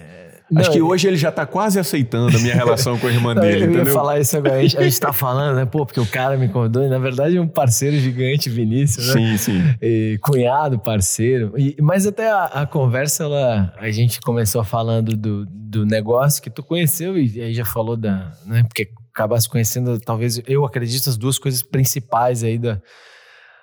Não, 0.50 0.60
acho 0.60 0.70
que 0.70 0.78
eu- 0.78 0.86
hoje 0.86 1.08
ele 1.08 1.16
já 1.16 1.32
tá 1.32 1.44
quase 1.44 1.78
aceitando 1.78 2.36
a 2.36 2.40
minha 2.40 2.54
relação 2.54 2.96
com 2.98 3.06
a 3.08 3.10
irmã 3.12 3.34
dele, 3.36 3.64
eu 3.64 3.70
ia 3.70 3.74
entendeu? 3.76 3.94
falar 3.94 4.20
isso 4.20 4.36
agora. 4.36 4.54
A 4.56 4.62
gente, 4.62 4.78
a 4.78 4.82
gente 4.82 5.00
tá 5.00 5.12
falando, 5.14 5.56
né? 5.56 5.64
Pô, 5.66 5.84
porque 5.84 5.98
o 6.00 6.06
cara 6.06 6.36
me 6.36 6.48
convidou. 6.48 6.84
E 6.84 6.88
na 6.88 6.98
verdade 6.98 7.36
é 7.36 7.40
um 7.40 7.48
parceiro 7.48 7.96
gigante, 7.98 8.48
Vinícius, 8.48 9.08
né? 9.08 9.12
Sim, 9.14 9.36
sim. 9.36 9.74
E 9.82 10.18
cunhado, 10.22 10.78
parceiro. 10.78 11.52
E- 11.56 11.76
mas 11.80 12.06
até 12.06 12.30
a, 12.30 12.44
a 12.44 12.66
conversa, 12.66 13.24
ela, 13.24 13.72
a 13.76 13.90
gente 13.90 14.20
começou 14.20 14.62
falando 14.62 15.16
do, 15.16 15.46
do 15.46 15.84
negócio 15.84 16.40
que 16.42 16.48
tu 16.50 16.62
conheceu 16.62 17.18
e 17.18 17.40
aí 17.42 17.52
já 17.52 17.64
falou 17.64 17.96
da. 17.96 18.32
Né, 18.46 18.62
porque 18.62 18.88
acabasse 19.12 19.48
conhecendo, 19.48 19.98
talvez, 19.98 20.40
eu 20.46 20.64
acredito, 20.64 21.08
as 21.08 21.16
duas 21.16 21.38
coisas 21.38 21.62
principais 21.62 22.44
aí 22.44 22.58
da, 22.58 22.80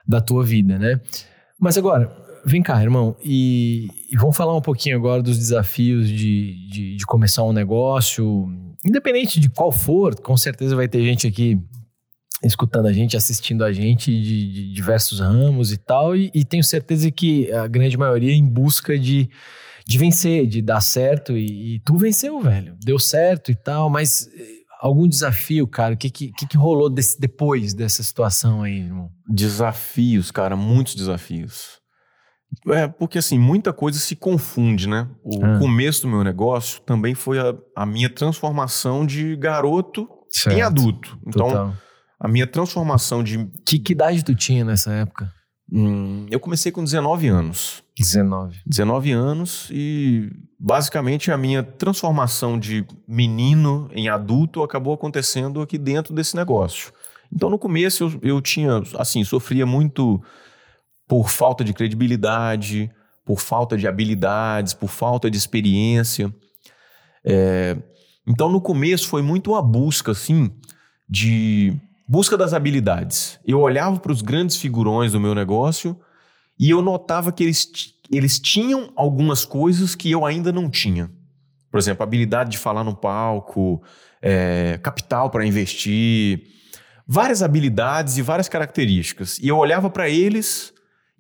da 0.06 0.20
tua 0.20 0.44
vida, 0.44 0.78
né? 0.80 1.00
Mas 1.60 1.78
agora, 1.78 2.12
vem 2.46 2.62
cá, 2.62 2.82
irmão, 2.82 3.16
e, 3.24 3.88
e 4.12 4.18
vamos 4.18 4.36
falar 4.36 4.56
um 4.56 4.62
pouquinho 4.62 4.98
agora 4.98 5.22
dos 5.22 5.38
desafios 5.38 6.08
de, 6.08 6.68
de, 6.70 6.96
de 6.98 7.06
começar 7.06 7.44
um 7.44 7.54
negócio, 7.54 8.48
independente 8.86 9.40
de 9.40 9.50
qual 9.50 9.72
for, 9.72 10.16
com 10.20 10.36
certeza 10.36 10.76
vai 10.76 10.88
ter 10.88 11.04
gente 11.04 11.28
aqui 11.28 11.60
escutando 12.44 12.88
a 12.88 12.94
gente, 12.94 13.16
assistindo 13.16 13.64
a 13.64 13.72
gente 13.72 14.12
de, 14.12 14.52
de 14.52 14.74
diversos 14.74 15.20
ramos 15.20 15.72
e 15.72 15.78
tal, 15.78 16.16
e, 16.16 16.30
e, 16.34 16.44
tenho 16.44 16.64
certeza 16.64 17.10
que 17.10 17.52
a 17.52 17.68
grande 17.68 17.98
maioria 17.98 18.32
é 18.32 18.36
em 18.36 18.46
busca 18.46 19.00
de, 19.00 19.30
de 19.88 19.98
vencer, 19.98 20.46
de 20.46 20.62
dar 20.62 20.82
certo, 20.82 21.38
e, 21.38 21.76
e, 21.76 21.80
tu 21.80 21.96
venceu, 21.98 22.42
velho. 22.42 22.76
Deu 22.84 23.00
certo 23.00 23.50
e 23.52 23.56
tal, 23.56 23.90
mas 23.90 24.28
eh, 24.28 24.46
algum 24.82 25.08
desafio, 25.08 25.66
cara? 25.66 25.94
O 25.94 25.98
que, 25.98 26.10
que, 26.10 26.32
que 26.32 26.58
rolou 26.58 26.90
desse, 26.90 27.18
depois 27.18 27.74
dessa 27.74 28.04
situação 28.04 28.64
aí, 28.64 28.80
irmão? 28.80 29.10
Desafios, 29.28 30.30
cara, 30.30 30.58
muitos 30.58 30.96
desafios. 30.96 31.83
É, 32.68 32.88
porque 32.88 33.18
assim, 33.18 33.38
muita 33.38 33.74
coisa 33.74 34.00
se 34.00 34.16
confunde, 34.16 34.88
né? 34.88 35.08
O 35.24 35.44
ah. 35.44 35.60
começo 35.60 36.04
do 36.04 36.08
meu 36.08 36.24
negócio 36.24 36.82
também 36.82 37.16
foi 37.16 37.40
a, 37.40 37.56
a 37.76 37.86
minha 37.86 38.10
transformação 38.10 39.06
de 39.06 39.36
garoto 39.36 40.08
certo. 40.32 40.58
em 40.58 40.62
adulto. 40.62 41.18
Então, 41.26 41.48
Total. 41.48 41.74
a 42.20 42.28
minha 42.28 42.48
transformação 42.48 43.24
de. 43.24 43.50
Que, 43.66 43.80
que 43.80 43.94
idade 43.94 44.24
tu 44.24 44.36
tinha 44.36 44.64
nessa 44.64 44.92
época? 44.92 45.32
Hum, 45.72 46.26
eu 46.30 46.40
comecei 46.40 46.72
com 46.72 46.84
19 46.84 47.28
anos. 47.28 47.84
19. 47.98 48.60
19 48.66 49.12
anos 49.12 49.68
e 49.72 50.30
basicamente 50.60 51.32
a 51.32 51.38
minha 51.38 51.64
transformação 51.64 52.60
de 52.60 52.86
menino 53.08 53.90
em 53.92 54.10
adulto 54.10 54.64
acabou 54.64 54.94
acontecendo 54.94 55.62
aqui 55.62 55.78
dentro 55.78 56.14
desse 56.14 56.36
negócio. 56.36 56.92
Então 57.32 57.50
no 57.50 57.58
começo 57.58 58.04
eu, 58.04 58.36
eu 58.36 58.42
tinha, 58.42 58.82
assim, 58.98 59.24
sofria 59.24 59.66
muito 59.66 60.22
por 61.08 61.30
falta 61.30 61.64
de 61.64 61.74
credibilidade, 61.74 62.92
por 63.26 63.40
falta 63.40 63.78
de 63.78 63.88
habilidades, 63.88 64.74
por 64.74 64.90
falta 64.90 65.30
de 65.30 65.38
experiência. 65.38 66.34
É, 67.26 67.78
então, 68.28 68.50
no 68.50 68.62
começo 68.62 69.08
foi 69.08 69.22
muito 69.22 69.52
uma 69.52 69.62
busca, 69.62 70.12
assim, 70.12 70.52
de 71.10 71.74
busca 72.08 72.38
das 72.38 72.54
habilidades. 72.54 73.40
Eu 73.46 73.60
olhava 73.60 74.00
para 74.00 74.12
os 74.12 74.22
grandes 74.22 74.58
figurões 74.58 75.12
do 75.12 75.20
meu 75.20 75.34
negócio 75.34 76.00
e 76.60 76.70
eu 76.70 76.82
notava 76.82 77.32
que 77.32 77.44
eles, 77.44 77.68
eles 78.12 78.40
tinham 78.40 78.92
algumas 78.96 79.46
coisas 79.46 79.96
que 79.96 80.12
eu 80.12 80.26
ainda 80.26 80.52
não 80.52 80.70
tinha. 80.70 81.10
Por 81.72 81.80
exemplo, 81.80 82.04
habilidade 82.04 82.52
de 82.52 82.58
falar 82.58 82.84
no 82.84 82.96
palco, 82.96 83.82
é, 84.22 84.80
capital 84.84 85.30
para 85.30 85.46
investir, 85.46 86.44
várias 87.08 87.42
habilidades 87.42 88.18
e 88.18 88.22
várias 88.22 88.48
características. 88.48 89.40
E 89.40 89.48
eu 89.48 89.58
olhava 89.58 89.90
para 89.90 90.08
eles 90.08 90.73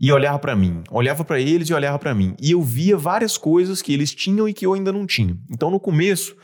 e 0.04 0.12
olhava 0.12 0.38
para 0.38 0.54
mim, 0.54 0.84
olhava 0.92 1.24
para 1.24 1.40
eles 1.40 1.70
e 1.70 1.74
olhava 1.74 1.98
para 1.98 2.14
mim. 2.14 2.36
E 2.42 2.52
eu 2.52 2.62
via 2.62 2.98
várias 2.98 3.38
coisas 3.38 3.82
que 3.82 3.94
eles 3.94 4.14
tinham 4.14 4.50
e 4.50 4.54
que 4.54 4.66
eu 4.66 4.74
ainda 4.74 4.92
não 4.92 5.08
tinha. 5.08 5.34
Então, 5.50 5.72
no 5.72 5.80
começo, 5.80 6.36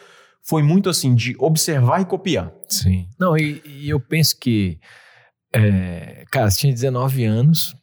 foi 0.42 0.64
muito 0.64 0.90
assim 0.90 1.14
de 1.14 1.36
observar 1.38 2.00
e 2.00 2.06
copiar. 2.06 2.54
Sim. 2.70 3.10
Não, 3.20 3.38
e, 3.38 3.62
e 3.66 3.90
eu 3.90 4.00
penso 4.00 4.40
que, 4.40 4.80
é, 5.54 6.24
cara, 6.32 6.50
você 6.50 6.60
tinha 6.60 6.72
19 6.72 7.26
anos, 7.26 7.76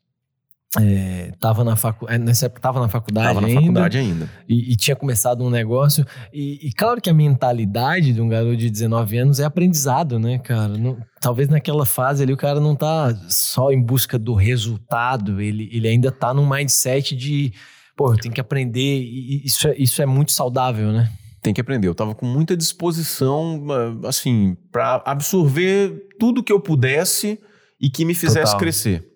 é, 0.80 1.32
tava 1.40 1.64
na 1.64 1.76
facu... 1.76 2.06
É, 2.08 2.18
nessa 2.18 2.46
época 2.46 2.60
tava 2.60 2.80
na 2.80 2.88
faculdade 2.88 3.28
tava 3.28 3.40
na 3.40 3.46
ainda, 3.46 3.60
faculdade 3.60 3.98
ainda. 3.98 4.30
E, 4.48 4.72
e, 4.72 4.76
tinha 4.76 4.96
começado 4.96 5.44
um 5.44 5.50
negócio. 5.50 6.04
E, 6.32 6.66
e, 6.66 6.72
claro 6.72 7.00
que 7.00 7.08
a 7.08 7.14
mentalidade 7.14 8.12
de 8.12 8.20
um 8.20 8.28
garoto 8.28 8.56
de 8.56 8.70
19 8.70 9.18
anos 9.18 9.40
é 9.40 9.44
aprendizado, 9.44 10.18
né, 10.18 10.38
cara? 10.38 10.76
Não, 10.76 10.98
talvez 11.20 11.48
naquela 11.48 11.86
fase 11.86 12.22
ali 12.22 12.32
o 12.32 12.36
cara 12.36 12.60
não 12.60 12.74
tá 12.74 13.14
só 13.28 13.70
em 13.70 13.80
busca 13.80 14.18
do 14.18 14.34
resultado, 14.34 15.40
ele, 15.40 15.68
ele 15.72 15.88
ainda 15.88 16.10
tá 16.10 16.34
num 16.34 16.48
mindset 16.48 17.16
de, 17.16 17.52
pô, 17.96 18.12
eu 18.12 18.18
tenho 18.18 18.34
que 18.34 18.40
aprender. 18.40 19.00
E 19.00 19.42
isso 19.44 19.68
é, 19.68 19.74
isso 19.78 20.02
é 20.02 20.06
muito 20.06 20.32
saudável, 20.32 20.92
né? 20.92 21.10
Tem 21.42 21.54
que 21.54 21.60
aprender. 21.60 21.86
Eu 21.86 21.94
tava 21.94 22.14
com 22.14 22.26
muita 22.26 22.56
disposição, 22.56 23.64
ah, 23.70 24.08
assim, 24.08 24.56
para 24.72 25.02
absorver 25.06 26.08
tudo 26.18 26.42
que 26.42 26.52
eu 26.52 26.60
pudesse 26.60 27.38
e 27.80 27.88
que 27.88 28.04
me 28.04 28.14
fizesse 28.14 28.46
Total. 28.46 28.58
crescer. 28.58 29.15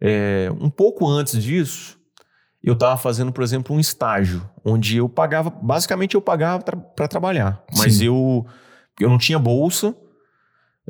É, 0.00 0.50
um 0.60 0.70
pouco 0.70 1.06
antes 1.06 1.42
disso, 1.42 1.98
eu 2.62 2.74
estava 2.74 2.96
fazendo, 2.96 3.32
por 3.32 3.42
exemplo, 3.42 3.74
um 3.74 3.80
estágio, 3.80 4.48
onde 4.64 4.96
eu 4.96 5.08
pagava, 5.08 5.50
basicamente 5.50 6.14
eu 6.14 6.20
pagava 6.20 6.62
tra 6.62 6.76
para 6.76 7.08
trabalhar, 7.08 7.64
mas 7.76 8.00
eu, 8.00 8.46
eu 8.98 9.08
não 9.08 9.18
tinha 9.18 9.38
bolsa, 9.38 9.94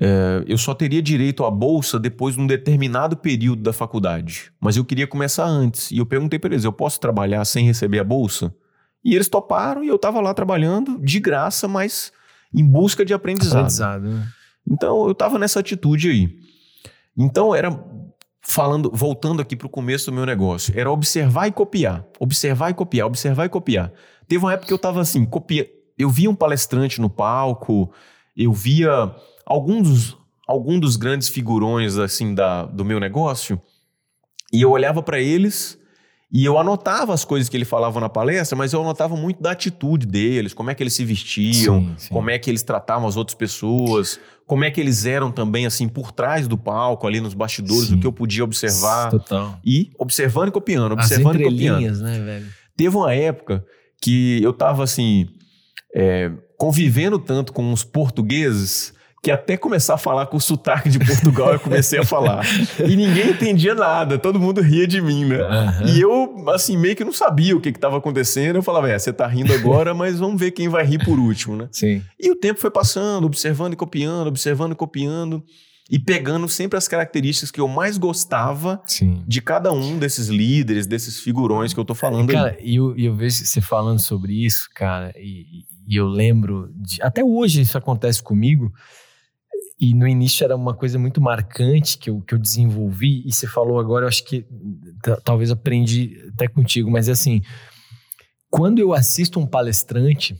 é, 0.00 0.42
eu 0.46 0.56
só 0.56 0.74
teria 0.74 1.02
direito 1.02 1.44
à 1.44 1.50
bolsa 1.50 1.98
depois 1.98 2.34
de 2.34 2.40
um 2.40 2.46
determinado 2.46 3.16
período 3.16 3.62
da 3.62 3.72
faculdade, 3.72 4.50
mas 4.58 4.76
eu 4.76 4.84
queria 4.84 5.06
começar 5.06 5.44
antes. 5.44 5.90
E 5.90 5.98
eu 5.98 6.06
perguntei 6.06 6.38
para 6.38 6.54
eles: 6.54 6.64
eu 6.64 6.72
posso 6.72 6.98
trabalhar 6.98 7.44
sem 7.44 7.66
receber 7.66 7.98
a 7.98 8.04
bolsa? 8.04 8.54
E 9.04 9.14
eles 9.14 9.28
toparam 9.28 9.84
e 9.84 9.88
eu 9.88 9.96
estava 9.96 10.20
lá 10.20 10.32
trabalhando 10.32 10.98
de 11.00 11.20
graça, 11.20 11.68
mas 11.68 12.12
em 12.54 12.66
busca 12.66 13.04
de 13.04 13.12
aprendizado. 13.12 13.58
aprendizado 13.58 14.08
né? 14.08 14.26
Então 14.66 15.04
eu 15.04 15.12
estava 15.12 15.38
nessa 15.38 15.60
atitude 15.60 16.08
aí. 16.08 16.36
Então 17.16 17.54
era 17.54 17.70
falando, 18.40 18.90
voltando 18.92 19.42
aqui 19.42 19.54
para 19.54 19.66
o 19.66 19.70
começo 19.70 20.10
do 20.10 20.14
meu 20.14 20.26
negócio, 20.26 20.72
era 20.78 20.90
observar 20.90 21.48
e 21.48 21.52
copiar, 21.52 22.04
observar 22.18 22.70
e 22.70 22.74
copiar, 22.74 23.06
observar 23.06 23.44
e 23.44 23.48
copiar. 23.48 23.92
Teve 24.26 24.44
uma 24.44 24.52
época 24.52 24.68
que 24.68 24.72
eu 24.72 24.76
estava 24.76 25.00
assim, 25.00 25.24
copia, 25.24 25.68
eu 25.98 26.08
via 26.08 26.30
um 26.30 26.34
palestrante 26.34 27.00
no 27.00 27.10
palco, 27.10 27.92
eu 28.36 28.52
via 28.52 29.14
alguns 29.44 30.18
algum 30.46 30.80
dos 30.80 30.96
grandes 30.96 31.28
figurões 31.28 31.96
assim 31.96 32.34
da, 32.34 32.64
do 32.64 32.84
meu 32.84 32.98
negócio 32.98 33.60
e 34.52 34.60
eu 34.60 34.70
olhava 34.72 35.00
para 35.00 35.20
eles 35.20 35.78
e 36.32 36.44
eu 36.44 36.58
anotava 36.58 37.12
as 37.12 37.24
coisas 37.24 37.48
que 37.48 37.56
ele 37.56 37.64
falava 37.64 37.98
na 37.98 38.08
palestra, 38.08 38.56
mas 38.56 38.72
eu 38.72 38.80
anotava 38.80 39.16
muito 39.16 39.42
da 39.42 39.50
atitude 39.50 40.06
deles, 40.06 40.54
como 40.54 40.70
é 40.70 40.74
que 40.74 40.82
eles 40.82 40.94
se 40.94 41.04
vestiam, 41.04 41.80
sim, 41.80 41.94
sim. 41.98 42.08
como 42.14 42.30
é 42.30 42.38
que 42.38 42.48
eles 42.48 42.62
tratavam 42.62 43.08
as 43.08 43.16
outras 43.16 43.34
pessoas, 43.34 44.20
como 44.46 44.64
é 44.64 44.70
que 44.70 44.80
eles 44.80 45.06
eram 45.06 45.32
também, 45.32 45.66
assim, 45.66 45.88
por 45.88 46.12
trás 46.12 46.46
do 46.46 46.56
palco, 46.56 47.04
ali 47.06 47.20
nos 47.20 47.34
bastidores, 47.34 47.88
sim. 47.88 47.96
o 47.96 48.00
que 48.00 48.06
eu 48.06 48.12
podia 48.12 48.44
observar. 48.44 49.10
Total. 49.10 49.58
E 49.64 49.90
observando 49.98 50.48
e 50.48 50.52
copiando, 50.52 50.92
observando 50.92 51.36
as 51.36 51.40
e 51.40 51.44
copiando. 51.44 52.00
né, 52.00 52.18
velho? 52.20 52.46
Teve 52.76 52.96
uma 52.96 53.12
época 53.12 53.64
que 54.00 54.40
eu 54.42 54.52
tava, 54.52 54.84
assim, 54.84 55.28
é, 55.94 56.30
convivendo 56.56 57.18
tanto 57.18 57.52
com 57.52 57.72
os 57.72 57.82
portugueses 57.82 58.94
que 59.22 59.30
até 59.30 59.56
começar 59.56 59.94
a 59.94 59.98
falar 59.98 60.26
com 60.26 60.38
o 60.38 60.40
sotaque 60.40 60.88
de 60.88 60.98
Portugal 60.98 61.52
eu 61.52 61.60
comecei 61.60 61.98
a 61.98 62.04
falar. 62.04 62.44
E 62.78 62.96
ninguém 62.96 63.30
entendia 63.30 63.74
nada, 63.74 64.18
todo 64.18 64.40
mundo 64.40 64.62
ria 64.62 64.86
de 64.86 65.00
mim, 65.00 65.26
né? 65.26 65.42
Uhum. 65.42 65.86
E 65.88 66.00
eu, 66.00 66.50
assim, 66.50 66.76
meio 66.76 66.96
que 66.96 67.04
não 67.04 67.12
sabia 67.12 67.54
o 67.54 67.60
que 67.60 67.68
estava 67.68 67.98
acontecendo. 67.98 68.56
Eu 68.56 68.62
falava, 68.62 68.88
é, 68.88 68.98
você 68.98 69.12
tá 69.12 69.26
rindo 69.26 69.52
agora, 69.52 69.92
mas 69.92 70.18
vamos 70.18 70.40
ver 70.40 70.52
quem 70.52 70.68
vai 70.68 70.84
rir 70.84 71.04
por 71.04 71.18
último, 71.18 71.54
né? 71.54 71.68
Sim. 71.70 72.02
E 72.18 72.30
o 72.30 72.36
tempo 72.36 72.60
foi 72.60 72.70
passando, 72.70 73.26
observando 73.26 73.74
e 73.74 73.76
copiando, 73.76 74.28
observando 74.28 74.72
e 74.72 74.76
copiando. 74.76 75.44
E 75.90 75.98
pegando 75.98 76.48
sempre 76.48 76.78
as 76.78 76.86
características 76.86 77.50
que 77.50 77.60
eu 77.60 77.66
mais 77.66 77.98
gostava 77.98 78.80
Sim. 78.86 79.24
de 79.26 79.42
cada 79.42 79.72
um 79.72 79.98
desses 79.98 80.28
líderes, 80.28 80.86
desses 80.86 81.18
figurões 81.18 81.74
que 81.74 81.80
eu 81.80 81.84
tô 81.84 81.96
falando 81.96 82.32
cara. 82.32 82.56
E 82.60 82.76
eu, 82.76 82.96
eu 82.96 83.14
vejo 83.16 83.44
você 83.44 83.60
falando 83.60 83.98
sobre 83.98 84.44
isso, 84.44 84.68
cara, 84.72 85.12
e, 85.18 85.64
e 85.88 85.96
eu 85.96 86.06
lembro. 86.06 86.70
De, 86.76 87.02
até 87.02 87.24
hoje 87.24 87.62
isso 87.62 87.76
acontece 87.76 88.22
comigo 88.22 88.72
e 89.80 89.94
no 89.94 90.06
início 90.06 90.44
era 90.44 90.54
uma 90.54 90.74
coisa 90.74 90.98
muito 90.98 91.20
marcante 91.20 91.96
que 91.96 92.10
eu, 92.10 92.20
que 92.20 92.34
eu 92.34 92.38
desenvolvi, 92.38 93.26
e 93.26 93.32
você 93.32 93.46
falou 93.46 93.80
agora, 93.80 94.04
eu 94.04 94.08
acho 94.08 94.22
que 94.24 94.44
talvez 95.24 95.50
aprendi 95.50 96.30
até 96.34 96.46
contigo, 96.46 96.90
mas 96.90 97.08
é 97.08 97.12
assim, 97.12 97.40
quando 98.50 98.78
eu 98.78 98.92
assisto 98.92 99.40
um 99.40 99.46
palestrante, 99.46 100.38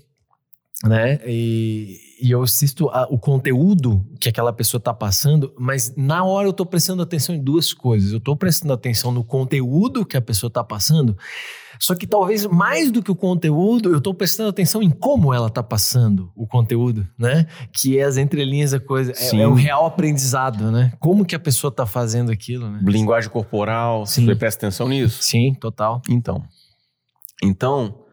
né, 0.85 1.21
e, 1.27 1.99
e 2.21 2.31
eu 2.31 2.43
assisto 2.43 2.89
a, 2.91 3.07
o 3.11 3.19
conteúdo 3.19 4.07
que 4.19 4.29
aquela 4.29 4.53
pessoa 4.53 4.79
está 4.79 4.93
passando, 4.93 5.55
mas 5.59 5.95
na 5.97 6.25
hora 6.25 6.47
eu 6.47 6.53
estou 6.53 6.67
prestando 6.67 7.03
atenção 7.03 7.35
em 7.35 7.43
duas 7.43 7.73
coisas. 7.73 8.13
Eu 8.13 8.19
estou 8.19 8.35
prestando 8.37 8.73
atenção 8.73 9.13
no 9.13 9.23
conteúdo 9.23 10.07
que 10.07 10.17
a 10.17 10.23
pessoa 10.23 10.49
está 10.49 10.65
passando, 10.65 11.17
só 11.81 11.95
que 11.95 12.07
talvez 12.07 12.45
mais 12.47 12.91
do 12.93 13.03
que 13.03 13.11
o 13.11 13.17
conteúdo, 13.17 13.91
eu 13.91 13.99
estou 13.99 14.13
prestando 14.13 14.51
atenção 14.51 14.83
em 14.83 14.91
como 14.91 15.33
ela 15.33 15.47
está 15.47 15.63
passando 15.63 16.31
o 16.37 16.47
conteúdo, 16.47 17.09
né? 17.19 17.47
Que 17.73 17.99
é 17.99 18.03
as 18.03 18.19
entrelinhas 18.19 18.73
da 18.73 18.81
coisa. 18.81 19.13
É, 19.17 19.37
é, 19.37 19.49
o 19.49 19.55
real 19.55 19.87
aprendizado, 19.87 20.71
né? 20.71 20.93
Como 21.01 21.25
que 21.25 21.35
a 21.35 21.39
pessoa 21.39 21.71
está 21.71 21.87
fazendo 21.87 22.31
aquilo, 22.31 22.69
né? 22.69 22.81
Linguagem 22.85 23.31
corporal, 23.31 24.05
Sim. 24.05 24.27
você 24.27 24.37
presta 24.37 24.67
atenção 24.67 24.89
nisso? 24.89 25.23
Sim, 25.23 25.55
total. 25.55 26.03
Então. 26.09 26.45
Então, 27.43 28.05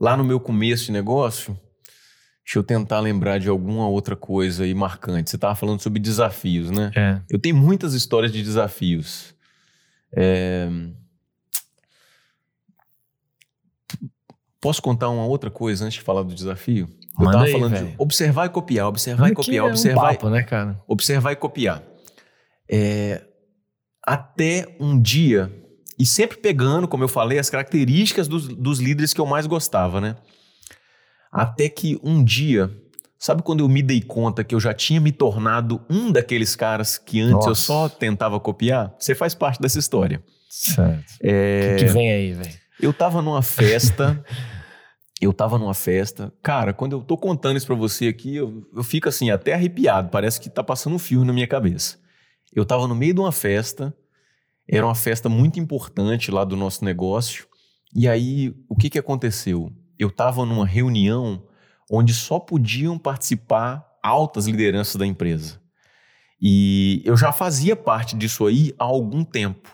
lá 0.00 0.16
no 0.16 0.24
meu 0.24 0.40
começo 0.40 0.86
de 0.86 0.92
negócio, 0.92 1.56
Deixa 2.44 2.58
eu 2.58 2.64
tentar 2.64 2.98
lembrar 2.98 3.38
de 3.38 3.48
alguma 3.48 3.86
outra 3.86 4.16
coisa 4.16 4.64
aí 4.64 4.74
marcante. 4.74 5.30
Você 5.30 5.36
estava 5.36 5.54
falando 5.54 5.80
sobre 5.80 6.00
desafios, 6.00 6.70
né? 6.70 6.90
É. 6.94 7.20
Eu 7.30 7.38
tenho 7.38 7.56
muitas 7.56 7.94
histórias 7.94 8.32
de 8.32 8.42
desafios. 8.42 9.32
É... 10.12 10.68
Posso 14.62 14.80
contar 14.80 15.10
uma 15.10 15.26
outra 15.26 15.50
coisa 15.50 15.84
antes 15.84 15.94
de 15.94 16.02
falar 16.02 16.22
do 16.22 16.32
desafio? 16.32 16.88
Eu 17.18 17.24
Manda 17.24 17.32
tava 17.32 17.44
aí, 17.46 17.52
falando 17.52 17.72
véio. 17.72 17.86
de 17.88 17.94
observar 17.98 18.46
e 18.46 18.48
copiar, 18.48 18.86
observar 18.86 19.28
e 19.28 19.34
copiar, 19.34 19.66
observar. 19.66 20.00
É 20.00 20.04
um 20.04 20.14
papo, 20.14 20.30
né, 20.30 20.42
cara? 20.44 20.80
Observar 20.86 21.32
e 21.32 21.36
copiar. 21.36 21.82
É, 22.70 23.22
até 24.06 24.76
um 24.78 24.98
dia, 24.98 25.52
e 25.98 26.06
sempre 26.06 26.38
pegando, 26.38 26.86
como 26.86 27.02
eu 27.02 27.08
falei, 27.08 27.40
as 27.40 27.50
características 27.50 28.28
dos, 28.28 28.46
dos 28.46 28.78
líderes 28.78 29.12
que 29.12 29.20
eu 29.20 29.26
mais 29.26 29.46
gostava, 29.48 30.00
né? 30.00 30.14
Até 31.32 31.68
que 31.68 31.98
um 32.02 32.22
dia 32.22 32.70
Sabe 33.22 33.40
quando 33.40 33.60
eu 33.60 33.68
me 33.68 33.82
dei 33.82 34.00
conta 34.00 34.42
que 34.42 34.52
eu 34.52 34.58
já 34.58 34.74
tinha 34.74 35.00
me 35.00 35.12
tornado 35.12 35.80
um 35.88 36.10
daqueles 36.10 36.56
caras 36.56 36.98
que 36.98 37.20
antes 37.20 37.34
Nossa. 37.34 37.48
eu 37.50 37.54
só 37.54 37.88
tentava 37.88 38.40
copiar? 38.40 38.92
Você 38.98 39.14
faz 39.14 39.32
parte 39.32 39.62
dessa 39.62 39.78
história. 39.78 40.20
Certo. 40.50 41.04
É, 41.22 41.74
O 41.74 41.78
que, 41.78 41.84
que 41.84 41.92
vem 41.92 42.10
aí, 42.10 42.32
velho? 42.32 42.61
Eu 42.82 42.92
tava 42.92 43.22
numa 43.22 43.42
festa. 43.42 44.24
eu 45.20 45.32
tava 45.32 45.56
numa 45.56 45.72
festa. 45.72 46.32
Cara, 46.42 46.72
quando 46.72 46.96
eu 46.96 47.00
tô 47.00 47.16
contando 47.16 47.56
isso 47.56 47.66
pra 47.66 47.76
você 47.76 48.08
aqui, 48.08 48.34
eu, 48.34 48.68
eu 48.74 48.82
fico 48.82 49.08
assim, 49.08 49.30
até 49.30 49.54
arrepiado. 49.54 50.10
Parece 50.10 50.40
que 50.40 50.50
tá 50.50 50.64
passando 50.64 50.96
um 50.96 50.98
filme 50.98 51.24
na 51.24 51.32
minha 51.32 51.46
cabeça. 51.46 51.96
Eu 52.52 52.64
tava 52.64 52.88
no 52.88 52.94
meio 52.96 53.14
de 53.14 53.20
uma 53.20 53.30
festa. 53.30 53.96
Era 54.68 54.84
uma 54.84 54.96
festa 54.96 55.28
muito 55.28 55.60
importante 55.60 56.32
lá 56.32 56.44
do 56.44 56.56
nosso 56.56 56.84
negócio. 56.84 57.46
E 57.94 58.08
aí, 58.08 58.52
o 58.68 58.74
que 58.74 58.90
que 58.90 58.98
aconteceu? 58.98 59.72
Eu 59.96 60.10
tava 60.10 60.44
numa 60.44 60.66
reunião 60.66 61.46
onde 61.88 62.12
só 62.12 62.40
podiam 62.40 62.98
participar 62.98 63.86
altas 64.02 64.46
lideranças 64.48 64.96
da 64.96 65.06
empresa. 65.06 65.60
E 66.40 67.00
eu 67.04 67.16
já 67.16 67.30
fazia 67.30 67.76
parte 67.76 68.16
disso 68.16 68.44
aí 68.44 68.74
há 68.76 68.82
algum 68.82 69.22
tempo. 69.22 69.70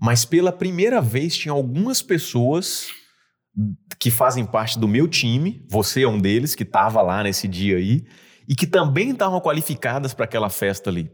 Mas 0.00 0.24
pela 0.24 0.50
primeira 0.50 1.00
vez 1.00 1.36
tinha 1.36 1.52
algumas 1.52 2.00
pessoas 2.00 2.88
que 3.98 4.10
fazem 4.10 4.44
parte 4.46 4.78
do 4.78 4.88
meu 4.88 5.06
time, 5.06 5.64
você 5.68 6.02
é 6.02 6.08
um 6.08 6.18
deles 6.18 6.54
que 6.54 6.62
estava 6.62 7.02
lá 7.02 7.22
nesse 7.22 7.46
dia 7.46 7.76
aí, 7.76 8.04
e 8.48 8.54
que 8.54 8.66
também 8.66 9.10
estavam 9.10 9.40
qualificadas 9.40 10.14
para 10.14 10.24
aquela 10.24 10.48
festa 10.48 10.88
ali. 10.88 11.10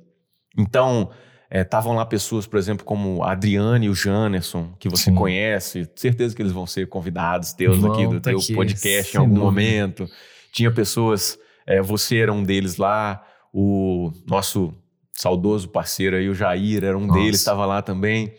Então, 0.56 1.10
estavam 1.50 1.94
lá 1.94 2.06
pessoas, 2.06 2.46
por 2.46 2.58
exemplo, 2.58 2.84
como 2.84 3.22
a 3.22 3.32
Adriane 3.32 3.86
e 3.86 3.88
o 3.88 3.94
Janerson, 3.94 4.72
que 4.78 4.88
você 4.88 5.04
Sim. 5.04 5.14
conhece, 5.14 5.90
certeza 5.96 6.34
que 6.34 6.42
eles 6.42 6.52
vão 6.52 6.66
ser 6.66 6.88
convidados 6.88 7.52
teus 7.52 7.78
Vão, 7.78 7.92
aqui 7.92 8.06
do 8.06 8.20
tá 8.20 8.30
teu 8.30 8.38
aqui, 8.38 8.54
podcast 8.54 9.16
em 9.16 9.18
algum 9.18 9.34
dúvida. 9.34 9.44
momento. 9.44 10.08
Tinha 10.52 10.70
pessoas, 10.70 11.38
é, 11.66 11.82
você 11.82 12.18
era 12.18 12.32
um 12.32 12.42
deles 12.42 12.76
lá, 12.76 13.22
o 13.52 14.12
nosso 14.26 14.72
saudoso 15.12 15.68
parceiro 15.68 16.16
aí, 16.16 16.28
o 16.28 16.34
Jair, 16.34 16.84
era 16.84 16.96
um 16.96 17.06
Nossa. 17.06 17.20
deles, 17.20 17.40
estava 17.40 17.66
lá 17.66 17.82
também. 17.82 18.32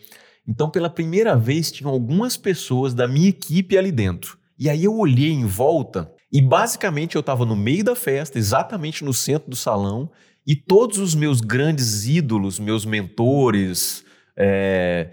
Então, 0.48 0.70
pela 0.70 0.88
primeira 0.88 1.36
vez, 1.36 1.70
tinham 1.70 1.92
algumas 1.92 2.38
pessoas 2.38 2.94
da 2.94 3.06
minha 3.06 3.28
equipe 3.28 3.76
ali 3.76 3.92
dentro. 3.92 4.38
E 4.58 4.70
aí 4.70 4.82
eu 4.82 4.96
olhei 4.96 5.30
em 5.30 5.44
volta 5.44 6.10
e 6.32 6.40
basicamente 6.40 7.16
eu 7.16 7.20
estava 7.20 7.44
no 7.44 7.54
meio 7.54 7.84
da 7.84 7.94
festa, 7.94 8.38
exatamente 8.38 9.04
no 9.04 9.12
centro 9.12 9.50
do 9.50 9.56
salão, 9.56 10.10
e 10.46 10.56
todos 10.56 10.98
os 10.98 11.14
meus 11.14 11.42
grandes 11.42 12.06
ídolos, 12.06 12.58
meus 12.58 12.86
mentores, 12.86 14.02
é, 14.34 15.10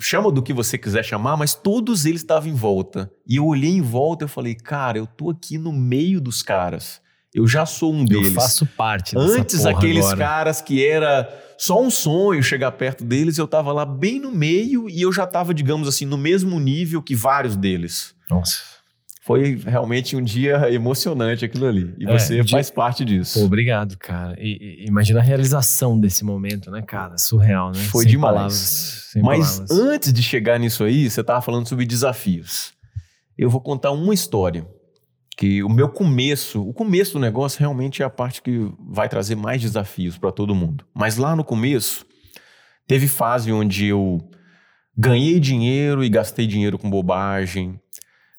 chama 0.00 0.32
do 0.32 0.42
que 0.42 0.52
você 0.52 0.76
quiser 0.76 1.04
chamar, 1.04 1.36
mas 1.36 1.54
todos 1.54 2.04
eles 2.04 2.20
estavam 2.20 2.50
em 2.50 2.54
volta. 2.54 3.10
E 3.26 3.36
eu 3.36 3.46
olhei 3.46 3.70
em 3.70 3.80
volta 3.80 4.24
e 4.24 4.28
falei, 4.28 4.56
cara, 4.56 4.98
eu 4.98 5.06
tô 5.06 5.30
aqui 5.30 5.56
no 5.56 5.72
meio 5.72 6.20
dos 6.20 6.42
caras. 6.42 7.00
Eu 7.34 7.46
já 7.46 7.66
sou 7.66 7.92
um 7.92 8.04
deles. 8.04 8.28
Eu 8.28 8.32
faço 8.40 8.66
parte 8.66 9.14
dessa 9.14 9.40
Antes, 9.40 9.66
aqueles 9.66 10.04
agora. 10.06 10.18
caras 10.18 10.60
que 10.62 10.84
era 10.84 11.28
só 11.58 11.80
um 11.82 11.90
sonho 11.90 12.42
chegar 12.42 12.72
perto 12.72 13.04
deles, 13.04 13.36
eu 13.38 13.46
tava 13.46 13.72
lá 13.72 13.84
bem 13.84 14.18
no 14.20 14.30
meio 14.32 14.88
e 14.88 15.02
eu 15.02 15.12
já 15.12 15.26
tava, 15.26 15.52
digamos 15.52 15.86
assim, 15.88 16.06
no 16.06 16.16
mesmo 16.16 16.58
nível 16.58 17.02
que 17.02 17.14
vários 17.14 17.54
deles. 17.56 18.14
Nossa. 18.30 18.56
Foi 19.22 19.56
realmente 19.56 20.16
um 20.16 20.22
dia 20.22 20.72
emocionante 20.72 21.44
aquilo 21.44 21.66
ali. 21.66 21.94
E 21.98 22.06
É, 22.08 22.18
você 22.18 22.42
faz 22.44 22.70
parte 22.70 23.04
disso. 23.04 23.38
Pô, 23.40 23.44
obrigado, 23.44 23.98
cara. 23.98 24.34
E, 24.40 24.84
e- 24.84 24.86
imagina 24.88 25.20
a 25.20 25.22
realização 25.22 26.00
desse 26.00 26.24
momento, 26.24 26.70
né, 26.70 26.80
cara? 26.80 27.18
Surreal, 27.18 27.70
né? 27.72 27.78
Foi 27.90 28.04
Sem 28.04 28.12
demais. 28.12 28.32
palavras, 28.34 29.10
Mas 29.16 29.56
palavras. 29.58 29.70
antes 29.78 30.12
de 30.14 30.22
chegar 30.22 30.58
nisso 30.58 30.82
aí, 30.82 31.10
você 31.10 31.22
tava 31.22 31.42
falando 31.42 31.68
sobre 31.68 31.84
desafios. 31.84 32.72
Eu 33.36 33.50
vou 33.50 33.60
contar 33.60 33.90
uma 33.90 34.14
história. 34.14 34.66
Que 35.38 35.62
o 35.62 35.68
meu 35.68 35.88
começo, 35.88 36.68
o 36.68 36.74
começo 36.74 37.12
do 37.12 37.20
negócio 37.20 37.60
realmente 37.60 38.02
é 38.02 38.04
a 38.04 38.10
parte 38.10 38.42
que 38.42 38.72
vai 38.80 39.08
trazer 39.08 39.36
mais 39.36 39.62
desafios 39.62 40.18
para 40.18 40.32
todo 40.32 40.52
mundo. 40.52 40.84
Mas 40.92 41.16
lá 41.16 41.36
no 41.36 41.44
começo, 41.44 42.04
teve 42.88 43.06
fase 43.06 43.52
onde 43.52 43.86
eu 43.86 44.18
ganhei 44.96 45.38
dinheiro 45.38 46.02
e 46.02 46.08
gastei 46.08 46.44
dinheiro 46.44 46.76
com 46.76 46.90
bobagem. 46.90 47.80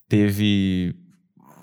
Teve 0.09 0.93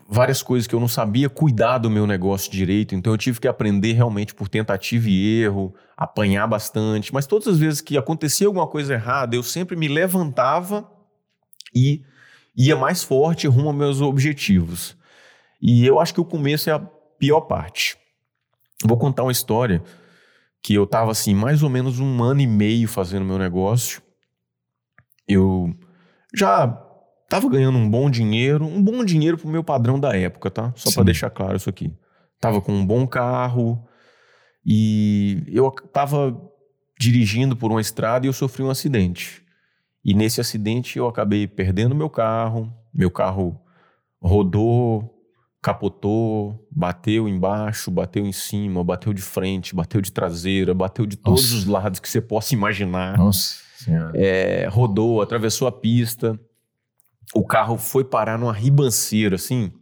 várias 0.09 0.43
coisas 0.43 0.67
que 0.67 0.75
eu 0.75 0.81
não 0.81 0.89
sabia 0.89 1.29
cuidar 1.29 1.77
do 1.77 1.91
meu 1.91 2.07
negócio 2.07 2.51
direito, 2.51 2.95
então 2.95 3.13
eu 3.13 3.19
tive 3.19 3.39
que 3.39 3.47
aprender 3.47 3.93
realmente 3.93 4.35
por 4.35 4.49
tentativa 4.49 5.07
e 5.07 5.43
erro, 5.43 5.75
apanhar 5.95 6.47
bastante. 6.47 7.13
Mas 7.13 7.27
todas 7.27 7.47
as 7.47 7.59
vezes 7.59 7.83
que 7.83 7.99
acontecia 7.99 8.47
alguma 8.47 8.67
coisa 8.67 8.95
errada, 8.95 9.37
eu 9.37 9.43
sempre 9.43 9.77
me 9.77 9.87
levantava 9.87 10.91
e 11.75 12.03
ia 12.57 12.75
mais 12.75 13.03
forte 13.03 13.47
rumo 13.47 13.69
aos 13.69 13.77
meus 13.77 14.01
objetivos. 14.01 14.97
E 15.61 15.87
eu 15.87 15.99
acho 15.99 16.15
que 16.15 16.21
o 16.21 16.25
começo 16.25 16.69
é 16.71 16.73
a 16.73 16.79
pior 16.79 17.43
parte. 17.43 17.97
Vou 18.85 18.99
contar 18.99 19.23
uma 19.23 19.33
história 19.33 19.83
que 20.63 20.75
eu 20.75 20.85
estava 20.85 21.11
assim, 21.11 21.35
mais 21.35 21.63
ou 21.63 21.71
menos 21.71 22.01
um 22.01 22.23
ano 22.23 22.41
e 22.41 22.47
meio 22.47 22.89
fazendo 22.89 23.25
meu 23.25 23.39
negócio. 23.39 24.03
Eu 25.29 25.75
já 26.35 26.83
estava 27.25 27.49
ganhando 27.49 27.79
um 27.79 27.89
bom 27.89 28.11
dinheiro, 28.11 28.65
um 28.65 28.83
bom 28.83 29.05
dinheiro 29.05 29.39
pro 29.39 29.49
meu 29.49 29.65
padrão 29.65 29.99
da 29.99 30.17
época, 30.17 30.51
tá? 30.51 30.73
Só 30.77 30.93
para 30.93 31.05
deixar 31.05 31.31
claro 31.31 31.57
isso 31.57 31.71
aqui. 31.71 31.93
Tava 32.41 32.61
com 32.61 32.73
um 32.73 32.87
bom 32.87 33.07
carro 33.07 33.83
e 34.65 35.45
eu 35.49 35.69
estava 35.69 36.37
dirigindo 36.99 37.57
por 37.57 37.71
uma 37.71 37.81
estrada 37.81 38.27
e 38.27 38.29
eu 38.29 38.33
sofri 38.33 38.63
um 38.63 38.71
acidente. 38.71 39.43
E 40.05 40.15
nesse 40.15 40.41
acidente 40.41 40.99
eu 40.99 41.09
acabei 41.09 41.47
perdendo 41.47 41.95
meu 41.95 42.11
carro, 42.11 42.73
meu 42.95 43.11
carro 43.11 43.61
rodou, 44.21 45.16
capotou, 45.63 46.67
bateu 46.71 47.29
embaixo, 47.29 47.91
bateu 47.91 48.25
em 48.25 48.33
cima, 48.33 48.85
bateu 48.85 49.13
de 49.13 49.23
frente, 49.23 49.75
bateu 49.75 50.01
de 50.01 50.13
traseira, 50.13 50.73
bateu 50.73 51.05
de 51.07 51.17
todos 51.17 51.51
Nossa. 51.51 51.57
os 51.57 51.67
lados 51.67 52.01
que 52.01 52.09
você 52.09 52.21
possa 52.21 52.55
imaginar. 52.55 53.19
Nossa 53.19 53.67
senhora. 53.77 54.13
É, 54.15 54.69
rodou, 54.69 55.21
atravessou 55.21 55.67
a 55.67 55.73
pista. 55.73 56.39
O 57.35 57.45
carro 57.45 57.77
foi 57.77 58.05
parar 58.05 58.39
numa 58.39 58.53
ribanceira, 58.53 59.37
assim. 59.37 59.73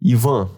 Ivan, 0.00 0.50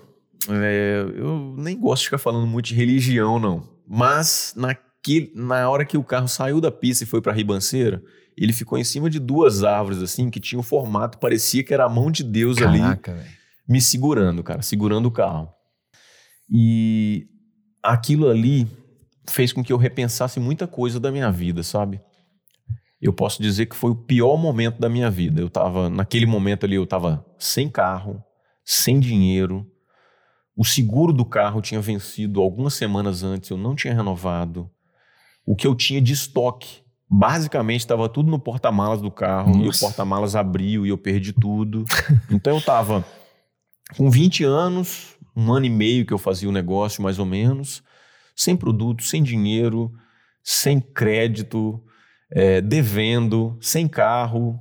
é, 0.49 1.05
eu 1.17 1.55
nem 1.59 1.79
gosto 1.79 2.03
de 2.03 2.07
ficar 2.07 2.19
falando 2.19 2.47
muito 2.47 2.67
de 2.67 2.75
religião, 2.75 3.39
não. 3.39 3.69
Mas 3.87 4.55
naquele, 4.57 5.31
na 5.35 5.69
hora 5.69 5.85
que 5.85 5.99
o 5.99 6.05
carro 6.05 6.29
saiu 6.29 6.61
da 6.61 6.71
pista 6.71 7.05
e 7.05 7.07
foi 7.07 7.21
pra 7.21 7.33
ribanceira, 7.33 8.03
ele 8.37 8.53
ficou 8.53 8.79
em 8.79 8.85
cima 8.85 9.09
de 9.09 9.19
duas 9.19 9.63
árvores, 9.63 10.03
assim, 10.03 10.31
que 10.31 10.41
tinham 10.41 10.61
um 10.61 10.65
formato, 10.65 11.19
parecia 11.19 11.63
que 11.63 11.73
era 11.73 11.85
a 11.85 11.89
mão 11.89 12.11
de 12.11 12.25
Deus 12.25 12.59
ali 12.59 12.81
Caraca, 12.81 13.15
velho. 13.15 13.44
Me 13.69 13.81
segurando, 13.81 14.43
cara, 14.43 14.63
segurando 14.63 15.07
o 15.07 15.11
carro. 15.11 15.53
E 16.51 17.27
aquilo 17.83 18.29
ali 18.29 18.69
fez 19.29 19.53
com 19.53 19.63
que 19.63 19.73
eu 19.73 19.77
repensasse 19.77 20.39
muita 20.39 20.67
coisa 20.67 21.01
da 21.01 21.11
minha 21.11 21.31
vida, 21.31 21.63
sabe? 21.63 22.01
Eu 23.01 23.13
posso 23.13 23.43
dizer 23.43 23.67
que 23.67 23.77
foi 23.77 23.91
o 23.91 23.97
pior 23.97 24.37
momento 24.37 24.79
da 24.79 24.89
minha 24.89 25.11
vida. 25.11 25.41
Eu 25.41 25.51
tava, 25.51 25.91
naquele 25.91 26.27
momento 26.27 26.65
ali, 26.65 26.77
eu 26.77 26.87
tava 26.87 27.25
sem 27.39 27.69
carro, 27.69 28.23
sem 28.65 28.99
dinheiro. 28.99 29.67
O 30.57 30.65
seguro 30.65 31.13
do 31.13 31.25
carro 31.25 31.61
tinha 31.61 31.81
vencido 31.81 32.41
algumas 32.41 32.75
semanas 32.75 33.23
antes, 33.23 33.51
eu 33.51 33.59
não 33.59 33.75
tinha 33.75 33.95
renovado. 33.95 34.71
O 35.45 35.55
que 35.55 35.67
eu 35.67 35.75
tinha 35.75 36.01
de 36.01 36.13
estoque, 36.13 36.83
basicamente, 37.11 37.81
estava 37.81 38.09
tudo 38.09 38.31
no 38.31 38.39
porta-malas 38.39 39.03
do 39.03 39.11
carro. 39.11 39.57
E 39.57 39.63
o 39.63 39.67
Nossa. 39.67 39.81
porta-malas 39.85 40.35
abriu 40.35 40.87
e 40.87 40.89
eu 40.89 40.97
perdi 40.97 41.33
tudo. 41.33 41.85
então 42.31 42.55
eu 42.55 42.63
tava 42.63 43.05
com 43.97 44.11
20 44.11 44.45
anos, 44.45 45.17
um 45.37 45.53
ano 45.53 45.67
e 45.67 45.71
meio 45.71 46.07
que 46.07 46.13
eu 46.13 46.19
fazia 46.19 46.49
o 46.49 46.53
negócio, 46.53 47.03
mais 47.03 47.19
ou 47.19 47.27
menos, 47.27 47.83
sem 48.35 48.57
produto, 48.57 49.03
sem 49.03 49.23
dinheiro, 49.23 49.93
sem 50.43 50.81
crédito, 50.81 51.83
é, 52.31 52.61
devendo, 52.61 53.57
sem 53.61 53.87
carro. 53.87 54.59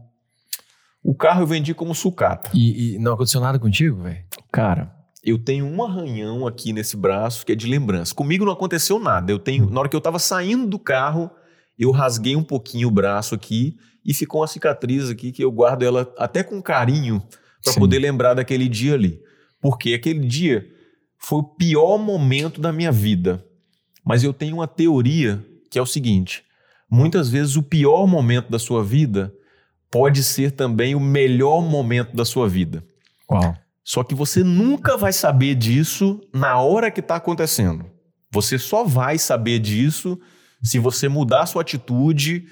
O 1.03 1.13
carro 1.13 1.41
eu 1.41 1.47
vendi 1.47 1.73
como 1.73 1.93
sucata. 1.93 2.49
E, 2.53 2.95
e 2.95 2.99
não 2.99 3.13
aconteceu 3.13 3.41
nada 3.41 3.59
contigo, 3.59 4.03
velho? 4.03 4.23
Cara, 4.51 4.93
eu 5.23 5.37
tenho 5.37 5.65
um 5.65 5.83
arranhão 5.83 6.45
aqui 6.45 6.73
nesse 6.73 6.95
braço 6.95 7.45
que 7.45 7.51
é 7.51 7.55
de 7.55 7.67
lembrança. 7.67 8.13
Comigo 8.13 8.45
não 8.45 8.53
aconteceu 8.53 8.99
nada. 8.99 9.31
Eu 9.31 9.39
tenho, 9.39 9.69
na 9.69 9.79
hora 9.79 9.89
que 9.89 9.95
eu 9.95 10.01
tava 10.01 10.19
saindo 10.19 10.67
do 10.67 10.79
carro, 10.79 11.31
eu 11.77 11.91
rasguei 11.91 12.35
um 12.35 12.43
pouquinho 12.43 12.87
o 12.87 12.91
braço 12.91 13.33
aqui 13.33 13.77
e 14.05 14.13
ficou 14.13 14.41
uma 14.41 14.47
cicatriz 14.47 15.09
aqui 15.09 15.31
que 15.31 15.43
eu 15.43 15.51
guardo 15.51 15.83
ela 15.83 16.13
até 16.17 16.43
com 16.43 16.61
carinho 16.61 17.21
para 17.63 17.73
poder 17.75 17.99
lembrar 17.99 18.33
daquele 18.33 18.67
dia 18.67 18.93
ali. 18.93 19.19
Porque 19.61 19.93
aquele 19.93 20.19
dia 20.19 20.67
foi 21.17 21.39
o 21.39 21.43
pior 21.43 21.97
momento 21.97 22.59
da 22.59 22.73
minha 22.73 22.91
vida. 22.91 23.43
Mas 24.05 24.23
eu 24.23 24.33
tenho 24.33 24.57
uma 24.57 24.67
teoria 24.67 25.43
que 25.69 25.79
é 25.79 25.81
o 25.81 25.85
seguinte: 25.85 26.43
muitas 26.89 27.29
vezes 27.29 27.55
o 27.55 27.63
pior 27.63 28.05
momento 28.05 28.51
da 28.51 28.59
sua 28.59 28.83
vida 28.83 29.33
pode 29.89 30.23
ser 30.23 30.51
também 30.51 30.95
o 30.95 30.99
melhor 30.99 31.61
momento 31.61 32.15
da 32.15 32.25
sua 32.25 32.49
vida. 32.49 32.83
Qual? 33.25 33.55
Só 33.83 34.03
que 34.03 34.15
você 34.15 34.43
nunca 34.43 34.97
vai 34.97 35.11
saber 35.11 35.55
disso 35.55 36.21
na 36.33 36.59
hora 36.59 36.89
que 36.89 36.99
está 36.99 37.17
acontecendo. 37.17 37.85
Você 38.31 38.57
só 38.57 38.83
vai 38.83 39.17
saber 39.17 39.59
disso 39.59 40.19
se 40.63 40.79
você 40.79 41.07
mudar 41.07 41.43
a 41.43 41.45
sua 41.45 41.61
atitude 41.61 42.47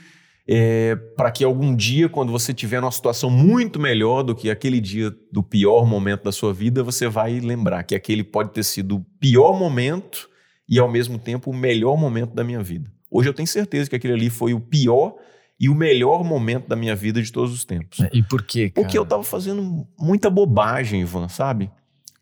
é, 0.54 0.98
para 1.16 1.32
que 1.32 1.46
algum 1.46 1.74
dia, 1.74 2.10
quando 2.10 2.30
você 2.30 2.54
tiver 2.54 2.82
numa 2.82 2.92
situação 2.92 3.30
muito 3.30 3.80
melhor 3.80 4.22
do 4.22 4.36
que 4.36 4.50
aquele 4.50 4.82
dia 4.82 5.10
do 5.32 5.42
pior 5.42 5.86
momento 5.86 6.24
da 6.26 6.32
sua 6.34 6.54
vida, 6.54 6.84
você 6.84 7.08
vai 7.08 7.40
lembrar 7.40 7.84
que 7.84 7.96
aquele 7.96 8.22
pode 8.22 8.52
ter 8.52 8.64
sido 8.64 8.98
o 8.98 9.06
pior 9.18 9.58
momento 9.58 10.28
e, 10.68 10.78
ao 10.78 10.92
mesmo 10.92 11.18
tempo, 11.18 11.50
o 11.50 11.56
melhor 11.56 11.96
momento 11.96 12.36
da 12.36 12.44
minha 12.44 12.62
vida. 12.62 12.92
Hoje 13.10 13.30
eu 13.30 13.34
tenho 13.34 13.48
certeza 13.48 13.90
que 13.90 13.96
aquele 13.96 14.14
ali 14.14 14.30
foi 14.30 14.54
o 14.54 14.60
pior 14.60 15.16
e 15.58 15.70
o 15.70 15.76
melhor 15.76 16.22
momento 16.22 16.68
da 16.68 16.76
minha 16.76 16.98
vida 16.98 17.22
de 17.22 17.32
todos 17.32 17.54
os 17.54 17.64
tempos. 17.64 18.00
E 18.12 18.22
por 18.22 18.44
quê, 18.44 18.70
cara? 18.70 18.84
Porque 18.84 18.98
eu 18.98 19.06
tava 19.06 19.24
fazendo 19.24 19.88
muita 19.98 20.30
bobagem, 20.30 21.00
Ivan, 21.00 21.30
sabe? 21.30 21.72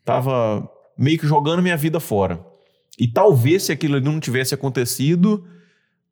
Tava 0.04 0.70
meio 0.96 1.18
que 1.18 1.26
jogando 1.26 1.62
minha 1.62 1.76
vida 1.76 1.98
fora. 1.98 2.38
E 2.96 3.08
talvez 3.08 3.64
se 3.64 3.72
aquilo 3.72 3.96
ali 3.96 4.04
não 4.04 4.20
tivesse 4.20 4.54
acontecido, 4.54 5.44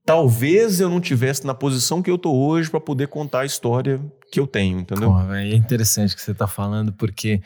talvez 0.08 0.80
eu 0.80 0.88
não 0.88 1.02
tivesse 1.02 1.46
na 1.46 1.52
posição 1.52 2.02
que 2.02 2.10
eu 2.10 2.16
tô 2.16 2.34
hoje 2.34 2.70
para 2.70 2.80
poder 2.80 3.08
contar 3.08 3.40
a 3.40 3.44
história 3.44 4.00
que 4.32 4.40
eu 4.40 4.46
tenho, 4.46 4.80
entendeu? 4.80 5.12
Pô, 5.12 5.34
é 5.34 5.54
interessante 5.54 6.16
que 6.16 6.22
você 6.22 6.32
tá 6.32 6.46
falando, 6.46 6.94
porque 6.94 7.42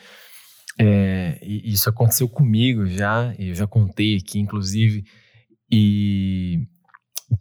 é, 0.79 1.37
isso 1.41 1.89
aconteceu 1.89 2.29
comigo 2.29 2.85
já, 2.85 3.35
e 3.37 3.49
eu 3.49 3.55
já 3.55 3.67
contei 3.67 4.15
aqui, 4.15 4.39
inclusive, 4.39 5.03
e 5.69 6.65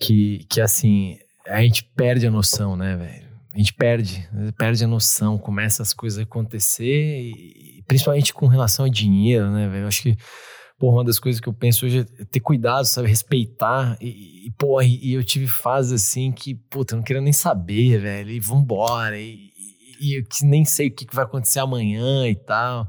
que, 0.01 0.45
que 0.51 0.61
assim, 0.61 1.17
a 1.47 1.63
gente 1.63 1.85
perde 1.95 2.27
a 2.27 2.31
noção, 2.31 2.77
né, 2.77 2.97
velho? 2.97 3.31
A 3.55 3.59
gente 3.59 3.75
perde, 3.75 4.29
perde 4.59 4.83
a 4.83 4.89
noção, 4.89 5.39
começa 5.39 5.85
as 5.85 5.93
coisas 5.93 6.19
a 6.19 6.23
acontecer, 6.23 7.21
e, 7.21 7.85
principalmente 7.87 8.35
com 8.35 8.49
relação 8.49 8.87
a 8.87 8.89
dinheiro, 8.89 9.53
né, 9.53 9.69
velho? 9.69 9.85
Eu 9.85 9.89
acho 9.89 10.03
que 10.03 10.17
Porra, 10.83 10.97
uma 10.97 11.05
das 11.05 11.21
coisas 11.21 11.41
que 11.41 11.49
eu 11.49 11.53
penso 11.53 11.87
hoje 11.87 12.01
é 12.19 12.25
ter 12.25 12.41
cuidado, 12.41 12.85
sabe? 12.87 13.07
Respeitar. 13.07 13.97
E, 14.01 14.49
e 14.49 14.51
porra, 14.59 14.85
e 14.85 15.13
eu 15.13 15.23
tive 15.23 15.47
fases 15.47 15.93
assim 15.93 16.33
que, 16.33 16.57
puta, 16.57 16.95
eu 16.95 16.97
não 16.97 17.05
queria 17.05 17.23
nem 17.23 17.33
saber, 17.33 18.01
velho. 18.01 18.33
E 18.33 18.41
vambora. 18.41 19.17
E, 19.17 19.53
e 20.01 20.19
eu 20.19 20.25
nem 20.43 20.65
sei 20.65 20.89
o 20.89 20.91
que, 20.91 21.07
vai 21.15 21.25
acontecer 21.25 21.61
amanhã 21.61 22.27
e 22.27 22.35
tal. 22.35 22.89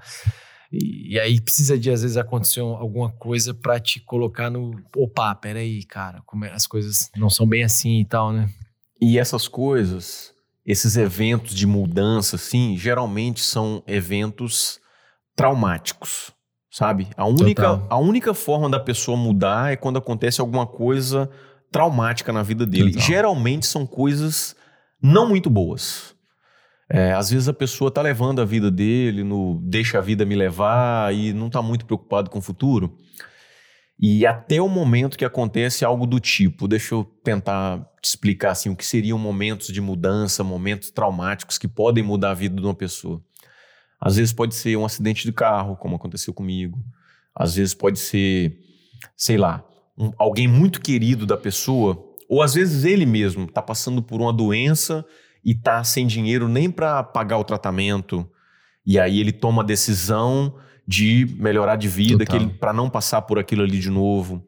E, 0.72 1.14
e, 1.14 1.20
aí 1.20 1.40
precisa 1.40 1.78
de, 1.78 1.92
às 1.92 2.02
vezes, 2.02 2.18
acontecer 2.18 2.62
alguma 2.62 3.12
coisa 3.12 3.54
para 3.54 3.80
te 3.80 4.00
colocar 4.00 4.50
no. 4.50 4.72
Opa, 4.98 5.36
peraí, 5.36 5.84
cara, 5.86 6.24
como 6.26 6.46
é, 6.46 6.52
as 6.52 6.66
coisas 6.66 7.12
não 7.16 7.30
são 7.30 7.46
bem 7.46 7.64
assim 7.64 8.00
e 8.00 8.06
tal, 8.06 8.34
né? 8.34 8.50
E 9.00 9.20
essas 9.20 9.48
coisas, 9.48 10.34
esses 10.66 10.98
eventos 10.98 11.54
de 11.54 11.68
mudança, 11.68 12.38
assim, 12.38 12.76
geralmente 12.76 13.42
são 13.42 13.84
eventos 13.86 14.80
traumáticos 15.36 16.34
sabe? 16.74 17.08
A 17.16 17.28
única, 17.28 17.84
a 17.88 17.98
única 18.00 18.34
forma 18.34 18.68
da 18.68 18.80
pessoa 18.80 19.16
mudar 19.16 19.72
é 19.72 19.76
quando 19.76 20.00
acontece 20.00 20.42
alguma 20.42 20.66
coisa 20.66 21.30
traumática 21.72 22.34
na 22.34 22.42
vida 22.42 22.66
dele. 22.66 22.94
Total. 22.94 23.08
Geralmente 23.08 23.68
são 23.68 23.86
coisas 23.86 24.56
não 25.00 25.30
muito 25.30 25.52
boas. 25.52 26.16
É, 26.90 27.14
às 27.14 27.30
vezes 27.30 27.48
a 27.48 27.54
pessoa 27.54 27.92
tá 27.92 28.02
levando 28.02 28.42
a 28.42 28.46
vida 28.46 28.72
dele 28.72 29.24
no 29.24 29.62
deixa 29.64 30.00
a 30.00 30.02
vida 30.02 30.26
me 30.26 30.36
levar 30.36 31.14
e 31.14 31.32
não 31.32 31.48
tá 31.48 31.62
muito 31.62 31.86
preocupado 31.86 32.32
com 32.32 32.40
o 32.40 32.42
futuro. 32.42 32.98
E 34.00 34.26
até 34.26 34.60
o 34.60 34.68
momento 34.68 35.16
que 35.16 35.24
acontece 35.24 35.86
algo 35.86 36.08
do 36.08 36.20
tipo, 36.20 36.68
deixa 36.68 36.96
eu 36.96 37.04
tentar 37.24 37.88
te 38.02 38.06
explicar 38.06 38.50
assim, 38.50 38.70
o 38.70 38.76
que 38.76 38.86
seriam 38.86 39.20
momentos 39.20 39.68
de 39.68 39.80
mudança, 39.80 40.44
momentos 40.44 40.90
traumáticos 40.90 41.60
que 41.60 41.68
podem 41.68 42.04
mudar 42.04 42.32
a 42.32 42.36
vida 42.36 42.60
de 42.60 42.66
uma 42.66 42.74
pessoa. 42.74 43.24
Às 44.06 44.18
vezes 44.18 44.34
pode 44.34 44.54
ser 44.54 44.76
um 44.76 44.84
acidente 44.84 45.24
de 45.24 45.32
carro, 45.32 45.78
como 45.78 45.96
aconteceu 45.96 46.34
comigo. 46.34 46.78
Às 47.34 47.56
vezes 47.56 47.74
pode 47.74 47.98
ser, 47.98 48.60
sei 49.16 49.38
lá, 49.38 49.64
um, 49.98 50.12
alguém 50.18 50.46
muito 50.46 50.82
querido 50.82 51.26
da 51.26 51.38
pessoa, 51.38 51.98
ou 52.28 52.42
às 52.42 52.54
vezes 52.54 52.84
ele 52.84 53.06
mesmo 53.06 53.46
está 53.46 53.62
passando 53.62 54.04
por 54.04 54.20
uma 54.20 54.34
doença 54.34 55.06
e 55.44 55.52
está 55.52 55.82
sem 55.86 56.06
dinheiro 56.06 56.50
nem 56.50 56.70
para 56.70 57.02
pagar 57.02 57.38
o 57.38 57.46
tratamento. 57.46 58.30
E 58.86 59.00
aí 59.00 59.22
ele 59.22 59.32
toma 59.32 59.62
a 59.62 59.66
decisão 59.66 60.54
de 60.86 61.26
melhorar 61.40 61.78
de 61.78 61.88
vida 61.88 62.26
para 62.60 62.74
não 62.74 62.90
passar 62.90 63.22
por 63.22 63.40
aquilo 63.40 63.64
ali 63.64 63.80
de 63.80 63.90
novo. 63.90 64.46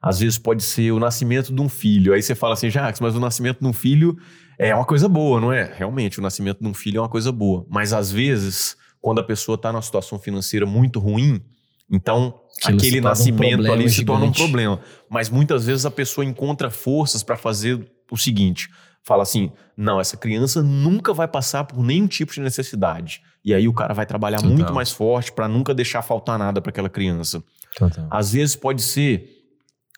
Às 0.00 0.20
vezes 0.20 0.38
pode 0.38 0.62
ser 0.62 0.92
o 0.92 1.00
nascimento 1.00 1.52
de 1.52 1.60
um 1.60 1.68
filho. 1.68 2.14
Aí 2.14 2.22
você 2.22 2.36
fala 2.36 2.54
assim, 2.54 2.70
Jacques, 2.70 3.00
mas 3.00 3.16
o 3.16 3.20
nascimento 3.20 3.58
de 3.60 3.66
um 3.66 3.72
filho 3.72 4.16
é 4.56 4.72
uma 4.72 4.84
coisa 4.84 5.08
boa, 5.08 5.40
não 5.40 5.52
é? 5.52 5.72
Realmente, 5.76 6.20
o 6.20 6.22
nascimento 6.22 6.60
de 6.60 6.68
um 6.68 6.74
filho 6.74 6.98
é 6.98 7.00
uma 7.00 7.08
coisa 7.08 7.32
boa. 7.32 7.66
Mas 7.68 7.92
às 7.92 8.12
vezes 8.12 8.76
quando 9.02 9.18
a 9.18 9.24
pessoa 9.24 9.56
está 9.56 9.70
numa 9.70 9.82
situação 9.82 10.18
financeira 10.18 10.64
muito 10.64 10.98
ruim, 10.98 11.42
então 11.90 12.40
Aquilo 12.64 12.78
aquele 12.78 13.00
nascimento 13.00 13.62
um 13.62 13.72
ali 13.72 13.90
se 13.90 14.04
torna 14.04 14.26
um 14.26 14.32
problema. 14.32 14.80
Mas 15.10 15.28
muitas 15.28 15.66
vezes 15.66 15.84
a 15.84 15.90
pessoa 15.90 16.24
encontra 16.24 16.70
forças 16.70 17.22
para 17.22 17.36
fazer 17.36 17.84
o 18.10 18.16
seguinte: 18.16 18.68
fala 19.02 19.22
assim, 19.24 19.50
não, 19.76 20.00
essa 20.00 20.16
criança 20.16 20.62
nunca 20.62 21.12
vai 21.12 21.26
passar 21.26 21.64
por 21.64 21.82
nenhum 21.82 22.06
tipo 22.06 22.32
de 22.32 22.40
necessidade. 22.40 23.20
E 23.44 23.52
aí 23.52 23.66
o 23.66 23.72
cara 23.72 23.92
vai 23.92 24.06
trabalhar 24.06 24.38
Total. 24.38 24.52
muito 24.52 24.72
mais 24.72 24.92
forte 24.92 25.32
para 25.32 25.48
nunca 25.48 25.74
deixar 25.74 26.02
faltar 26.02 26.38
nada 26.38 26.60
para 26.60 26.70
aquela 26.70 26.88
criança. 26.88 27.42
Total. 27.76 28.06
Às 28.08 28.32
vezes 28.32 28.54
pode 28.54 28.82
ser 28.82 29.28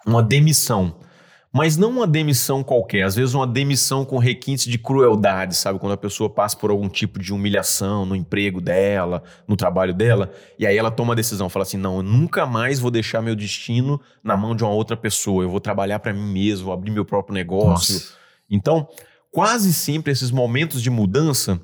uma 0.06 0.22
demissão. 0.22 0.96
Mas 1.54 1.76
não 1.76 1.88
uma 1.88 2.06
demissão 2.06 2.64
qualquer, 2.64 3.04
às 3.04 3.14
vezes 3.14 3.32
uma 3.32 3.46
demissão 3.46 4.04
com 4.04 4.18
requintes 4.18 4.64
de 4.64 4.76
crueldade, 4.76 5.54
sabe? 5.54 5.78
Quando 5.78 5.92
a 5.92 5.96
pessoa 5.96 6.28
passa 6.28 6.56
por 6.56 6.68
algum 6.68 6.88
tipo 6.88 7.16
de 7.16 7.32
humilhação 7.32 8.04
no 8.04 8.16
emprego 8.16 8.60
dela, 8.60 9.22
no 9.46 9.56
trabalho 9.56 9.94
dela, 9.94 10.32
e 10.58 10.66
aí 10.66 10.76
ela 10.76 10.90
toma 10.90 11.12
a 11.12 11.16
decisão, 11.16 11.48
fala 11.48 11.62
assim: 11.62 11.76
não, 11.76 11.98
eu 11.98 12.02
nunca 12.02 12.44
mais 12.44 12.80
vou 12.80 12.90
deixar 12.90 13.22
meu 13.22 13.36
destino 13.36 14.00
na 14.20 14.36
mão 14.36 14.56
de 14.56 14.64
uma 14.64 14.72
outra 14.72 14.96
pessoa, 14.96 15.44
eu 15.44 15.48
vou 15.48 15.60
trabalhar 15.60 16.00
para 16.00 16.12
mim 16.12 16.26
mesmo, 16.26 16.64
vou 16.64 16.74
abrir 16.74 16.90
meu 16.90 17.04
próprio 17.04 17.34
negócio. 17.34 17.94
Nossa. 17.94 18.14
Então, 18.50 18.88
quase 19.30 19.72
sempre 19.72 20.10
esses 20.10 20.32
momentos 20.32 20.82
de 20.82 20.90
mudança 20.90 21.60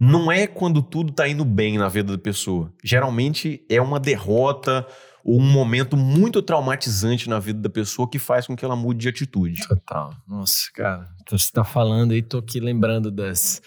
não 0.00 0.32
é 0.32 0.46
quando 0.46 0.80
tudo 0.80 1.12
tá 1.12 1.28
indo 1.28 1.44
bem 1.44 1.76
na 1.76 1.90
vida 1.90 2.16
da 2.16 2.18
pessoa. 2.18 2.72
Geralmente 2.82 3.62
é 3.68 3.82
uma 3.82 4.00
derrota 4.00 4.86
ou 5.24 5.40
um 5.40 5.52
momento 5.52 5.96
muito 5.96 6.42
traumatizante 6.42 7.28
na 7.28 7.38
vida 7.38 7.60
da 7.60 7.70
pessoa 7.70 8.08
que 8.08 8.18
faz 8.18 8.46
com 8.46 8.56
que 8.56 8.64
ela 8.64 8.76
mude 8.76 9.00
de 9.00 9.08
atitude. 9.08 9.66
Total. 9.66 10.14
Nossa, 10.26 10.70
cara, 10.74 11.08
você 11.28 11.50
tá 11.52 11.64
falando 11.64 12.12
aí, 12.12 12.22
tô 12.22 12.38
aqui 12.38 12.60
lembrando 12.60 13.10
das, 13.10 13.60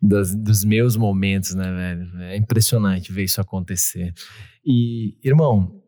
das, 0.00 0.34
dos 0.34 0.64
meus 0.64 0.96
momentos, 0.96 1.54
né, 1.54 1.72
velho? 1.72 2.22
É 2.22 2.36
impressionante 2.36 3.12
ver 3.12 3.24
isso 3.24 3.40
acontecer. 3.40 4.12
E, 4.64 5.16
irmão, 5.22 5.80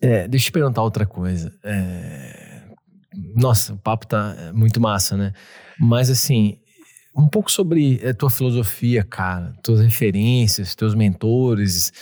é, 0.00 0.26
deixa 0.26 0.46
eu 0.46 0.50
te 0.50 0.52
perguntar 0.52 0.82
outra 0.82 1.06
coisa. 1.06 1.52
É, 1.62 2.62
nossa, 3.34 3.74
o 3.74 3.78
papo 3.78 4.06
tá 4.06 4.52
muito 4.54 4.80
massa, 4.80 5.16
né? 5.16 5.32
Mas 5.78 6.10
assim, 6.10 6.58
um 7.16 7.28
pouco 7.28 7.50
sobre 7.50 8.00
a 8.06 8.14
tua 8.14 8.30
filosofia, 8.30 9.04
cara, 9.04 9.54
tuas 9.62 9.80
referências, 9.80 10.74
teus 10.74 10.94
mentores. 10.94 11.92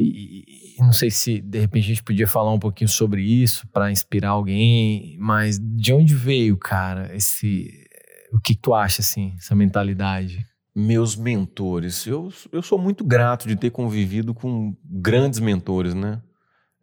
E, 0.00 0.76
não 0.78 0.92
sei 0.92 1.10
se 1.10 1.40
de 1.40 1.58
repente 1.58 1.84
a 1.84 1.88
gente 1.88 2.02
podia 2.02 2.26
falar 2.26 2.52
um 2.52 2.58
pouquinho 2.58 2.88
sobre 2.88 3.22
isso 3.22 3.66
para 3.68 3.90
inspirar 3.90 4.30
alguém, 4.30 5.16
mas 5.18 5.58
de 5.58 5.92
onde 5.92 6.14
veio, 6.14 6.56
cara, 6.56 7.14
esse. 7.14 7.86
O 8.32 8.38
que, 8.38 8.54
tu 8.54 8.74
acha, 8.74 9.00
assim, 9.00 9.34
essa 9.38 9.54
mentalidade? 9.54 10.46
Meus 10.74 11.16
mentores. 11.16 12.06
Eu, 12.06 12.32
eu 12.52 12.62
sou 12.62 12.78
muito 12.78 13.04
grato 13.04 13.48
de 13.48 13.56
ter 13.56 13.70
convivido 13.70 14.34
com 14.34 14.76
grandes 14.84 15.40
mentores, 15.40 15.94
né? 15.94 16.20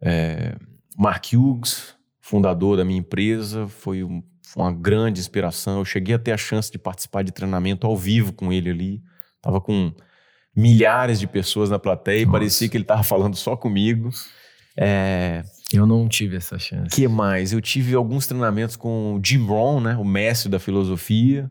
É, 0.00 0.56
Mark 0.98 1.24
Hughes, 1.32 1.94
fundador 2.20 2.76
da 2.76 2.84
minha 2.84 2.98
empresa, 2.98 3.68
foi 3.68 4.02
um, 4.02 4.22
uma 4.56 4.72
grande 4.72 5.20
inspiração. 5.20 5.78
Eu 5.78 5.84
cheguei 5.84 6.14
a 6.16 6.18
ter 6.18 6.32
a 6.32 6.36
chance 6.36 6.70
de 6.70 6.78
participar 6.78 7.22
de 7.22 7.32
treinamento 7.32 7.86
ao 7.86 7.96
vivo 7.96 8.32
com 8.32 8.52
ele 8.52 8.70
ali. 8.70 9.02
Tava 9.40 9.60
com 9.60 9.94
milhares 10.56 11.20
de 11.20 11.26
pessoas 11.26 11.68
na 11.68 11.78
plateia 11.78 12.24
Nossa. 12.24 12.28
e 12.28 12.32
parecia 12.32 12.68
que 12.68 12.76
ele 12.76 12.84
estava 12.84 13.02
falando 13.02 13.36
só 13.36 13.54
comigo. 13.54 14.10
É... 14.76 15.44
Eu 15.72 15.84
não 15.84 16.08
tive 16.08 16.36
essa 16.36 16.58
chance. 16.58 16.94
que 16.94 17.06
mais? 17.08 17.52
Eu 17.52 17.60
tive 17.60 17.94
alguns 17.94 18.26
treinamentos 18.26 18.76
com 18.76 19.20
Jim 19.22 19.44
Rohn, 19.44 19.80
né, 19.80 19.96
o 19.96 20.04
mestre 20.04 20.48
da 20.48 20.58
filosofia. 20.58 21.50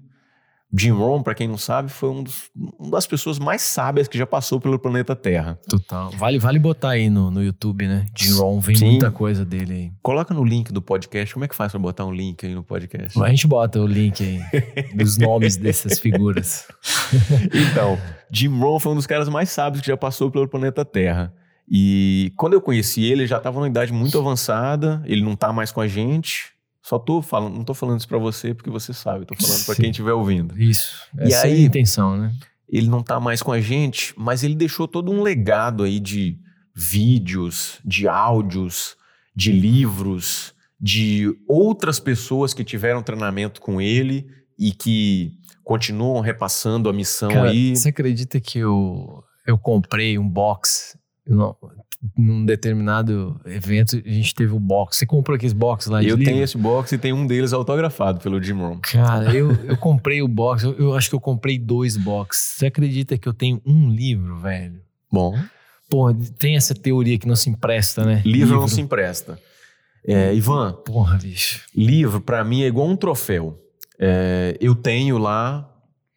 Jim 0.73 0.91
Rohn, 0.91 1.23
para 1.23 1.33
quem 1.33 1.47
não 1.47 1.57
sabe, 1.57 1.89
foi 1.89 2.09
um 2.09 2.23
dos, 2.23 2.49
uma 2.77 2.91
das 2.91 3.07
pessoas 3.07 3.39
mais 3.39 3.61
sábias 3.61 4.07
que 4.07 4.17
já 4.17 4.25
passou 4.25 4.59
pelo 4.59 4.77
planeta 4.77 5.15
Terra. 5.15 5.57
Total. 5.69 6.11
Vale, 6.11 6.37
vale 6.37 6.59
botar 6.59 6.89
aí 6.89 7.09
no, 7.09 7.31
no 7.31 7.43
YouTube, 7.43 7.87
né? 7.87 8.05
Jim 8.15 8.33
Rohn, 8.33 8.59
vem 8.59 8.75
Sim. 8.75 8.89
muita 8.91 9.11
coisa 9.11 9.45
dele 9.45 9.73
aí. 9.73 9.91
Coloca 10.01 10.33
no 10.33 10.43
link 10.43 10.73
do 10.73 10.81
podcast. 10.81 11.33
Como 11.33 11.45
é 11.45 11.47
que 11.47 11.55
faz 11.55 11.71
para 11.71 11.79
botar 11.79 12.05
um 12.05 12.11
link 12.11 12.45
aí 12.45 12.53
no 12.53 12.63
podcast? 12.63 13.21
A 13.21 13.29
gente 13.29 13.47
bota 13.47 13.79
o 13.79 13.87
link 13.87 14.21
aí 14.21 14.41
dos 14.93 15.17
nomes 15.17 15.55
dessas 15.55 15.99
figuras. 15.99 16.67
então, 17.53 17.97
Jim 18.31 18.49
Rohn 18.59 18.79
foi 18.79 18.91
um 18.91 18.95
dos 18.95 19.07
caras 19.07 19.29
mais 19.29 19.49
sábios 19.49 19.81
que 19.81 19.87
já 19.87 19.97
passou 19.97 20.29
pelo 20.29 20.47
planeta 20.47 20.83
Terra. 20.83 21.33
E 21.69 22.31
quando 22.35 22.53
eu 22.53 22.61
conheci 22.61 23.03
ele, 23.03 23.21
ele 23.21 23.27
já 23.27 23.37
estava 23.37 23.57
numa 23.57 23.67
idade 23.67 23.91
muito 23.91 24.17
avançada, 24.19 25.01
ele 25.05 25.21
não 25.21 25.33
está 25.33 25.51
mais 25.51 25.71
com 25.71 25.81
a 25.81 25.87
gente, 25.87 26.54
só 26.85 26.99
tô 26.99 27.19
falando, 27.19 27.55
não 27.55 27.63
tô 27.63 27.73
falando 27.73 27.97
isso 27.97 28.07
para 28.07 28.19
você 28.19 28.53
porque 28.53 28.69
você 28.69 28.93
sabe, 28.93 29.25
tô 29.25 29.35
falando 29.35 29.65
para 29.65 29.75
quem 29.75 29.89
estiver 29.89 30.13
ouvindo. 30.13 30.55
Isso. 30.61 30.95
Essa 31.17 31.47
e 31.47 31.51
aí, 31.51 31.61
é 31.61 31.63
a 31.63 31.65
intenção, 31.65 32.15
né? 32.15 32.31
Ele 32.69 32.87
não 32.87 33.01
tá 33.01 33.19
mais 33.19 33.41
com 33.41 33.51
a 33.51 33.59
gente, 33.59 34.13
mas 34.15 34.43
ele 34.43 34.53
deixou 34.53 34.87
todo 34.87 35.11
um 35.11 35.23
legado 35.23 35.81
aí 35.81 35.99
de 35.99 36.37
vídeos, 36.75 37.79
de 37.83 38.07
áudios, 38.07 38.95
de 39.35 39.51
livros, 39.51 40.53
de 40.79 41.35
outras 41.47 41.99
pessoas 41.99 42.53
que 42.53 42.63
tiveram 42.63 43.01
treinamento 43.01 43.61
com 43.61 43.81
ele 43.81 44.27
e 44.59 44.71
que 44.71 45.31
continuam 45.63 46.21
repassando 46.21 46.87
a 46.87 46.93
missão 46.93 47.31
Cara, 47.31 47.49
aí. 47.49 47.75
Você 47.75 47.89
acredita 47.89 48.39
que 48.39 48.59
eu, 48.59 49.23
eu 49.47 49.57
comprei 49.57 50.19
um 50.19 50.29
box 50.29 50.95
não, 51.27 51.55
num 52.17 52.45
determinado 52.45 53.39
evento? 53.45 54.01
A 54.05 54.09
gente 54.09 54.33
teve 54.35 54.53
um 54.53 54.59
box. 54.59 54.97
Você 54.97 55.05
comprou 55.05 55.35
aqueles 55.35 55.53
box 55.53 55.87
lá 55.87 56.01
de 56.01 56.07
Eu 56.09 56.15
livro? 56.17 56.31
tenho 56.33 56.43
esse 56.43 56.57
box 56.57 56.91
e 56.91 56.97
tem 56.97 57.13
um 57.13 57.25
deles 57.25 57.53
autografado 57.53 58.19
pelo 58.19 58.41
Jim 58.41 58.53
Rohn. 58.53 58.79
Cara, 58.81 59.33
eu, 59.33 59.51
eu 59.65 59.77
comprei 59.77 60.21
o 60.21 60.27
box. 60.27 60.63
Eu, 60.63 60.73
eu 60.77 60.93
acho 60.95 61.09
que 61.09 61.15
eu 61.15 61.19
comprei 61.21 61.57
dois 61.57 61.97
boxes. 61.97 62.43
Você 62.57 62.67
acredita 62.67 63.17
que 63.17 63.27
eu 63.27 63.33
tenho 63.33 63.61
um 63.65 63.89
livro, 63.89 64.37
velho? 64.39 64.79
Bom, 65.11 65.35
Pô, 65.89 66.11
tem 66.37 66.55
essa 66.55 66.73
teoria 66.73 67.17
que 67.17 67.27
não 67.27 67.35
se 67.35 67.49
empresta, 67.49 68.03
né? 68.03 68.21
livro, 68.25 68.55
não 68.55 68.67
se 68.67 68.81
empresta. 68.81 69.39
É, 70.07 70.33
Ivan, 70.35 70.73
Porra, 70.85 71.17
bicho. 71.17 71.61
livro 71.75 72.19
pra 72.21 72.43
mim 72.43 72.63
é 72.63 72.67
igual 72.67 72.87
um 72.87 72.95
troféu. 72.95 73.59
É, 73.99 74.57
eu 74.59 74.75
tenho 74.75 75.17
lá 75.17 75.67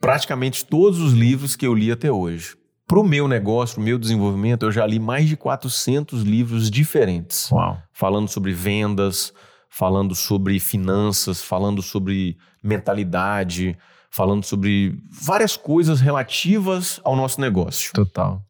praticamente 0.00 0.64
todos 0.64 1.00
os 1.00 1.12
livros 1.12 1.54
que 1.54 1.66
eu 1.66 1.74
li 1.74 1.90
até 1.92 2.10
hoje. 2.10 2.56
Pro 2.88 3.04
meu 3.04 3.28
negócio, 3.28 3.74
pro 3.74 3.84
meu 3.84 3.98
desenvolvimento, 3.98 4.64
eu 4.64 4.72
já 4.72 4.86
li 4.86 4.98
mais 4.98 5.28
de 5.28 5.36
400 5.36 6.22
livros 6.22 6.70
diferentes. 6.70 7.50
Uau. 7.52 7.76
falando 7.92 8.28
sobre 8.28 8.52
vendas, 8.52 9.32
falando 9.68 10.14
sobre 10.14 10.58
finanças, 10.58 11.42
falando 11.42 11.82
sobre 11.82 12.36
mentalidade, 12.64 13.76
falando 14.10 14.42
sobre 14.42 14.98
várias 15.10 15.56
coisas 15.56 16.00
relativas 16.00 16.98
ao 17.04 17.14
nosso 17.14 17.40
negócio. 17.40 17.92
Total. 17.92 18.42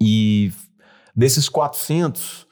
E 0.00 0.50
desses 1.14 1.48
400, 1.48 2.46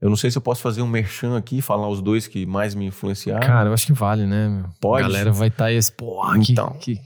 eu 0.00 0.08
não 0.08 0.16
sei 0.16 0.30
se 0.30 0.38
eu 0.38 0.42
posso 0.42 0.62
fazer 0.62 0.80
um 0.80 0.88
merchan 0.88 1.36
aqui, 1.36 1.60
falar 1.60 1.88
os 1.88 2.00
dois 2.00 2.26
que 2.26 2.46
mais 2.46 2.74
me 2.74 2.86
influenciaram. 2.86 3.46
Cara, 3.46 3.68
eu 3.68 3.74
acho 3.74 3.86
que 3.86 3.92
vale, 3.92 4.26
né? 4.26 4.48
Meu? 4.48 4.64
Pode? 4.80 5.04
A 5.04 5.08
galera 5.08 5.30
vai 5.30 5.48
estar 5.48 5.64
tá 5.66 5.72
esse, 5.72 5.92
que- 5.92 6.52
Então. 6.52 6.70
que, 6.80 6.96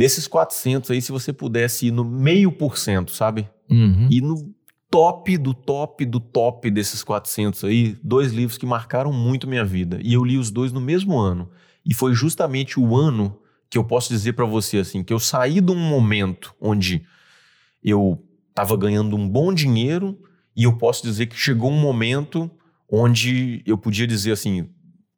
Desses 0.00 0.26
400 0.26 0.90
aí, 0.92 1.02
se 1.02 1.12
você 1.12 1.30
pudesse 1.30 1.88
ir 1.88 1.90
no 1.90 2.02
meio 2.02 2.50
por 2.50 2.78
cento, 2.78 3.10
sabe? 3.10 3.46
Uhum. 3.68 4.08
E 4.10 4.22
no 4.22 4.50
top 4.90 5.36
do 5.36 5.52
top 5.52 6.06
do 6.06 6.18
top 6.18 6.70
desses 6.70 7.04
400 7.04 7.64
aí, 7.64 7.98
dois 8.02 8.32
livros 8.32 8.56
que 8.56 8.64
marcaram 8.64 9.12
muito 9.12 9.46
minha 9.46 9.62
vida. 9.62 10.00
E 10.02 10.14
eu 10.14 10.24
li 10.24 10.38
os 10.38 10.50
dois 10.50 10.72
no 10.72 10.80
mesmo 10.80 11.18
ano. 11.18 11.50
E 11.84 11.92
foi 11.92 12.14
justamente 12.14 12.80
o 12.80 12.96
ano 12.96 13.38
que 13.68 13.76
eu 13.76 13.84
posso 13.84 14.08
dizer 14.08 14.32
pra 14.32 14.46
você 14.46 14.78
assim, 14.78 15.04
que 15.04 15.12
eu 15.12 15.20
saí 15.20 15.60
de 15.60 15.70
um 15.70 15.78
momento 15.78 16.54
onde 16.58 17.04
eu 17.84 18.24
tava 18.54 18.78
ganhando 18.78 19.14
um 19.14 19.28
bom 19.28 19.52
dinheiro 19.52 20.18
e 20.56 20.64
eu 20.64 20.78
posso 20.78 21.02
dizer 21.02 21.26
que 21.26 21.36
chegou 21.36 21.70
um 21.70 21.78
momento 21.78 22.50
onde 22.90 23.62
eu 23.66 23.76
podia 23.76 24.06
dizer 24.06 24.32
assim, 24.32 24.66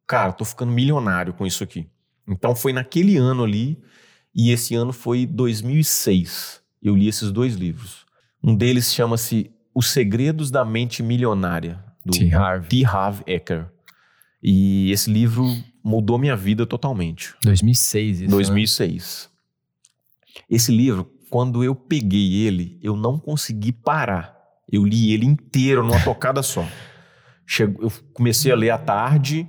cara, 0.05 0.33
tô 0.33 0.43
ficando 0.43 0.73
milionário 0.73 1.33
com 1.33 1.47
isso 1.47 1.63
aqui. 1.63 1.87
Então 2.27 2.53
foi 2.53 2.73
naquele 2.73 3.15
ano 3.15 3.45
ali 3.45 3.81
e 4.35 4.51
esse 4.51 4.75
ano 4.75 4.91
foi 4.91 5.25
2006. 5.25 6.61
Eu 6.81 6.95
li 6.95 7.07
esses 7.07 7.31
dois 7.31 7.55
livros. 7.55 8.05
Um 8.43 8.55
deles 8.55 8.93
chama-se 8.93 9.51
Os 9.73 9.87
Segredos 9.87 10.51
da 10.51 10.65
Mente 10.65 11.01
Milionária, 11.01 11.83
do 12.05 12.17
T. 12.17 12.33
Harvey. 12.33 12.69
T. 12.69 12.85
Harv 12.85 13.21
Eker. 13.25 13.67
E 14.41 14.91
esse 14.91 15.09
livro 15.09 15.45
mudou 15.83 16.17
minha 16.17 16.35
vida 16.35 16.65
totalmente. 16.65 17.33
2006, 17.43 18.15
isso. 18.15 18.23
né? 18.23 18.29
2006. 18.29 19.29
Esse 20.49 20.75
livro, 20.75 21.09
quando 21.29 21.63
eu 21.63 21.73
peguei 21.73 22.45
ele, 22.45 22.77
eu 22.81 22.95
não 22.95 23.17
consegui 23.17 23.71
parar. 23.71 24.35
Eu 24.69 24.83
li 24.83 25.13
ele 25.13 25.25
inteiro 25.25 25.83
numa 25.83 26.03
tocada 26.03 26.41
só. 26.41 26.67
Chegou, 27.45 27.83
eu 27.83 27.91
comecei 28.13 28.51
a 28.51 28.55
ler 28.55 28.71
à 28.71 28.77
tarde, 28.77 29.47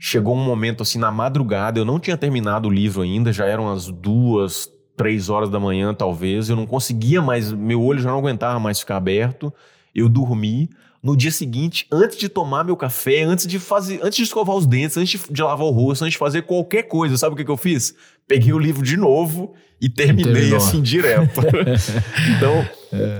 chegou 0.00 0.34
um 0.34 0.42
momento 0.42 0.82
assim 0.82 0.98
na 0.98 1.10
madrugada, 1.10 1.78
eu 1.78 1.84
não 1.84 2.00
tinha 2.00 2.16
terminado 2.16 2.68
o 2.68 2.72
livro 2.72 3.02
ainda, 3.02 3.30
já 3.34 3.44
eram 3.44 3.70
as 3.70 3.88
duas, 3.88 4.66
três 4.96 5.28
horas 5.28 5.50
da 5.50 5.60
manhã 5.60 5.92
talvez, 5.92 6.48
eu 6.48 6.56
não 6.56 6.66
conseguia 6.66 7.20
mais, 7.20 7.52
meu 7.52 7.82
olho 7.82 8.00
já 8.00 8.10
não 8.10 8.18
aguentava 8.18 8.58
mais 8.58 8.80
ficar 8.80 8.96
aberto, 8.96 9.52
eu 9.94 10.08
dormi. 10.08 10.70
No 11.02 11.16
dia 11.16 11.30
seguinte, 11.30 11.86
antes 11.90 12.18
de 12.18 12.28
tomar 12.28 12.62
meu 12.62 12.76
café, 12.76 13.22
antes 13.22 13.46
de 13.46 13.58
fazer, 13.58 14.00
antes 14.02 14.18
de 14.18 14.24
escovar 14.24 14.54
os 14.54 14.66
dentes, 14.66 14.98
antes 14.98 15.18
de, 15.30 15.42
lavar 15.42 15.66
o 15.66 15.70
rosto, 15.70 16.02
antes 16.04 16.12
de 16.12 16.18
fazer 16.18 16.42
qualquer 16.42 16.82
coisa, 16.82 17.16
sabe 17.16 17.32
o 17.32 17.36
que, 17.36 17.44
que 17.44 17.50
eu 17.50 17.56
fiz? 17.56 17.94
Peguei 18.28 18.52
o 18.52 18.58
livro 18.58 18.82
de 18.82 18.98
novo 18.98 19.54
e 19.80 19.88
terminei 19.88 20.34
Terminou. 20.34 20.58
assim 20.58 20.82
direto. 20.82 21.40
então, 22.36 22.68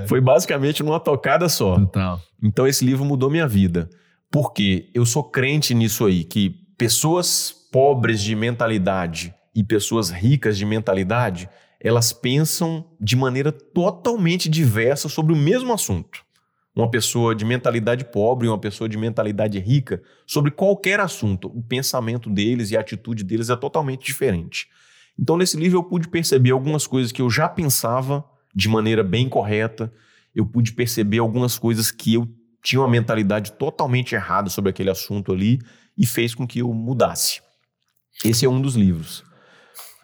foi 0.05 0.21
basicamente 0.21 0.83
numa 0.83 0.99
tocada 0.99 1.49
só. 1.49 1.79
Total. 1.79 2.21
Então 2.43 2.67
esse 2.67 2.85
livro 2.85 3.03
mudou 3.03 3.31
minha 3.31 3.47
vida. 3.47 3.89
Porque 4.29 4.89
eu 4.93 5.05
sou 5.05 5.23
crente 5.23 5.73
nisso 5.73 6.05
aí, 6.05 6.23
que 6.23 6.60
pessoas 6.81 7.53
pobres 7.71 8.19
de 8.23 8.35
mentalidade 8.35 9.35
e 9.53 9.63
pessoas 9.63 10.09
ricas 10.09 10.57
de 10.57 10.65
mentalidade, 10.65 11.47
elas 11.79 12.11
pensam 12.11 12.83
de 12.99 13.15
maneira 13.15 13.51
totalmente 13.51 14.49
diversa 14.49 15.07
sobre 15.07 15.31
o 15.31 15.35
mesmo 15.35 15.71
assunto. 15.71 16.25
Uma 16.75 16.89
pessoa 16.89 17.35
de 17.35 17.45
mentalidade 17.45 18.03
pobre 18.05 18.47
e 18.47 18.49
uma 18.49 18.57
pessoa 18.57 18.89
de 18.89 18.97
mentalidade 18.97 19.59
rica, 19.59 20.01
sobre 20.25 20.49
qualquer 20.49 20.99
assunto, 20.99 21.49
o 21.55 21.61
pensamento 21.61 22.31
deles 22.31 22.71
e 22.71 22.77
a 22.77 22.79
atitude 22.79 23.23
deles 23.23 23.51
é 23.51 23.55
totalmente 23.55 24.03
diferente. 24.03 24.65
Então, 25.19 25.37
nesse 25.37 25.57
livro, 25.57 25.77
eu 25.77 25.83
pude 25.83 26.07
perceber 26.07 26.49
algumas 26.49 26.87
coisas 26.87 27.11
que 27.11 27.21
eu 27.21 27.29
já 27.29 27.47
pensava 27.47 28.25
de 28.55 28.67
maneira 28.67 29.03
bem 29.03 29.29
correta, 29.29 29.93
eu 30.33 30.47
pude 30.47 30.73
perceber 30.73 31.19
algumas 31.19 31.59
coisas 31.59 31.91
que 31.91 32.15
eu 32.15 32.27
tinha 32.63 32.79
uma 32.81 32.89
mentalidade 32.89 33.53
totalmente 33.53 34.15
errada 34.15 34.49
sobre 34.49 34.69
aquele 34.69 34.89
assunto 34.89 35.31
ali 35.31 35.59
e 35.97 36.05
fez 36.05 36.35
com 36.35 36.47
que 36.47 36.59
eu 36.59 36.73
mudasse. 36.73 37.41
Esse 38.23 38.45
é 38.45 38.49
um 38.49 38.61
dos 38.61 38.75
livros. 38.75 39.23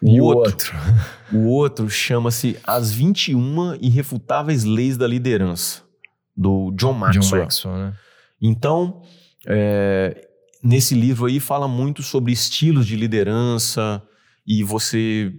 E 0.02 0.20
O 0.20 0.24
o 0.24 0.26
outro, 0.26 0.42
outro? 0.42 0.76
o 1.32 1.46
outro 1.46 1.90
chama-se 1.90 2.56
As 2.64 2.92
21 2.92 3.76
Irrefutáveis 3.80 4.64
Leis 4.64 4.96
da 4.96 5.06
Liderança, 5.06 5.82
do 6.36 6.72
John 6.72 6.92
Maxwell. 6.92 7.22
John 7.22 7.44
Maxwell, 7.44 7.76
né? 7.76 7.94
Então, 8.40 9.02
é, 9.46 10.28
nesse 10.62 10.94
livro 10.94 11.26
aí 11.26 11.40
fala 11.40 11.66
muito 11.66 12.02
sobre 12.02 12.32
estilos 12.32 12.86
de 12.86 12.96
liderança 12.96 14.02
e 14.46 14.62
você 14.62 15.32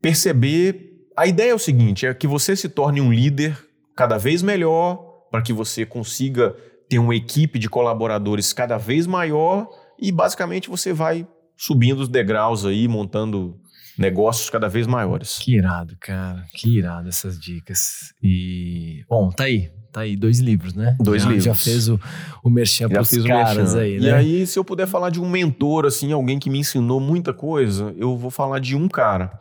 perceber. 0.00 0.92
A 1.16 1.26
ideia 1.26 1.50
é 1.50 1.54
o 1.54 1.58
seguinte: 1.58 2.06
é 2.06 2.12
que 2.12 2.26
você 2.26 2.54
se 2.54 2.68
torne 2.68 3.00
um 3.00 3.12
líder 3.12 3.58
cada 3.94 4.18
vez 4.18 4.42
melhor, 4.42 5.05
para 5.36 5.42
que 5.42 5.52
você 5.52 5.84
consiga 5.84 6.56
ter 6.88 6.98
uma 6.98 7.14
equipe 7.14 7.58
de 7.58 7.68
colaboradores 7.68 8.54
cada 8.54 8.78
vez 8.78 9.06
maior 9.06 9.68
e 10.00 10.10
basicamente 10.10 10.70
você 10.70 10.94
vai 10.94 11.28
subindo 11.54 12.00
os 12.00 12.08
degraus 12.08 12.64
aí, 12.64 12.88
montando 12.88 13.60
negócios 13.98 14.48
cada 14.48 14.66
vez 14.66 14.86
maiores. 14.86 15.38
Que 15.38 15.56
irado, 15.56 15.94
cara. 16.00 16.42
Que 16.54 16.78
irado 16.78 17.10
essas 17.10 17.38
dicas. 17.38 18.14
E. 18.22 19.04
Bom, 19.10 19.28
tá 19.28 19.44
aí. 19.44 19.70
Tá 19.92 20.02
aí, 20.02 20.16
dois 20.16 20.40
livros, 20.40 20.72
né? 20.72 20.96
Dois 21.00 21.22
já, 21.22 21.28
livros. 21.28 21.44
Já 21.44 21.54
fez 21.54 21.88
o, 21.88 22.00
o 22.42 22.48
merchan 22.48 22.88
Já 22.88 22.94
pros 22.94 23.10
fiz 23.10 23.24
o 23.24 23.28
caras 23.28 23.74
aí, 23.74 23.96
E 23.96 24.00
né? 24.00 24.12
aí, 24.14 24.46
se 24.46 24.58
eu 24.58 24.64
puder 24.64 24.86
falar 24.86 25.10
de 25.10 25.20
um 25.20 25.28
mentor, 25.28 25.84
assim, 25.84 26.12
alguém 26.12 26.38
que 26.38 26.48
me 26.48 26.58
ensinou 26.58 26.98
muita 26.98 27.34
coisa, 27.34 27.94
eu 27.98 28.16
vou 28.16 28.30
falar 28.30 28.58
de 28.58 28.74
um 28.74 28.88
cara 28.88 29.38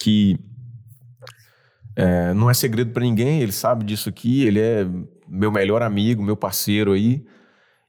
que 0.00 0.38
é, 1.98 2.32
não 2.32 2.48
é 2.48 2.54
segredo 2.54 2.92
pra 2.92 3.02
ninguém, 3.02 3.42
ele 3.42 3.50
sabe 3.50 3.84
disso 3.84 4.08
aqui, 4.08 4.44
ele 4.44 4.60
é 4.60 4.86
meu 5.26 5.50
melhor 5.50 5.82
amigo, 5.82 6.22
meu 6.22 6.36
parceiro 6.36 6.92
aí. 6.92 7.26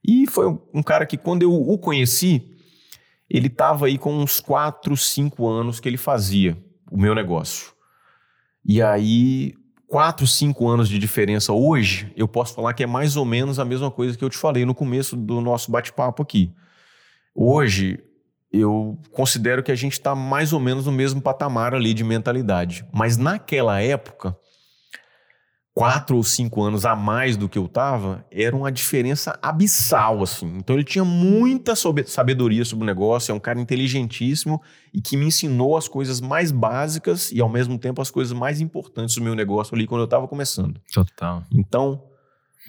E 0.04 0.26
foi 0.26 0.48
um, 0.48 0.60
um 0.74 0.82
cara 0.82 1.06
que, 1.06 1.16
quando 1.16 1.44
eu 1.44 1.54
o 1.54 1.78
conheci, 1.78 2.58
ele 3.30 3.50
tava 3.50 3.86
aí 3.86 4.00
com 4.00 4.12
uns 4.12 4.40
4, 4.40 4.98
5 4.98 5.48
anos 5.48 5.80
que 5.80 5.88
ele 5.88 5.96
fazia 5.96 6.58
o 6.92 7.00
meu 7.00 7.14
negócio. 7.14 7.72
E 8.66 8.82
aí, 8.82 9.54
4, 9.88 10.26
5 10.26 10.68
anos 10.68 10.90
de 10.90 10.98
diferença 10.98 11.54
hoje, 11.54 12.12
eu 12.16 12.28
posso 12.28 12.56
falar 12.56 12.74
que 12.74 12.82
é 12.82 12.88
mais 12.88 13.16
ou 13.16 13.26
menos 13.26 13.60
a 13.60 13.66
mesma 13.66 13.92
coisa 13.92 14.18
que 14.18 14.26
eu 14.26 14.30
te 14.30 14.40
falei 14.40 14.66
no 14.66 14.74
começo 14.74 15.16
do 15.16 15.40
nosso 15.40 15.70
bate-papo 15.70 16.24
aqui. 16.24 16.52
Hoje, 17.36 18.00
eu 18.52 18.98
considero 19.12 19.62
que 19.62 19.72
a 19.72 19.76
gente 19.76 19.94
está 19.94 20.16
mais 20.16 20.54
ou 20.54 20.60
menos 20.60 20.86
no 20.86 20.92
mesmo 20.92 21.22
patamar 21.22 21.74
ali 21.74 21.94
de 21.94 22.04
mentalidade. 22.04 22.86
Mas 22.92 23.16
naquela 23.16 23.80
época, 23.80 24.36
quatro 25.80 26.18
ou 26.18 26.24
cinco 26.24 26.62
anos 26.62 26.84
a 26.84 26.96
mais 26.96 27.38
do 27.38 27.48
que 27.48 27.58
eu 27.58 27.66
estava, 27.66 28.26
era 28.32 28.56
uma 28.56 28.72
diferença 28.72 29.38
abissal, 29.42 30.22
assim. 30.22 30.58
Então 30.58 30.76
ele 30.76 30.84
tinha 30.84 31.06
muita 31.06 31.74
sabedoria 32.06 32.66
sobre 32.66 32.84
o 32.84 32.86
negócio, 32.86 33.32
é 33.32 33.36
um 33.36 33.40
cara 33.40 33.62
inteligentíssimo 33.62 34.62
e 34.94 35.00
que 35.00 35.16
me 35.16 35.28
ensinou 35.28 35.78
as 35.78 35.88
coisas 35.88 36.20
mais 36.20 36.52
básicas 36.52 37.32
e 37.32 37.40
ao 37.40 37.48
mesmo 37.48 37.78
tempo 37.78 38.02
as 38.02 38.12
coisas 38.12 38.34
mais 38.34 38.60
importantes 38.60 39.16
do 39.16 39.22
meu 39.22 39.36
negócio 39.36 39.76
ali 39.76 39.86
quando 39.86 40.02
eu 40.02 40.06
estava 40.06 40.28
começando. 40.28 40.82
Total. 40.92 41.44
Então, 41.54 42.04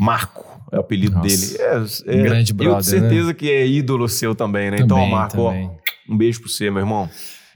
Marco 0.01 0.46
é 0.72 0.76
o 0.78 0.80
apelido 0.80 1.16
Nossa. 1.16 1.28
dele. 1.28 1.86
É, 2.07 2.18
é, 2.18 2.22
Grande 2.22 2.53
eu 2.53 2.57
brother, 2.57 2.84
tenho 2.84 3.01
certeza 3.03 3.34
que 3.34 3.51
é 3.51 3.66
ídolo 3.66 4.09
seu 4.09 4.34
também, 4.34 4.70
né? 4.70 4.78
então, 4.80 4.96
Também, 4.96 5.11
Marco, 5.11 5.40
ó, 5.42 5.53
um 6.09 6.16
beijo 6.16 6.40
pra 6.40 6.48
você, 6.48 6.70
meu 6.70 6.80
irmão. 6.80 7.11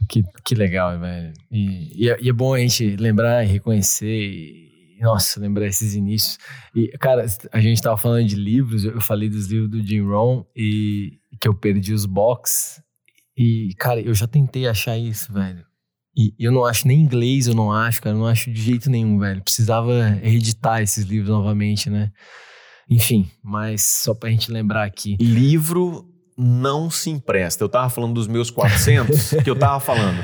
Que, 0.09 0.23
que 0.45 0.55
legal, 0.55 0.99
velho. 1.01 1.33
E, 1.51 2.05
e 2.05 2.11
é, 2.11 2.19
e 2.21 2.29
é 2.29 2.33
bom 2.33 2.53
a 2.53 2.59
gente 2.59 2.97
lembrar 2.97 3.43
e 3.45 3.47
reconhecer. 3.47 4.07
E, 4.07 4.99
nossa, 5.01 5.41
lembrar 5.41 5.67
esses 5.67 5.95
inícios. 5.95 6.39
E, 6.75 6.89
cara, 6.99 7.25
a 7.51 7.61
gente 7.61 7.81
tava 7.81 7.97
falando 7.97 8.27
de 8.27 8.37
livros, 8.37 8.85
eu 8.85 9.01
falei 9.01 9.31
dos 9.31 9.47
livros 9.47 9.71
do 9.71 9.83
Jim 9.83 10.03
Rohn 10.03 10.45
e 10.55 11.19
que 11.41 11.49
eu 11.49 11.55
perdi 11.55 11.95
os 11.95 12.05
box. 12.05 12.83
E, 13.37 13.71
cara, 13.79 14.01
eu 14.01 14.15
já 14.15 14.27
tentei 14.27 14.69
achar 14.69 14.99
isso, 14.99 15.33
velho. 15.33 15.65
E 16.17 16.33
eu 16.39 16.53
não 16.53 16.65
acho 16.65 16.87
nem 16.87 17.01
inglês, 17.01 17.47
eu 17.47 17.55
não 17.55 17.73
acho, 17.73 18.01
cara. 18.01 18.15
Eu 18.15 18.21
não 18.21 18.27
acho 18.27 18.51
de 18.51 18.61
jeito 18.61 18.89
nenhum, 18.89 19.19
velho. 19.19 19.43
Precisava 19.43 20.05
reeditar 20.23 20.81
esses 20.81 21.05
livros 21.05 21.31
novamente, 21.31 21.91
né? 21.91 22.11
Enfim, 22.89 23.29
mas 23.43 23.83
só 23.83 24.15
pra 24.15 24.31
gente 24.31 24.51
lembrar 24.51 24.85
aqui. 24.85 25.17
Livro 25.21 26.05
não 26.37 26.91
se 26.91 27.11
empresta. 27.11 27.65
Eu 27.65 27.69
tava 27.69 27.89
falando 27.89 28.15
dos 28.15 28.29
meus 28.29 28.51
400, 28.51 29.31
que 29.43 29.51
eu 29.51 29.57
tava 29.57 29.81
falando. 29.81 30.23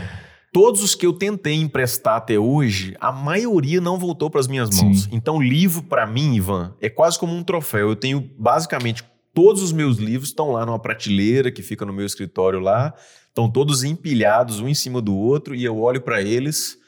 Todos 0.53 0.83
os 0.83 0.95
que 0.95 1.07
eu 1.07 1.13
tentei 1.13 1.55
emprestar 1.55 2.17
até 2.17 2.39
hoje, 2.39 2.97
a 3.01 3.13
maioria 3.13 3.81
não 3.81 3.99
voltou 3.99 4.29
para 4.29 4.41
as 4.41 4.49
minhas 4.49 4.69
mãos. 4.81 5.05
Sim. 5.05 5.11
Então, 5.13 5.41
livro 5.41 5.83
para 5.83 6.07
mim, 6.07 6.35
Ivan, 6.35 6.75
é 6.81 6.89
quase 6.89 7.19
como 7.19 7.35
um 7.35 7.43
troféu. 7.43 7.89
Eu 7.89 7.97
tenho 7.97 8.29
basicamente 8.37 9.05
todos 9.33 9.63
os 9.63 9.73
meus 9.73 9.99
livros 9.99 10.31
estão 10.31 10.51
lá 10.51 10.67
numa 10.67 10.79
prateleira 10.79 11.53
que 11.53 11.63
fica 11.63 11.85
no 11.85 11.93
meu 11.93 12.05
escritório 12.05 12.59
lá, 12.59 12.93
estão 13.31 13.51
todos 13.51 13.83
empilhados 13.83 14.61
um 14.61 14.69
em 14.69 14.75
cima 14.75 15.01
do 15.01 15.17
outro 15.17 15.55
e 15.55 15.65
eu 15.65 15.79
olho 15.79 16.03
para 16.03 16.21
eles 16.21 16.79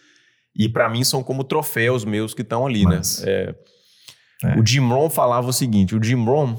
e 0.55 0.69
para 0.69 0.87
mim 0.89 1.03
são 1.03 1.23
como 1.23 1.45
troféus 1.45 2.05
meus 2.05 2.35
que 2.35 2.43
estão 2.43 2.67
ali, 2.67 2.85
né? 2.85 2.97
Mas, 2.97 3.23
né? 3.23 3.31
É, 3.31 3.55
é. 4.45 4.59
O 4.59 4.67
Jim 4.67 4.81
Rohn 4.81 5.09
falava 5.09 5.49
o 5.49 5.53
seguinte: 5.53 5.97
o 5.97 6.03
Jim 6.03 6.25
Rohn, 6.25 6.57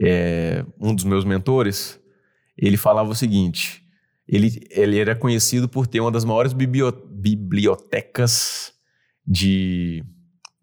é, 0.00 0.64
um 0.80 0.94
dos 0.94 1.04
meus 1.04 1.24
mentores, 1.24 1.98
ele 2.56 2.76
falava 2.76 3.10
o 3.10 3.14
seguinte: 3.14 3.82
ele, 4.28 4.64
ele 4.70 4.98
era 4.98 5.16
conhecido 5.16 5.68
por 5.68 5.86
ter 5.86 6.00
uma 6.00 6.12
das 6.12 6.24
maiores 6.24 6.52
bibliotecas 6.52 8.72
de 9.26 10.04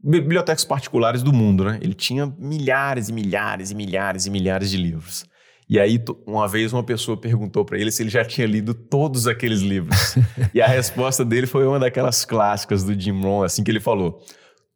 bibliotecas 0.01 0.66
particulares 0.66 1.24
do 1.24 1.34
mundo, 1.34 1.66
né? 1.66 1.80
Ele 1.82 1.93
tinha 1.93 2.26
milhares 2.38 3.09
e 3.09 3.14
milhares 3.14 3.72
e 3.72 3.76
milhares 3.76 4.26
e 4.26 4.30
milhares 4.30 4.70
de 4.70 4.78
livros. 4.78 5.26
E 5.70 5.80
aí, 5.80 6.03
uma 6.26 6.47
vez, 6.47 6.74
uma 6.74 6.84
pessoa 6.84 7.16
perguntou 7.16 7.64
para 7.64 7.78
ele 7.78 7.91
se 7.91 8.03
ele 8.03 8.09
já 8.09 8.24
tinha 8.24 8.45
lido 8.45 8.74
todos 8.74 9.28
aqueles 9.28 9.61
livros. 9.61 10.16
e 10.53 10.61
a 10.61 10.68
resposta 10.68 11.24
dele 11.24 11.47
foi 11.47 11.66
uma 11.66 11.80
daquelas 11.80 12.26
clássicas 12.26 12.84
do 12.84 12.99
Jim 12.99 13.22
Rohn, 13.22 13.43
assim 13.43 13.64
que 13.64 13.72
ele 13.72 13.80
falou: 13.80 14.22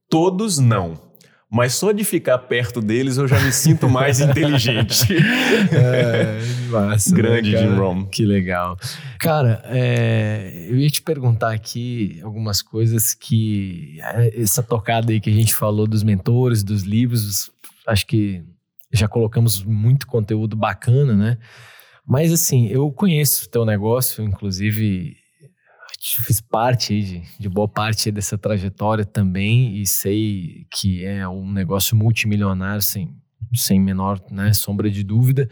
todos 0.09 0.57
não 0.57 1.07
mas 1.49 1.75
só 1.75 1.93
de 1.93 2.03
ficar 2.03 2.37
perto 2.39 2.81
deles 2.81 3.17
eu 3.17 3.27
já 3.27 3.39
me 3.39 3.53
sinto 3.53 3.89
mais 3.89 4.19
inteligente. 4.19 5.15
é, 5.71 6.41
massa, 6.69 7.09
né, 7.09 7.15
Grande 7.15 7.51
né, 7.51 7.57
Jim 7.57 7.73
Rohn. 7.73 8.05
Que 8.05 8.25
legal. 8.25 8.77
Cara, 9.17 9.63
é, 9.65 10.67
eu 10.69 10.75
ia 10.75 10.89
te 10.89 11.01
perguntar 11.01 11.53
aqui 11.53 12.19
algumas 12.21 12.61
coisas 12.61 13.13
que. 13.13 13.97
É, 14.01 14.41
essa 14.41 14.61
tocada 14.61 15.11
aí 15.11 15.21
que 15.21 15.29
a 15.29 15.33
gente 15.33 15.55
falou 15.55 15.87
dos 15.87 16.03
mentores, 16.03 16.63
dos 16.63 16.83
livros, 16.83 17.49
acho 17.87 18.05
que 18.05 18.43
já 18.91 19.07
colocamos 19.07 19.63
muito 19.63 20.07
conteúdo 20.07 20.55
bacana, 20.55 21.15
né? 21.15 21.37
Mas 22.05 22.31
assim, 22.31 22.67
eu 22.67 22.91
conheço 22.91 23.45
o 23.45 23.49
teu 23.49 23.65
negócio, 23.65 24.23
inclusive 24.23 25.17
fiz 26.25 26.39
parte 26.39 27.01
de, 27.01 27.23
de 27.39 27.49
boa 27.49 27.67
parte 27.67 28.11
dessa 28.11 28.37
trajetória 28.37 29.03
também 29.03 29.77
e 29.77 29.85
sei 29.85 30.65
que 30.71 31.03
é 31.03 31.27
um 31.27 31.51
negócio 31.51 31.97
multimilionário 31.97 32.81
sem, 32.81 33.13
sem 33.53 33.79
menor 33.79 34.21
né, 34.31 34.53
sombra 34.53 34.89
de 34.89 35.03
dúvida. 35.03 35.49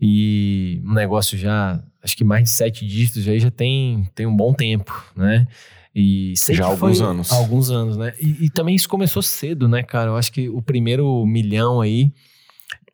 E 0.00 0.82
um 0.84 0.94
negócio 0.94 1.38
já 1.38 1.82
acho 2.02 2.16
que 2.16 2.24
mais 2.24 2.44
de 2.44 2.50
sete 2.50 2.86
dígitos 2.86 3.22
já 3.22 3.36
já 3.38 3.50
tem 3.50 4.08
tem 4.14 4.26
um 4.26 4.36
bom 4.36 4.52
tempo 4.52 4.92
né? 5.16 5.46
E 5.94 6.32
já 6.50 6.64
há 6.64 6.68
alguns 6.68 7.00
anos. 7.00 7.30
Alguns 7.30 7.70
anos 7.70 7.96
né? 7.96 8.12
E, 8.20 8.46
e, 8.46 8.50
também 8.50 8.74
isso 8.74 8.88
começou 8.88 9.22
cedo 9.22 9.68
né 9.68 9.82
cara? 9.82 10.10
Eu 10.10 10.16
acho 10.16 10.32
que 10.32 10.48
o 10.48 10.60
primeiro 10.60 11.24
milhão 11.24 11.80
aí 11.80 12.12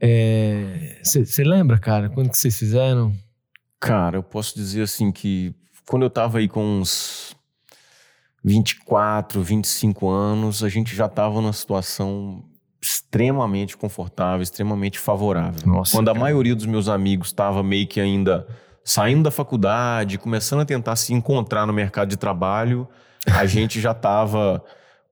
você 0.01 1.43
é, 1.43 1.45
lembra 1.45 1.79
cara 1.79 2.09
quando 2.09 2.31
que 2.31 2.39
vocês 2.39 2.59
fizeram 2.59 3.13
cara 3.81 4.17
eu 4.17 4.23
posso 4.23 4.55
dizer 4.55 4.83
assim 4.83 5.11
que 5.11 5.55
quando 5.87 6.03
eu 6.03 6.09
estava 6.09 6.39
aí 6.39 6.49
com 6.49 6.63
uns 6.63 7.35
24, 8.45 9.43
25 9.43 10.09
anos, 10.09 10.63
a 10.63 10.69
gente 10.69 10.95
já 10.95 11.07
estava 11.07 11.41
numa 11.41 11.53
situação 11.53 12.45
extremamente 12.81 13.77
confortável, 13.77 14.43
extremamente 14.43 14.99
favorável. 14.99 15.61
Nossa, 15.67 15.97
quando 15.97 16.09
a 16.09 16.15
maioria 16.15 16.55
dos 16.55 16.67
meus 16.67 16.89
amigos 16.89 17.29
estava 17.29 17.63
meio 17.63 17.87
que 17.87 18.01
ainda 18.01 18.47
saindo 18.85 19.25
da 19.25 19.31
faculdade, 19.31 20.17
começando 20.17 20.61
a 20.61 20.65
tentar 20.65 20.97
se 20.97 21.13
encontrar 21.13 21.67
no 21.67 21.73
mercado 21.73 22.09
de 22.09 22.17
trabalho, 22.17 22.89
a 23.27 23.45
gente 23.47 23.81
já 23.81 23.91
estava 23.91 24.63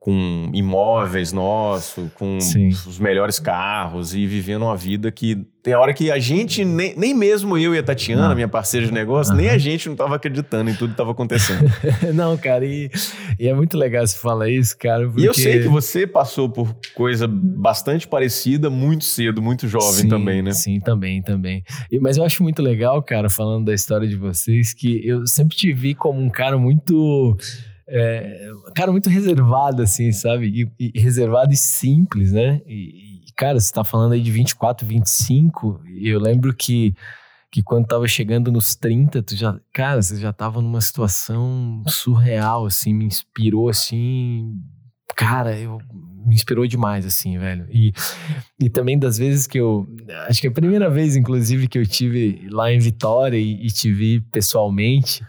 com 0.07 0.48
imóveis 0.54 1.32
nossos, 1.32 2.12
com 2.14 2.38
Sim. 2.38 2.68
os 2.68 2.96
melhores 2.96 3.40
carros 3.40 4.14
e 4.14 4.24
vivendo 4.24 4.62
uma 4.62 4.76
vida 4.76 5.11
que 5.11 5.44
tem 5.64 5.74
hora 5.74 5.92
que 5.92 6.12
a 6.12 6.18
gente, 6.20 6.64
nem, 6.64 6.96
nem 6.96 7.12
mesmo 7.12 7.59
eu 7.59 7.74
e 7.74 7.78
a 7.78 7.82
Tatiana, 7.82 8.32
minha 8.32 8.46
parceira 8.46 8.86
de 8.86 8.92
negócio, 8.92 9.32
uhum. 9.32 9.40
nem 9.40 9.48
a 9.50 9.59
gente 9.59 9.86
não 9.86 9.94
estava 9.94 10.14
acreditando 10.14 10.70
em 10.70 10.74
tudo 10.74 10.90
que 10.90 10.92
estava 10.92 11.11
acontecendo. 11.11 11.68
não, 12.14 12.36
cara, 12.36 12.64
e, 12.64 12.88
e, 13.36 13.48
é 13.48 13.52
muito 13.52 13.76
legal 13.76 14.07
você 14.07 14.16
falar 14.16 14.48
isso, 14.48 14.78
cara. 14.78 15.09
Porque... 15.09 15.22
E 15.22 15.24
eu 15.24 15.34
sei 15.34 15.61
que 15.61 15.66
você 15.66 16.07
passou 16.07 16.48
por 16.48 16.72
coisa 16.94 17.26
bastante 17.26 18.07
parecida 18.07 18.70
muito 18.70 19.04
cedo, 19.04 19.42
muito 19.42 19.66
jovem 19.66 20.02
sim, 20.02 20.09
também, 20.09 20.40
né? 20.40 20.52
Sim, 20.52 20.78
também, 20.78 21.20
também. 21.20 21.64
E, 21.90 21.98
mas 21.98 22.16
eu 22.16 22.24
acho 22.24 22.44
muito 22.44 22.62
legal, 22.62 23.02
cara, 23.02 23.28
falando 23.28 23.64
da 23.64 23.74
história 23.74 24.07
de 24.07 24.14
vocês, 24.14 24.72
que 24.72 25.04
eu 25.04 25.26
sempre 25.26 25.57
te 25.57 25.72
vi 25.72 25.96
como 25.96 26.20
um 26.20 26.30
cara 26.30 26.57
muito 26.57 27.36
é, 27.89 28.51
cara 28.74 28.91
muito 28.91 29.09
reservado, 29.09 29.82
assim, 29.82 30.11
sabe? 30.12 30.70
E, 30.78 30.93
e 30.95 31.01
reservado 31.01 31.53
e 31.53 31.57
simples, 31.57 32.32
né? 32.32 32.61
E, 32.66 33.26
e, 33.26 33.32
cara, 33.37 33.61
você 33.61 33.72
tá 33.72 33.84
falando 33.84 34.12
aí 34.12 34.20
de 34.20 34.30
24, 34.30 34.87
25, 34.87 35.80
e 35.87 36.09
eu 36.09 36.20
lembro 36.20 36.55
que, 36.55 36.95
que 37.51 37.62
quando 37.62 37.87
tava 37.87 38.09
chegando 38.09 38.51
nos 38.51 38.74
30, 38.74 39.22
tu 39.22 39.37
já, 39.37 39.59
cara, 39.72 40.03
você 40.03 40.16
já 40.16 40.32
tava 40.32 40.61
numa 40.61 40.80
situação 40.80 41.82
surreal, 41.87 42.66
assim, 42.66 42.93
me 42.93 43.05
inspirou, 43.05 43.68
assim, 43.68 44.55
cara, 45.14 45.57
eu 45.57 45.78
me 46.26 46.34
inspirou 46.34 46.66
demais, 46.66 47.07
assim, 47.07 47.39
velho. 47.39 47.68
E, 47.70 47.93
e 48.61 48.68
também 48.68 48.99
das 48.99 49.16
vezes 49.16 49.47
que 49.47 49.59
eu. 49.59 49.87
Acho 50.28 50.41
que 50.41 50.49
a 50.49 50.53
primeira 50.53 50.91
vez, 50.91 51.14
inclusive, 51.14 51.68
que 51.68 51.78
eu 51.78 51.87
tive 51.87 52.49
lá 52.51 52.72
em 52.72 52.80
Vitória 52.80 53.39
e, 53.39 53.64
e 53.64 53.68
te 53.68 53.93
vi 53.93 54.20
pessoalmente. 54.20 55.24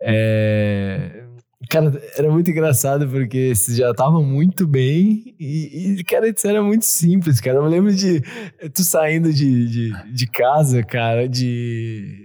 É, 0.00 1.27
Cara, 1.68 2.00
era 2.16 2.30
muito 2.30 2.50
engraçado 2.50 3.08
porque 3.08 3.52
vocês 3.52 3.76
já 3.76 3.90
estavam 3.90 4.22
muito 4.22 4.64
bem 4.64 5.34
e, 5.40 5.96
e, 5.98 6.04
cara, 6.04 6.28
isso 6.28 6.46
era 6.46 6.62
muito 6.62 6.84
simples, 6.84 7.40
cara. 7.40 7.56
Eu 7.56 7.64
me 7.64 7.68
lembro 7.68 7.92
de 7.92 8.22
tu 8.72 8.84
saindo 8.84 9.32
de, 9.32 9.68
de, 9.68 10.12
de 10.12 10.26
casa, 10.28 10.84
cara, 10.84 11.28
de. 11.28 12.24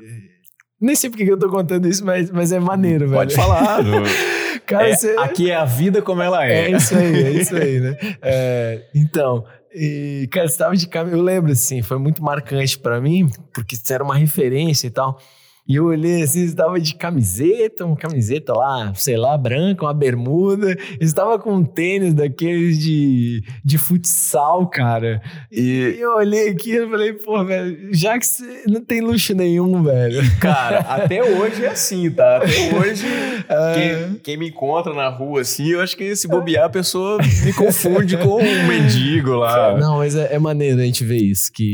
Nem 0.79 0.95
sei 0.95 1.09
porque 1.09 1.25
que 1.25 1.31
eu 1.31 1.39
tô 1.39 1.49
contando 1.49 1.87
isso, 1.87 2.05
mas, 2.05 2.29
mas 2.29 2.51
é 2.51 2.59
maneiro, 2.59 3.07
velho. 3.07 3.21
Pode 3.21 3.35
falar. 3.35 3.79
cara, 4.67 4.89
é, 4.89 4.95
você... 4.95 5.15
Aqui 5.17 5.49
é 5.49 5.55
a 5.55 5.65
vida 5.65 6.01
como 6.01 6.21
ela 6.21 6.45
é. 6.45 6.65
É 6.65 6.71
isso 6.71 6.95
aí, 6.95 7.23
é 7.23 7.31
isso 7.31 7.55
aí, 7.55 7.79
né? 7.79 7.97
É, 8.21 8.85
então, 8.93 9.45
e, 9.73 10.27
cara, 10.31 10.47
você 10.47 10.57
tava 10.57 10.75
de 10.77 10.87
caminho. 10.87 11.17
Eu 11.17 11.23
lembro, 11.23 11.51
assim, 11.51 11.81
foi 11.81 11.97
muito 11.97 12.23
marcante 12.23 12.77
para 12.77 13.01
mim, 13.01 13.27
porque 13.51 13.75
você 13.75 13.95
era 13.95 14.03
uma 14.03 14.15
referência 14.15 14.85
e 14.85 14.91
tal. 14.91 15.19
E 15.65 15.77
eu 15.77 15.85
olhei 15.85 16.23
assim, 16.23 16.43
estava 16.43 16.77
de 16.77 16.93
camiseta, 16.93 17.85
uma 17.85 17.95
camiseta 17.95 18.51
lá, 18.51 18.91
sei 18.95 19.15
lá, 19.15 19.37
branca, 19.37 19.85
uma 19.85 19.93
bermuda. 19.93 20.77
Estava 20.99 21.39
com 21.39 21.53
um 21.53 21.63
tênis 21.63 22.13
daqueles 22.13 22.77
de, 22.77 23.41
de 23.63 23.77
futsal, 23.77 24.67
cara. 24.67 25.21
E, 25.49 25.95
eu 25.97 26.17
olhei 26.17 26.49
aqui 26.49 26.75
e 26.75 26.89
falei, 26.89 27.13
pô, 27.13 27.45
velho, 27.45 27.93
já 27.93 28.19
que 28.19 28.25
você 28.25 28.63
não 28.67 28.83
tem 28.83 28.99
luxo 28.99 29.33
nenhum, 29.33 29.81
velho. 29.81 30.21
Cara, 30.41 30.79
até 30.79 31.23
hoje 31.23 31.63
é 31.63 31.69
assim, 31.69 32.11
tá? 32.11 32.37
Até 32.37 32.75
hoje, 32.75 33.05
é... 33.47 33.73
quem, 33.73 34.19
quem, 34.19 34.37
me 34.37 34.49
encontra 34.49 34.93
na 34.93 35.07
rua 35.07 35.41
assim, 35.41 35.69
eu 35.69 35.79
acho 35.79 35.95
que 35.95 36.13
se 36.13 36.27
bobear, 36.27 36.65
a 36.65 36.69
pessoa 36.69 37.19
me 37.45 37.53
confunde 37.53 38.17
com 38.17 38.41
um 38.41 38.43
mendigo 38.67 39.31
lá. 39.35 39.77
Não, 39.77 39.99
mas 39.99 40.13
é, 40.13 40.33
é 40.33 40.39
maneiro 40.39 40.81
a 40.81 40.83
gente 40.83 41.05
ver 41.05 41.21
isso, 41.21 41.49
que, 41.53 41.71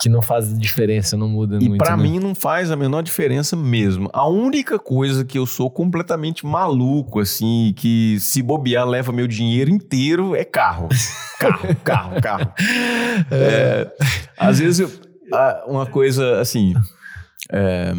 que 0.00 0.08
não 0.08 0.22
faz 0.22 0.58
diferença, 0.58 1.16
não 1.16 1.28
muda 1.28 1.56
e 1.60 1.68
muito. 1.68 1.74
E 1.76 1.78
pra 1.78 1.96
né? 1.96 2.02
mim 2.02 2.18
não 2.18 2.34
faz 2.34 2.72
a 2.72 2.76
menor 2.76 3.02
diferença 3.02 3.27
diferença 3.28 3.54
mesmo. 3.54 4.08
A 4.12 4.26
única 4.26 4.78
coisa 4.78 5.24
que 5.24 5.38
eu 5.38 5.44
sou 5.46 5.70
completamente 5.70 6.46
maluco, 6.46 7.20
assim, 7.20 7.74
que 7.76 8.18
se 8.20 8.42
bobear 8.42 8.86
leva 8.86 9.12
meu 9.12 9.26
dinheiro 9.26 9.70
inteiro 9.70 10.34
é 10.34 10.44
carro. 10.44 10.88
Carro, 11.38 11.76
carro, 11.84 12.22
carro. 12.22 12.52
É, 13.30 13.90
às 14.36 14.58
vezes, 14.58 14.80
eu, 14.80 14.90
uma 15.66 15.86
coisa 15.86 16.40
assim. 16.40 16.74
É, 17.52 17.92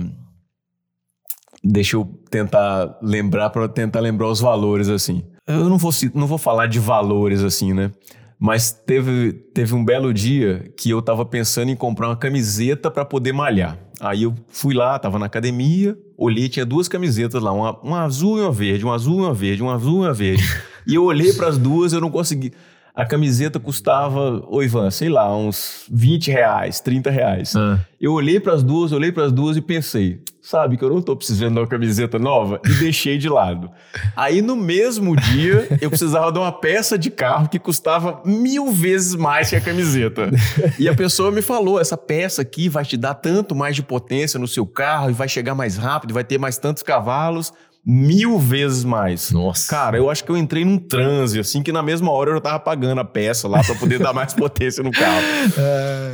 deixa 1.63 1.95
eu 1.95 2.05
tentar 2.29 2.97
lembrar 3.01 3.51
para 3.51 3.69
tentar 3.69 3.99
lembrar 3.99 4.27
os 4.27 4.39
valores 4.39 4.89
assim. 4.89 5.23
Eu 5.45 5.69
não 5.69 5.77
vou 5.77 5.91
não 6.13 6.27
vou 6.27 6.37
falar 6.37 6.67
de 6.67 6.79
valores 6.79 7.43
assim, 7.43 7.73
né? 7.73 7.91
Mas 8.39 8.71
teve, 8.71 9.33
teve 9.33 9.75
um 9.75 9.83
belo 9.83 10.13
dia 10.13 10.71
que 10.77 10.89
eu 10.89 11.01
tava 11.01 11.25
pensando 11.25 11.69
em 11.69 11.75
comprar 11.75 12.07
uma 12.07 12.15
camiseta 12.15 12.89
para 12.89 13.03
poder 13.03 13.33
malhar. 13.33 13.77
Aí 13.99 14.23
eu 14.23 14.33
fui 14.47 14.73
lá, 14.73 14.97
tava 14.97 15.19
na 15.19 15.25
academia, 15.25 15.97
olhei, 16.17 16.47
tinha 16.47 16.65
duas 16.65 16.87
camisetas 16.87 17.43
lá, 17.43 17.51
uma, 17.51 17.77
uma 17.81 18.01
azul 18.03 18.37
e 18.37 18.41
uma 18.41 18.51
verde, 18.51 18.85
uma 18.85 18.95
azul 18.95 19.19
e 19.19 19.23
uma 19.23 19.33
verde, 19.33 19.61
uma 19.61 19.75
azul 19.75 20.03
e 20.03 20.07
uma 20.07 20.13
verde. 20.13 20.43
e 20.87 20.95
eu 20.95 21.03
olhei 21.03 21.33
para 21.33 21.47
as 21.47 21.57
duas, 21.57 21.91
eu 21.91 21.99
não 21.99 22.09
consegui. 22.09 22.53
A 22.99 23.05
camiseta 23.05 23.61
custava, 23.61 24.43
ô 24.45 24.61
Ivan, 24.61 24.91
sei 24.91 25.07
lá, 25.07 25.33
uns 25.33 25.85
20 25.89 26.31
reais, 26.31 26.81
30 26.81 27.09
reais. 27.09 27.55
Ah. 27.55 27.79
Eu 27.99 28.11
olhei 28.11 28.41
pras 28.41 28.61
duas, 28.61 28.91
olhei 28.91 29.09
pras 29.09 29.31
duas 29.31 29.55
e 29.55 29.61
pensei, 29.61 30.21
sabe 30.41 30.75
que 30.75 30.83
eu 30.83 30.89
não 30.89 31.01
tô 31.01 31.15
precisando 31.15 31.53
de 31.53 31.59
uma 31.61 31.67
camiseta 31.67 32.19
nova 32.19 32.59
e 32.65 32.73
deixei 32.73 33.17
de 33.17 33.29
lado. 33.29 33.71
Aí 34.17 34.41
no 34.41 34.53
mesmo 34.53 35.15
dia 35.15 35.65
eu 35.79 35.89
precisava 35.89 36.29
de 36.29 36.39
uma 36.39 36.51
peça 36.51 36.97
de 36.97 37.09
carro 37.09 37.47
que 37.47 37.57
custava 37.57 38.21
mil 38.25 38.69
vezes 38.69 39.15
mais 39.15 39.49
que 39.49 39.55
a 39.55 39.61
camiseta. 39.61 40.29
E 40.77 40.89
a 40.89 40.93
pessoa 40.93 41.31
me 41.31 41.41
falou, 41.41 41.79
essa 41.79 41.95
peça 41.95 42.41
aqui 42.41 42.67
vai 42.67 42.83
te 42.83 42.97
dar 42.97 43.13
tanto 43.13 43.55
mais 43.55 43.77
de 43.77 43.83
potência 43.83 44.37
no 44.37 44.47
seu 44.47 44.65
carro 44.65 45.09
e 45.09 45.13
vai 45.13 45.29
chegar 45.29 45.55
mais 45.55 45.77
rápido, 45.77 46.13
vai 46.13 46.25
ter 46.25 46.37
mais 46.37 46.57
tantos 46.57 46.83
cavalos, 46.83 47.53
mil 47.91 48.37
vezes 48.37 48.83
mais. 48.83 49.31
Nossa. 49.31 49.67
Cara, 49.67 49.97
eu 49.97 50.09
acho 50.11 50.23
que 50.23 50.29
eu 50.29 50.37
entrei 50.37 50.63
num 50.63 50.77
transe, 50.77 51.39
assim, 51.39 51.63
que 51.63 51.71
na 51.71 51.81
mesma 51.81 52.11
hora 52.11 52.29
eu 52.29 52.35
já 52.35 52.41
tava 52.41 52.59
pagando 52.59 53.01
a 53.01 53.05
peça 53.05 53.47
lá 53.47 53.63
pra 53.63 53.73
poder 53.73 53.97
dar 53.97 54.13
mais 54.13 54.31
potência 54.35 54.83
no 54.83 54.91
carro. 54.91 55.23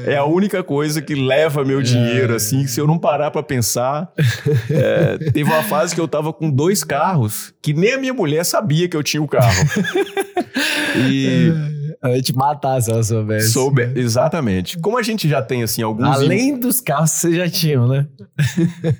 É 0.06 0.16
a 0.16 0.24
única 0.24 0.64
coisa 0.64 1.02
que 1.02 1.14
leva 1.16 1.66
meu 1.66 1.82
dinheiro, 1.82 2.34
assim, 2.34 2.62
que 2.64 2.70
se 2.70 2.80
eu 2.80 2.88
não 2.88 2.98
parar 2.98 3.30
pra 3.30 3.44
pensar. 3.44 4.10
é, 4.70 5.18
teve 5.32 5.44
uma 5.44 5.64
fase 5.64 5.94
que 5.94 6.00
eu 6.00 6.08
tava 6.08 6.32
com 6.32 6.50
dois 6.50 6.84
carros 6.84 7.54
que 7.62 7.74
nem 7.74 7.94
a 7.94 7.98
minha 7.98 8.14
mulher 8.14 8.46
sabia 8.46 8.88
que 8.88 8.96
eu 8.96 9.04
tinha 9.04 9.22
o 9.22 9.28
carro. 9.28 9.54
E 11.10 11.52
A 12.02 12.10
gente 12.16 12.34
matar 12.34 12.82
se 12.82 12.90
ela 12.90 13.04
soubesse. 13.04 13.52
soube. 13.52 13.92
Exatamente. 13.96 14.78
Como 14.80 14.98
a 14.98 15.02
gente 15.04 15.28
já 15.28 15.42
tem, 15.42 15.62
assim, 15.64 15.82
alguns. 15.82 16.08
Além 16.08 16.58
dos 16.58 16.80
carros 16.80 17.12
que 17.12 17.18
vocês 17.20 17.36
já 17.36 17.50
tinham, 17.50 17.86
né? 17.88 18.08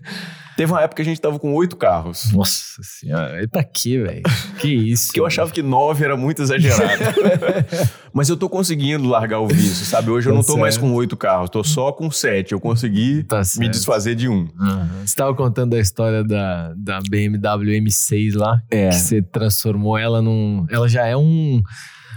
Teve 0.58 0.72
uma 0.72 0.82
época 0.82 0.96
que 0.98 1.02
a 1.02 1.06
gente 1.06 1.20
tava 1.20 1.38
com 1.38 1.54
oito 1.54 1.76
carros. 1.76 2.32
Nossa 2.32 2.82
senhora, 2.82 3.46
tá 3.50 3.60
aqui, 3.60 3.98
velho. 4.02 4.22
Que 4.60 4.68
isso. 4.70 5.12
Que 5.12 5.20
eu 5.20 5.26
achava 5.26 5.52
que 5.52 5.62
nove 5.62 6.04
era 6.06 6.16
muito 6.16 6.42
exagerado. 6.42 7.04
Mas 8.14 8.30
eu 8.30 8.38
tô 8.38 8.48
conseguindo 8.48 9.08
largar 9.08 9.40
o 9.42 9.48
vício, 9.48 9.86
sabe? 9.86 10.10
Hoje 10.10 10.28
eu 10.30 10.32
Tá 10.34 10.38
não 10.38 10.44
tô 10.46 10.58
mais 10.58 10.76
certo. 10.76 10.86
com 10.88 10.94
oito 10.94 11.18
carros, 11.18 11.50
tô 11.50 11.64
só 11.64 11.92
com 11.92 12.10
sete. 12.10 12.54
Eu 12.54 12.60
consegui 12.62 13.24
Tá 13.24 13.40
me 13.40 13.46
certo. 13.46 13.72
desfazer 13.72 14.16
de 14.16 14.30
um. 14.30 14.48
Aham. 14.60 14.90
Você 15.06 15.16
tava 15.16 15.36
contando 15.36 15.74
a 15.76 15.80
história 15.80 16.24
da, 16.24 16.74
da 16.78 17.00
BMW 17.10 17.82
M6 17.82 18.36
lá, 18.38 18.62
É. 18.72 18.90
que 18.90 18.96
você 18.96 19.22
transformou 19.22 19.98
ela 19.98 20.22
num. 20.22 20.66
Ela 20.70 20.88
já 20.88 21.06
é 21.06 21.18
um, 21.18 21.62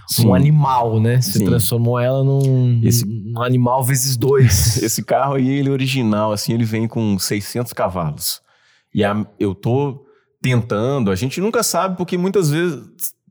Sim. 0.08 0.28
um 0.28 0.34
animal, 0.34 0.98
né? 1.00 1.20
Você 1.20 1.38
Sim. 1.38 1.44
transformou 1.44 1.98
ela 1.98 2.24
num 2.24 2.80
Esse- 2.82 3.04
um 3.06 3.42
animal 3.42 3.82
vezes 3.84 4.16
dois. 4.16 4.76
Esse 4.82 5.02
carro 5.04 5.34
aí, 5.34 5.48
ele 5.48 5.68
é 5.68 5.72
original, 5.72 6.32
assim, 6.32 6.52
ele 6.52 6.64
vem 6.64 6.88
com 6.88 7.18
600 7.18 7.72
cavalos. 7.72 8.40
E 8.94 9.04
a- 9.04 9.26
eu 9.38 9.54
tô 9.54 10.04
tentando, 10.40 11.10
a 11.10 11.14
gente 11.14 11.40
nunca 11.40 11.62
sabe, 11.62 11.96
porque 11.96 12.16
muitas 12.16 12.50
vezes, 12.50 12.80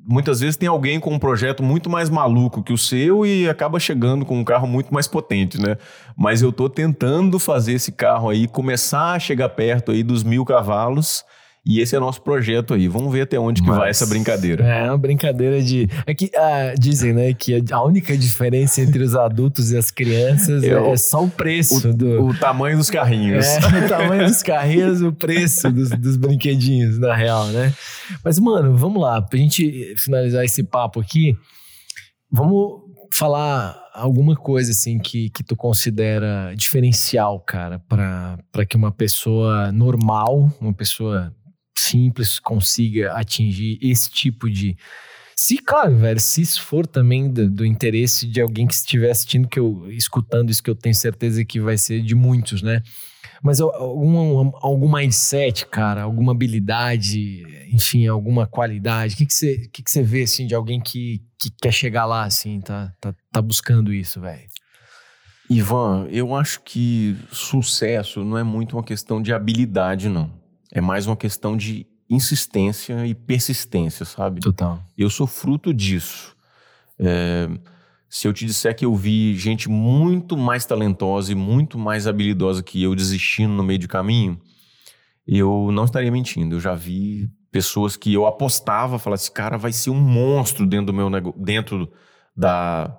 muitas 0.09 0.39
vezes 0.39 0.55
tem 0.57 0.67
alguém 0.69 0.99
com 0.99 1.11
um 1.13 1.19
projeto 1.19 1.63
muito 1.63 1.89
mais 1.89 2.09
maluco 2.09 2.61
que 2.61 2.71
o 2.73 2.77
seu 2.77 3.25
e 3.25 3.49
acaba 3.49 3.79
chegando 3.79 4.25
com 4.25 4.37
um 4.39 4.43
carro 4.43 4.67
muito 4.67 4.93
mais 4.93 5.07
potente, 5.07 5.59
né? 5.59 5.77
Mas 6.15 6.41
eu 6.41 6.51
tô 6.51 6.69
tentando 6.69 7.39
fazer 7.39 7.73
esse 7.73 7.91
carro 7.91 8.29
aí 8.29 8.47
começar 8.47 9.13
a 9.13 9.19
chegar 9.19 9.49
perto 9.49 9.91
aí 9.91 10.03
dos 10.03 10.23
mil 10.23 10.45
cavalos. 10.45 11.23
E 11.67 11.81
esse 11.81 11.95
é 11.95 11.99
nosso 11.99 12.21
projeto 12.21 12.73
aí. 12.73 12.87
Vamos 12.87 13.11
ver 13.11 13.21
até 13.21 13.37
onde 13.37 13.61
que 13.61 13.67
vai 13.67 13.79
Mas- 13.79 13.89
essa 14.01 14.05
brincadeira. 14.05 14.63
É 14.65 14.89
uma 14.89 14.97
brincadeira 14.97 15.61
de. 15.61 15.89
É 16.05 16.13
que 16.13 16.31
ah, 16.35 16.73
dizem, 16.79 17.11
né, 17.11 17.33
que 17.33 17.61
a 17.71 17.83
única 17.83 18.17
diferença 18.17 18.79
entre 18.81 19.03
os 19.03 19.15
adultos 19.15 19.71
e 19.71 19.77
as 19.77 19.91
crianças 19.91 20.63
é, 20.63 20.71
Eu- 20.73 20.85
é 20.93 20.97
só 20.97 21.23
o 21.23 21.29
preço 21.29 21.93
do. 21.93 22.27
O 22.27 22.33
tamanho 22.33 22.77
dos 22.77 22.89
carrinhos. 22.89 23.45
É, 23.45 23.85
o 23.85 23.89
tamanho 23.89 24.27
dos 24.27 24.41
carrinhos, 24.41 25.01
o 25.01 25.11
preço 25.11 25.69
dos, 25.69 25.89
dos 25.89 26.15
brinquedinhos, 26.15 26.97
na 26.97 27.13
real, 27.13 27.47
né? 27.47 27.73
Mas, 28.23 28.39
mano, 28.39 28.77
vamos 28.77 29.01
lá. 29.01 29.21
Pra 29.21 29.37
gente 29.37 29.93
finalizar 29.97 30.45
esse 30.45 30.63
papo 30.63 31.01
aqui, 31.01 31.35
vamos 32.31 32.81
falar 33.13 33.75
alguma 33.93 34.35
coisa, 34.35 34.71
assim, 34.71 34.99
que, 34.99 35.29
que 35.31 35.43
tu 35.43 35.55
considera 35.55 36.53
diferencial, 36.55 37.39
cara, 37.39 37.79
pra 37.89 38.65
que 38.67 38.75
uma 38.77 38.91
pessoa 38.91 39.71
normal, 39.71 40.51
uma 40.61 40.73
pessoa 40.73 41.33
simples, 41.77 42.39
consiga 42.39 43.13
atingir 43.13 43.77
esse 43.81 44.09
tipo 44.09 44.49
de. 44.49 44.77
Se, 45.35 45.59
claro, 45.59 45.95
velho, 45.95 46.19
se 46.19 46.41
isso 46.41 46.61
for 46.63 46.87
também 46.87 47.29
do, 47.31 47.47
do 47.49 47.65
interesse 47.65 48.25
de 48.25 48.41
alguém 48.41 48.65
que 48.65 48.73
estiver 48.73 49.11
assistindo, 49.11 49.47
que 49.47 49.59
eu, 49.59 49.85
escutando 49.91 50.49
isso, 50.49 50.63
que 50.63 50.69
eu 50.69 50.75
tenho 50.75 50.95
certeza 50.95 51.45
que 51.45 51.59
vai 51.59 51.77
ser 51.77 52.01
de 52.01 52.15
muitos, 52.15 52.61
né? 52.63 52.81
Mas 53.43 53.61
al- 53.61 53.71
algum, 53.75 54.51
algum 54.55 54.91
mindset, 54.91 55.67
cara, 55.67 56.01
alguma 56.01 56.31
habilidade, 56.31 57.43
enfim, 57.71 58.07
alguma 58.07 58.47
qualidade, 58.47 59.13
o 59.13 59.17
que, 59.17 59.25
que, 59.27 59.33
você, 59.33 59.69
que, 59.71 59.83
que 59.83 60.01
vê, 60.01 60.23
assim, 60.23 60.47
de 60.47 60.55
alguém 60.55 60.81
que, 60.81 61.21
que 61.39 61.51
quer 61.61 61.71
chegar 61.71 62.05
lá, 62.05 62.23
assim, 62.23 62.59
tá, 62.59 62.91
tá, 62.99 63.13
tá 63.31 63.41
buscando 63.41 63.93
isso, 63.93 64.19
velho? 64.19 64.47
Ivan, 65.49 66.07
eu 66.09 66.35
acho 66.35 66.61
que 66.61 67.15
sucesso 67.31 68.23
não 68.23 68.37
é 68.37 68.43
muito 68.43 68.75
uma 68.75 68.83
questão 68.83 69.21
de 69.21 69.31
habilidade, 69.31 70.09
não. 70.09 70.31
É 70.77 70.81
mais 70.81 71.07
uma 71.07 71.17
questão 71.17 71.57
de 71.57 71.87
insistência 72.07 73.03
e 73.07 73.15
persistência, 73.15 74.05
sabe? 74.05 74.41
Total. 74.41 74.79
Eu 74.95 75.09
sou 75.09 75.25
fruto 75.25 75.73
disso. 75.73 76.35
É, 76.99 77.49
se 78.07 78.27
eu 78.27 78.33
te 78.33 78.45
disser 78.45 78.75
que 78.75 78.85
eu 78.85 78.95
vi 78.95 79.35
gente 79.35 79.67
muito 79.67 80.37
mais 80.37 80.67
talentosa 80.67 81.31
e 81.31 81.35
muito 81.35 81.79
mais 81.79 82.05
habilidosa 82.05 82.61
que 82.61 82.83
eu 82.83 82.93
desistindo 82.93 83.53
no 83.55 83.63
meio 83.63 83.79
do 83.79 83.87
caminho, 83.87 84.39
eu 85.27 85.71
não 85.71 85.85
estaria 85.85 86.11
mentindo. 86.11 86.57
Eu 86.57 86.59
já 86.59 86.75
vi 86.75 87.27
pessoas 87.51 87.97
que 87.97 88.13
eu 88.13 88.27
apostava, 88.27 88.99
falava 88.99 89.19
esse 89.19 89.31
cara 89.31 89.57
vai 89.57 89.73
ser 89.73 89.89
um 89.89 89.99
monstro 89.99 90.63
dentro 90.67 90.85
do 90.85 90.93
meu 90.93 91.09
nego... 91.09 91.33
dentro 91.37 91.91
da 92.35 92.95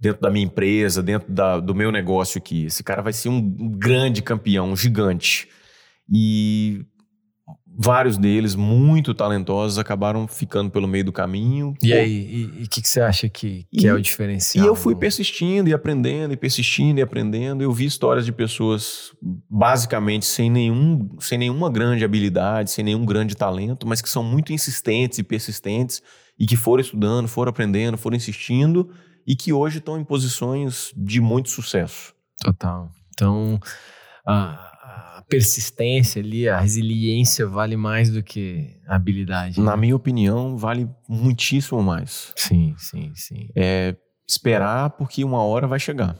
dentro 0.00 0.22
da 0.22 0.30
minha 0.30 0.44
empresa, 0.44 1.02
dentro 1.02 1.32
da- 1.32 1.58
do 1.58 1.74
meu 1.74 1.90
negócio 1.90 2.38
aqui. 2.38 2.66
Esse 2.66 2.84
cara 2.84 3.02
vai 3.02 3.12
ser 3.12 3.28
um 3.28 3.40
grande 3.76 4.22
campeão, 4.22 4.70
um 4.70 4.76
gigante. 4.76 5.48
E 6.08 6.86
vários 7.80 8.18
deles, 8.18 8.56
muito 8.56 9.14
talentosos, 9.14 9.78
acabaram 9.78 10.26
ficando 10.26 10.68
pelo 10.68 10.88
meio 10.88 11.04
do 11.04 11.12
caminho. 11.12 11.74
E 11.80 11.92
Pô, 11.92 11.94
aí, 11.94 12.50
e 12.60 12.64
o 12.64 12.68
que, 12.68 12.82
que 12.82 12.88
você 12.88 13.00
acha 13.00 13.28
que, 13.28 13.64
que 13.72 13.86
E- 13.86 13.88
é 13.88 13.94
o 13.94 13.98
E 13.98 14.02
diferencial? 14.02 14.66
eu 14.66 14.74
fui 14.74 14.96
persistindo 14.96 15.68
e 15.68 15.72
aprendendo, 15.72 16.34
e 16.34 16.36
persistindo 16.36 16.98
e 16.98 17.02
aprendendo. 17.02 17.62
Eu 17.62 17.72
vi 17.72 17.84
histórias 17.84 18.26
de 18.26 18.32
pessoas 18.32 19.12
basicamente 19.48 20.26
sem, 20.26 20.50
nenhum, 20.50 21.08
sem 21.20 21.38
nenhuma 21.38 21.70
grande 21.70 22.04
habilidade, 22.04 22.72
sem 22.72 22.84
nenhum 22.84 23.06
grande 23.06 23.36
talento, 23.36 23.86
mas 23.86 24.02
que 24.02 24.08
são 24.10 24.24
muito 24.24 24.52
insistentes 24.52 25.20
e 25.20 25.22
persistentes 25.22 26.02
e 26.36 26.46
que 26.46 26.56
foram 26.56 26.80
estudando, 26.80 27.28
foram 27.28 27.50
aprendendo, 27.50 27.96
foram 27.96 28.16
insistindo 28.16 28.90
e 29.24 29.36
que 29.36 29.52
hoje 29.52 29.78
estão 29.78 30.00
em 30.00 30.04
posições 30.04 30.92
de 30.96 31.20
muito 31.20 31.48
sucesso. 31.50 32.12
Total. 32.42 32.90
Então, 33.14 33.60
a, 34.26 34.67
a 34.67 34.67
persistência 35.28 36.22
ali, 36.22 36.48
a 36.48 36.58
resiliência 36.60 37.46
vale 37.46 37.76
mais 37.76 38.10
do 38.10 38.22
que 38.22 38.76
a 38.86 38.96
habilidade. 38.96 39.60
Na 39.60 39.72
né? 39.72 39.80
minha 39.82 39.96
opinião, 39.96 40.56
vale 40.56 40.88
muitíssimo 41.08 41.82
mais. 41.82 42.32
Sim, 42.36 42.74
sim, 42.78 43.12
sim. 43.14 43.48
É 43.54 43.94
esperar 44.26 44.90
porque 44.90 45.24
uma 45.24 45.42
hora 45.42 45.66
vai 45.66 45.78
chegar. 45.78 46.16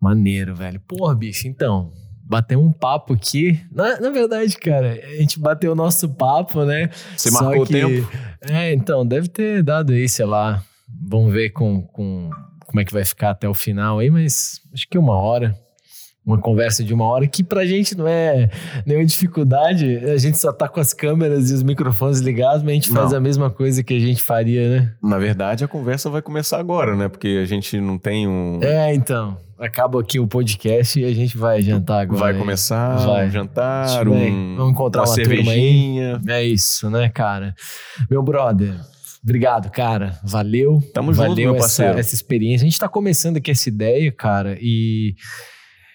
Maneiro, 0.00 0.54
velho. 0.54 0.80
Porra, 0.80 1.14
bicho, 1.14 1.48
então. 1.48 1.92
Bateu 2.24 2.60
um 2.62 2.70
papo 2.70 3.14
aqui. 3.14 3.58
Na, 3.72 3.98
na 4.00 4.10
verdade, 4.10 4.54
cara, 4.58 5.00
a 5.02 5.16
gente 5.16 5.38
bateu 5.40 5.72
o 5.72 5.74
nosso 5.74 6.10
papo, 6.10 6.62
né? 6.64 6.90
Você 7.16 7.30
Só 7.30 7.42
marcou 7.42 7.62
o 7.62 7.66
que- 7.66 7.72
tempo? 7.72 8.08
É, 8.42 8.72
então, 8.74 9.06
deve 9.06 9.28
ter 9.28 9.62
dado 9.62 9.92
aí, 9.94 10.06
sei 10.08 10.26
lá. 10.26 10.62
Vamos 11.08 11.32
ver 11.32 11.50
com, 11.50 11.82
com 11.82 12.30
como 12.66 12.80
é 12.80 12.84
que 12.84 12.92
vai 12.92 13.04
ficar 13.04 13.30
até 13.30 13.48
o 13.48 13.54
final 13.54 13.98
aí, 13.98 14.10
mas 14.10 14.60
acho 14.74 14.86
que 14.88 14.98
uma 14.98 15.14
hora. 15.14 15.58
Uma 16.28 16.36
conversa 16.36 16.84
de 16.84 16.92
uma 16.92 17.06
hora 17.06 17.26
que 17.26 17.42
pra 17.42 17.64
gente 17.64 17.96
não 17.96 18.06
é 18.06 18.50
nenhuma 18.84 19.06
dificuldade. 19.06 19.96
A 20.04 20.18
gente 20.18 20.36
só 20.36 20.52
tá 20.52 20.68
com 20.68 20.78
as 20.78 20.92
câmeras 20.92 21.50
e 21.50 21.54
os 21.54 21.62
microfones 21.62 22.20
ligados, 22.20 22.62
mas 22.62 22.70
a 22.70 22.74
gente 22.74 22.90
faz 22.90 23.12
Não. 23.12 23.16
a 23.16 23.20
mesma 23.20 23.48
coisa 23.48 23.82
que 23.82 23.94
a 23.94 23.98
gente 23.98 24.22
faria, 24.22 24.68
né? 24.68 24.92
Na 25.02 25.16
verdade, 25.18 25.64
a 25.64 25.68
conversa 25.68 26.10
vai 26.10 26.20
começar 26.20 26.58
agora, 26.58 26.94
né? 26.94 27.08
Porque 27.08 27.40
a 27.42 27.46
gente 27.46 27.80
não 27.80 27.96
tem 27.96 28.28
um. 28.28 28.60
É, 28.62 28.94
então. 28.94 29.38
Acaba 29.58 30.00
aqui 30.02 30.20
o 30.20 30.28
podcast 30.28 31.00
e 31.00 31.04
a 31.06 31.14
gente 31.14 31.36
vai 31.36 31.62
jantar 31.62 32.02
agora. 32.02 32.20
Vai 32.20 32.32
aí. 32.32 32.38
começar 32.38 32.96
Vai. 32.98 33.26
um 33.26 33.30
jantar, 33.30 34.06
um, 34.06 34.54
Vamos 34.56 34.72
encontrar 34.72 35.00
uma 35.00 35.08
uma 35.08 35.14
cervejinha. 35.14 36.20
É 36.28 36.44
isso, 36.44 36.90
né, 36.90 37.08
cara? 37.08 37.54
Meu 38.10 38.22
brother, 38.22 38.74
obrigado, 39.22 39.70
cara. 39.70 40.16
Valeu. 40.22 40.78
Tamo 40.92 41.12
junto, 41.14 41.28
Valeu 41.28 41.52
meu 41.52 41.54
essa, 41.56 41.62
parceiro. 41.62 41.98
essa 41.98 42.14
experiência. 42.14 42.66
A 42.66 42.68
gente 42.68 42.78
tá 42.78 42.88
começando 42.88 43.38
aqui 43.38 43.50
essa 43.50 43.68
ideia, 43.68 44.12
cara, 44.12 44.58
e, 44.60 45.14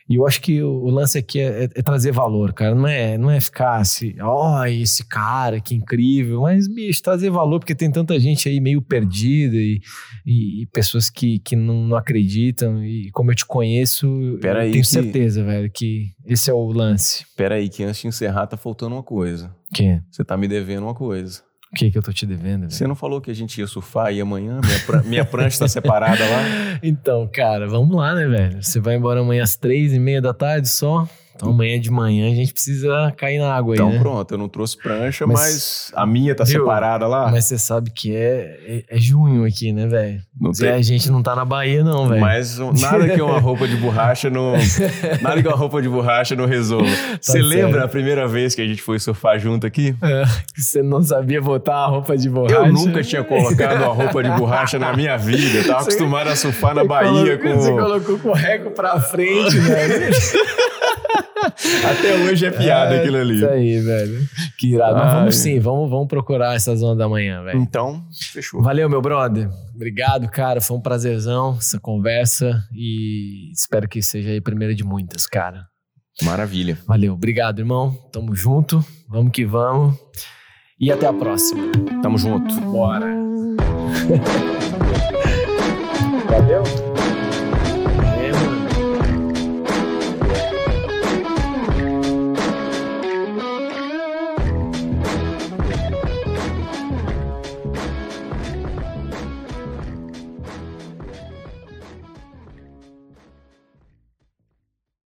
e 0.10 0.16
eu 0.16 0.28
acho 0.28 0.41
que 0.41 0.62
o, 0.62 0.89
lance 0.89 1.18
aqui 1.18 1.39
é, 1.39 1.64
é 1.64 1.82
trazer 1.82 2.12
valor, 2.12 2.54
cara. 2.54 2.76
Não 2.76 2.88
é, 2.88 3.18
não 3.18 3.30
é 3.32 3.39
ficar 3.39 3.78
assim, 3.78 4.14
ó, 4.22 4.66
esse 4.66 5.08
cara, 5.08 5.60
que 5.62 5.74
incrível. 5.76 6.41
Mas, 6.41 6.68
bicho, 6.68 7.01
trazer 7.01 7.30
valor, 7.30 7.60
porque 7.60 7.74
tem 7.76 7.91
tanta 7.91 8.20
gente 8.20 8.47
aí 8.49 8.60
meio 8.60 8.82
perdida 8.82 9.56
e, 9.56 9.80
e- 10.26 10.64
e 10.64 10.66
pessoas 10.68 11.10
que, 11.10 11.39
que 11.39 11.56
não, 11.56 11.88
não 11.88 11.97
acreditam. 11.97 12.84
E 12.84 13.10
como 13.12 13.32
eu 13.32 13.36
te 13.36 13.45
conheço, 13.45 14.08
Pera 14.41 14.66
eu 14.66 14.72
tenho 14.72 14.84
que- 14.84 14.89
certeza, 14.89 15.43
velho, 15.43 15.72
que 15.72 16.12
esse 16.26 16.49
é 16.49 16.54
o 16.54 16.66
lance. 16.68 17.26
Pera 17.36 17.56
aí, 17.56 17.70
que 17.70 17.84
antes 17.84 18.01
de 18.01 18.08
encerrar 18.08 18.47
tá 18.47 18.58
faltando 18.58 18.95
uma 18.95 19.04
coisa. 19.04 19.56
Que? 19.74 19.99
Você 20.12 20.24
tá 20.24 20.36
me 20.38 20.47
devendo 20.47 20.84
uma 20.84 20.93
coisa. 20.95 21.41
O 21.74 21.76
que 21.76 21.90
que 21.90 21.98
eu 21.98 22.04
tô 22.04 22.14
te 22.14 22.24
devendo, 22.28 22.62
velho? 22.62 22.72
Você 22.72 22.86
não 22.86 22.94
falou 22.94 23.20
que 23.20 23.32
a 23.32 23.34
gente 23.34 23.60
ia 23.60 23.66
surfar 23.66 24.06
aí 24.06 24.22
amanhã? 24.22 24.62
Minha, 24.64 24.80
pran 24.86 25.02
minha 25.04 25.26
prancha 25.26 25.58
tá 25.58 25.68
separada 25.68 26.24
lá? 26.24 26.44
Então, 26.84 27.28
cara, 27.32 27.66
vamos 27.68 27.96
lá, 27.96 28.14
né, 28.14 28.28
velho? 28.28 28.62
Você 28.62 28.80
vai 28.80 28.96
embora 28.96 29.22
amanhã 29.22 29.42
às 29.42 29.56
três 29.56 29.92
e 29.94 30.00
meia 30.00 30.22
da 30.22 30.34
tarde 30.34 30.68
só? 30.70 31.08
Então 31.36 31.50
amanhã 31.50 31.80
de 31.80 31.90
manhã 31.92 32.32
a 32.32 32.36
gente 32.36 32.54
precisa 32.54 33.12
cair 33.18 33.40
na 33.40 33.54
água 33.54 33.74
então, 33.76 33.88
aí, 33.88 33.94
né? 33.94 34.00
pronto, 34.00 34.32
eu 34.34 34.38
não 34.38 34.48
trouxe 34.48 34.78
prancha, 34.78 35.26
Mas- 35.26 35.40
mas, 35.40 35.92
a 35.96 36.06
minha 36.06 36.36
tá 36.36 36.44
Viu? 36.44 36.60
separada 36.62 37.08
lá. 37.08 37.30
Mas 37.32 37.46
você 37.46 37.58
sabe 37.58 37.90
que 37.92 38.16
é, 38.16 38.84
é, 38.90 38.96
é 38.98 39.00
junho 39.00 39.44
aqui, 39.46 39.72
né, 39.74 39.88
velho? 39.88 40.22
Zé, 40.56 40.74
A 40.74 40.82
gente 40.82 41.10
não 41.12 41.24
tá 41.24 41.36
na 41.36 41.44
Bahia, 41.46 41.84
não, 41.84 42.08
velho. 42.08 42.22
Mas 42.22 42.58
nada 42.60 43.10
que 43.10 43.22
uma 43.22 43.40
roupa 43.40 43.68
de 43.68 43.76
borracha 43.78 44.30
não. 44.30 44.54
nada 45.22 45.42
que 45.42 45.48
uma 45.48 45.58
roupa 45.58 45.82
de 45.82 45.90
borracha 45.90 46.36
não 46.36 46.46
resolva. 46.46 46.86
Você 47.20 47.34
certo. 47.34 47.46
lembra 47.48 47.84
a 47.84 47.88
primeira 47.88 48.28
vez 48.28 48.54
que 48.56 48.62
a 48.62 48.66
gente 48.68 48.82
foi 48.82 49.00
surfar 49.00 49.40
junto 49.40 49.66
aqui? 49.66 49.96
É, 50.02 50.24
você 50.56 50.82
não 50.84 51.02
sabia 51.04 51.42
botar 51.42 51.76
a 51.78 51.86
roupa 51.88 52.16
de 52.18 52.30
borracha. 52.30 52.56
Eu 52.56 52.72
nunca 52.74 53.02
tinha 53.04 53.24
colocado 53.24 53.78
uma 53.78 53.94
roupa 53.94 54.22
de 54.24 54.30
borracha 54.32 54.78
na 54.78 54.94
minha 54.96 55.18
vida. 55.18 55.60
Eu 55.60 55.68
tava 55.68 55.80
Você- 55.84 55.90
acostumado 55.92 56.28
a 56.30 56.36
surfar 56.36 56.76
na 56.76 56.82
Você 56.82 56.88
Bahia 56.88 57.38
colocou- 57.38 57.62
Você 57.62 57.72
com. 57.72 57.78
colocou 57.78 58.20
com 58.20 58.30
o 58.30 58.34
reco 58.34 58.72
pra 58.72 59.00
frente, 59.00 59.58
velho. 59.58 60.14
Até 61.89 62.16
hoje 62.24 62.45
é 62.45 62.51
piada 62.51 62.95
É, 62.95 62.99
aquilo 63.01 63.18
ali. 63.18 63.36
Isso 63.36 63.47
aí, 63.47 63.80
velho. 63.80 64.20
Que 64.57 64.68
irado. 64.74 64.95
Mas 64.95 65.07
Ai. 65.07 65.20
vamos 65.20 65.36
sim, 65.36 65.59
vamos, 65.59 65.89
vamos 65.89 66.07
procurar 66.07 66.55
essa 66.55 66.76
zona 66.76 66.95
da 66.95 67.09
manhã, 67.09 67.43
velho. 67.43 67.59
Então, 67.59 68.03
fechou. 68.32 68.61
Valeu, 68.61 68.89
meu 68.89 69.01
brother. 69.01 69.49
Obrigado, 69.76 70.30
cara. 70.30 70.61
Foi 70.61 70.78
um 70.78 70.82
prazerzão 70.82 71.55
essa 71.57 71.80
conversa 71.80 72.64
e 72.74 73.51
espero 73.51 73.88
que 73.88 74.01
seja 74.01 74.30
aí 74.30 74.38
a 74.38 74.41
primeira 74.41 74.74
de 74.74 74.84
muitas, 74.84 75.26
cara. 75.26 75.66
Maravilha. 76.22 76.78
Valeu. 76.88 77.14
Obrigado, 77.14 77.59
irmão. 77.59 77.93
Tamo 78.11 78.36
junto. 78.36 78.86
Vamos 79.09 79.32
que 79.32 79.45
vamos. 79.45 79.95
E 80.80 80.91
até 80.91 81.07
a 81.07 81.14
próxima. 81.14 81.72
Tamo 82.01 82.18
junto. 82.18 82.53
Bora. 82.61 83.07
Valeu. 86.30 86.83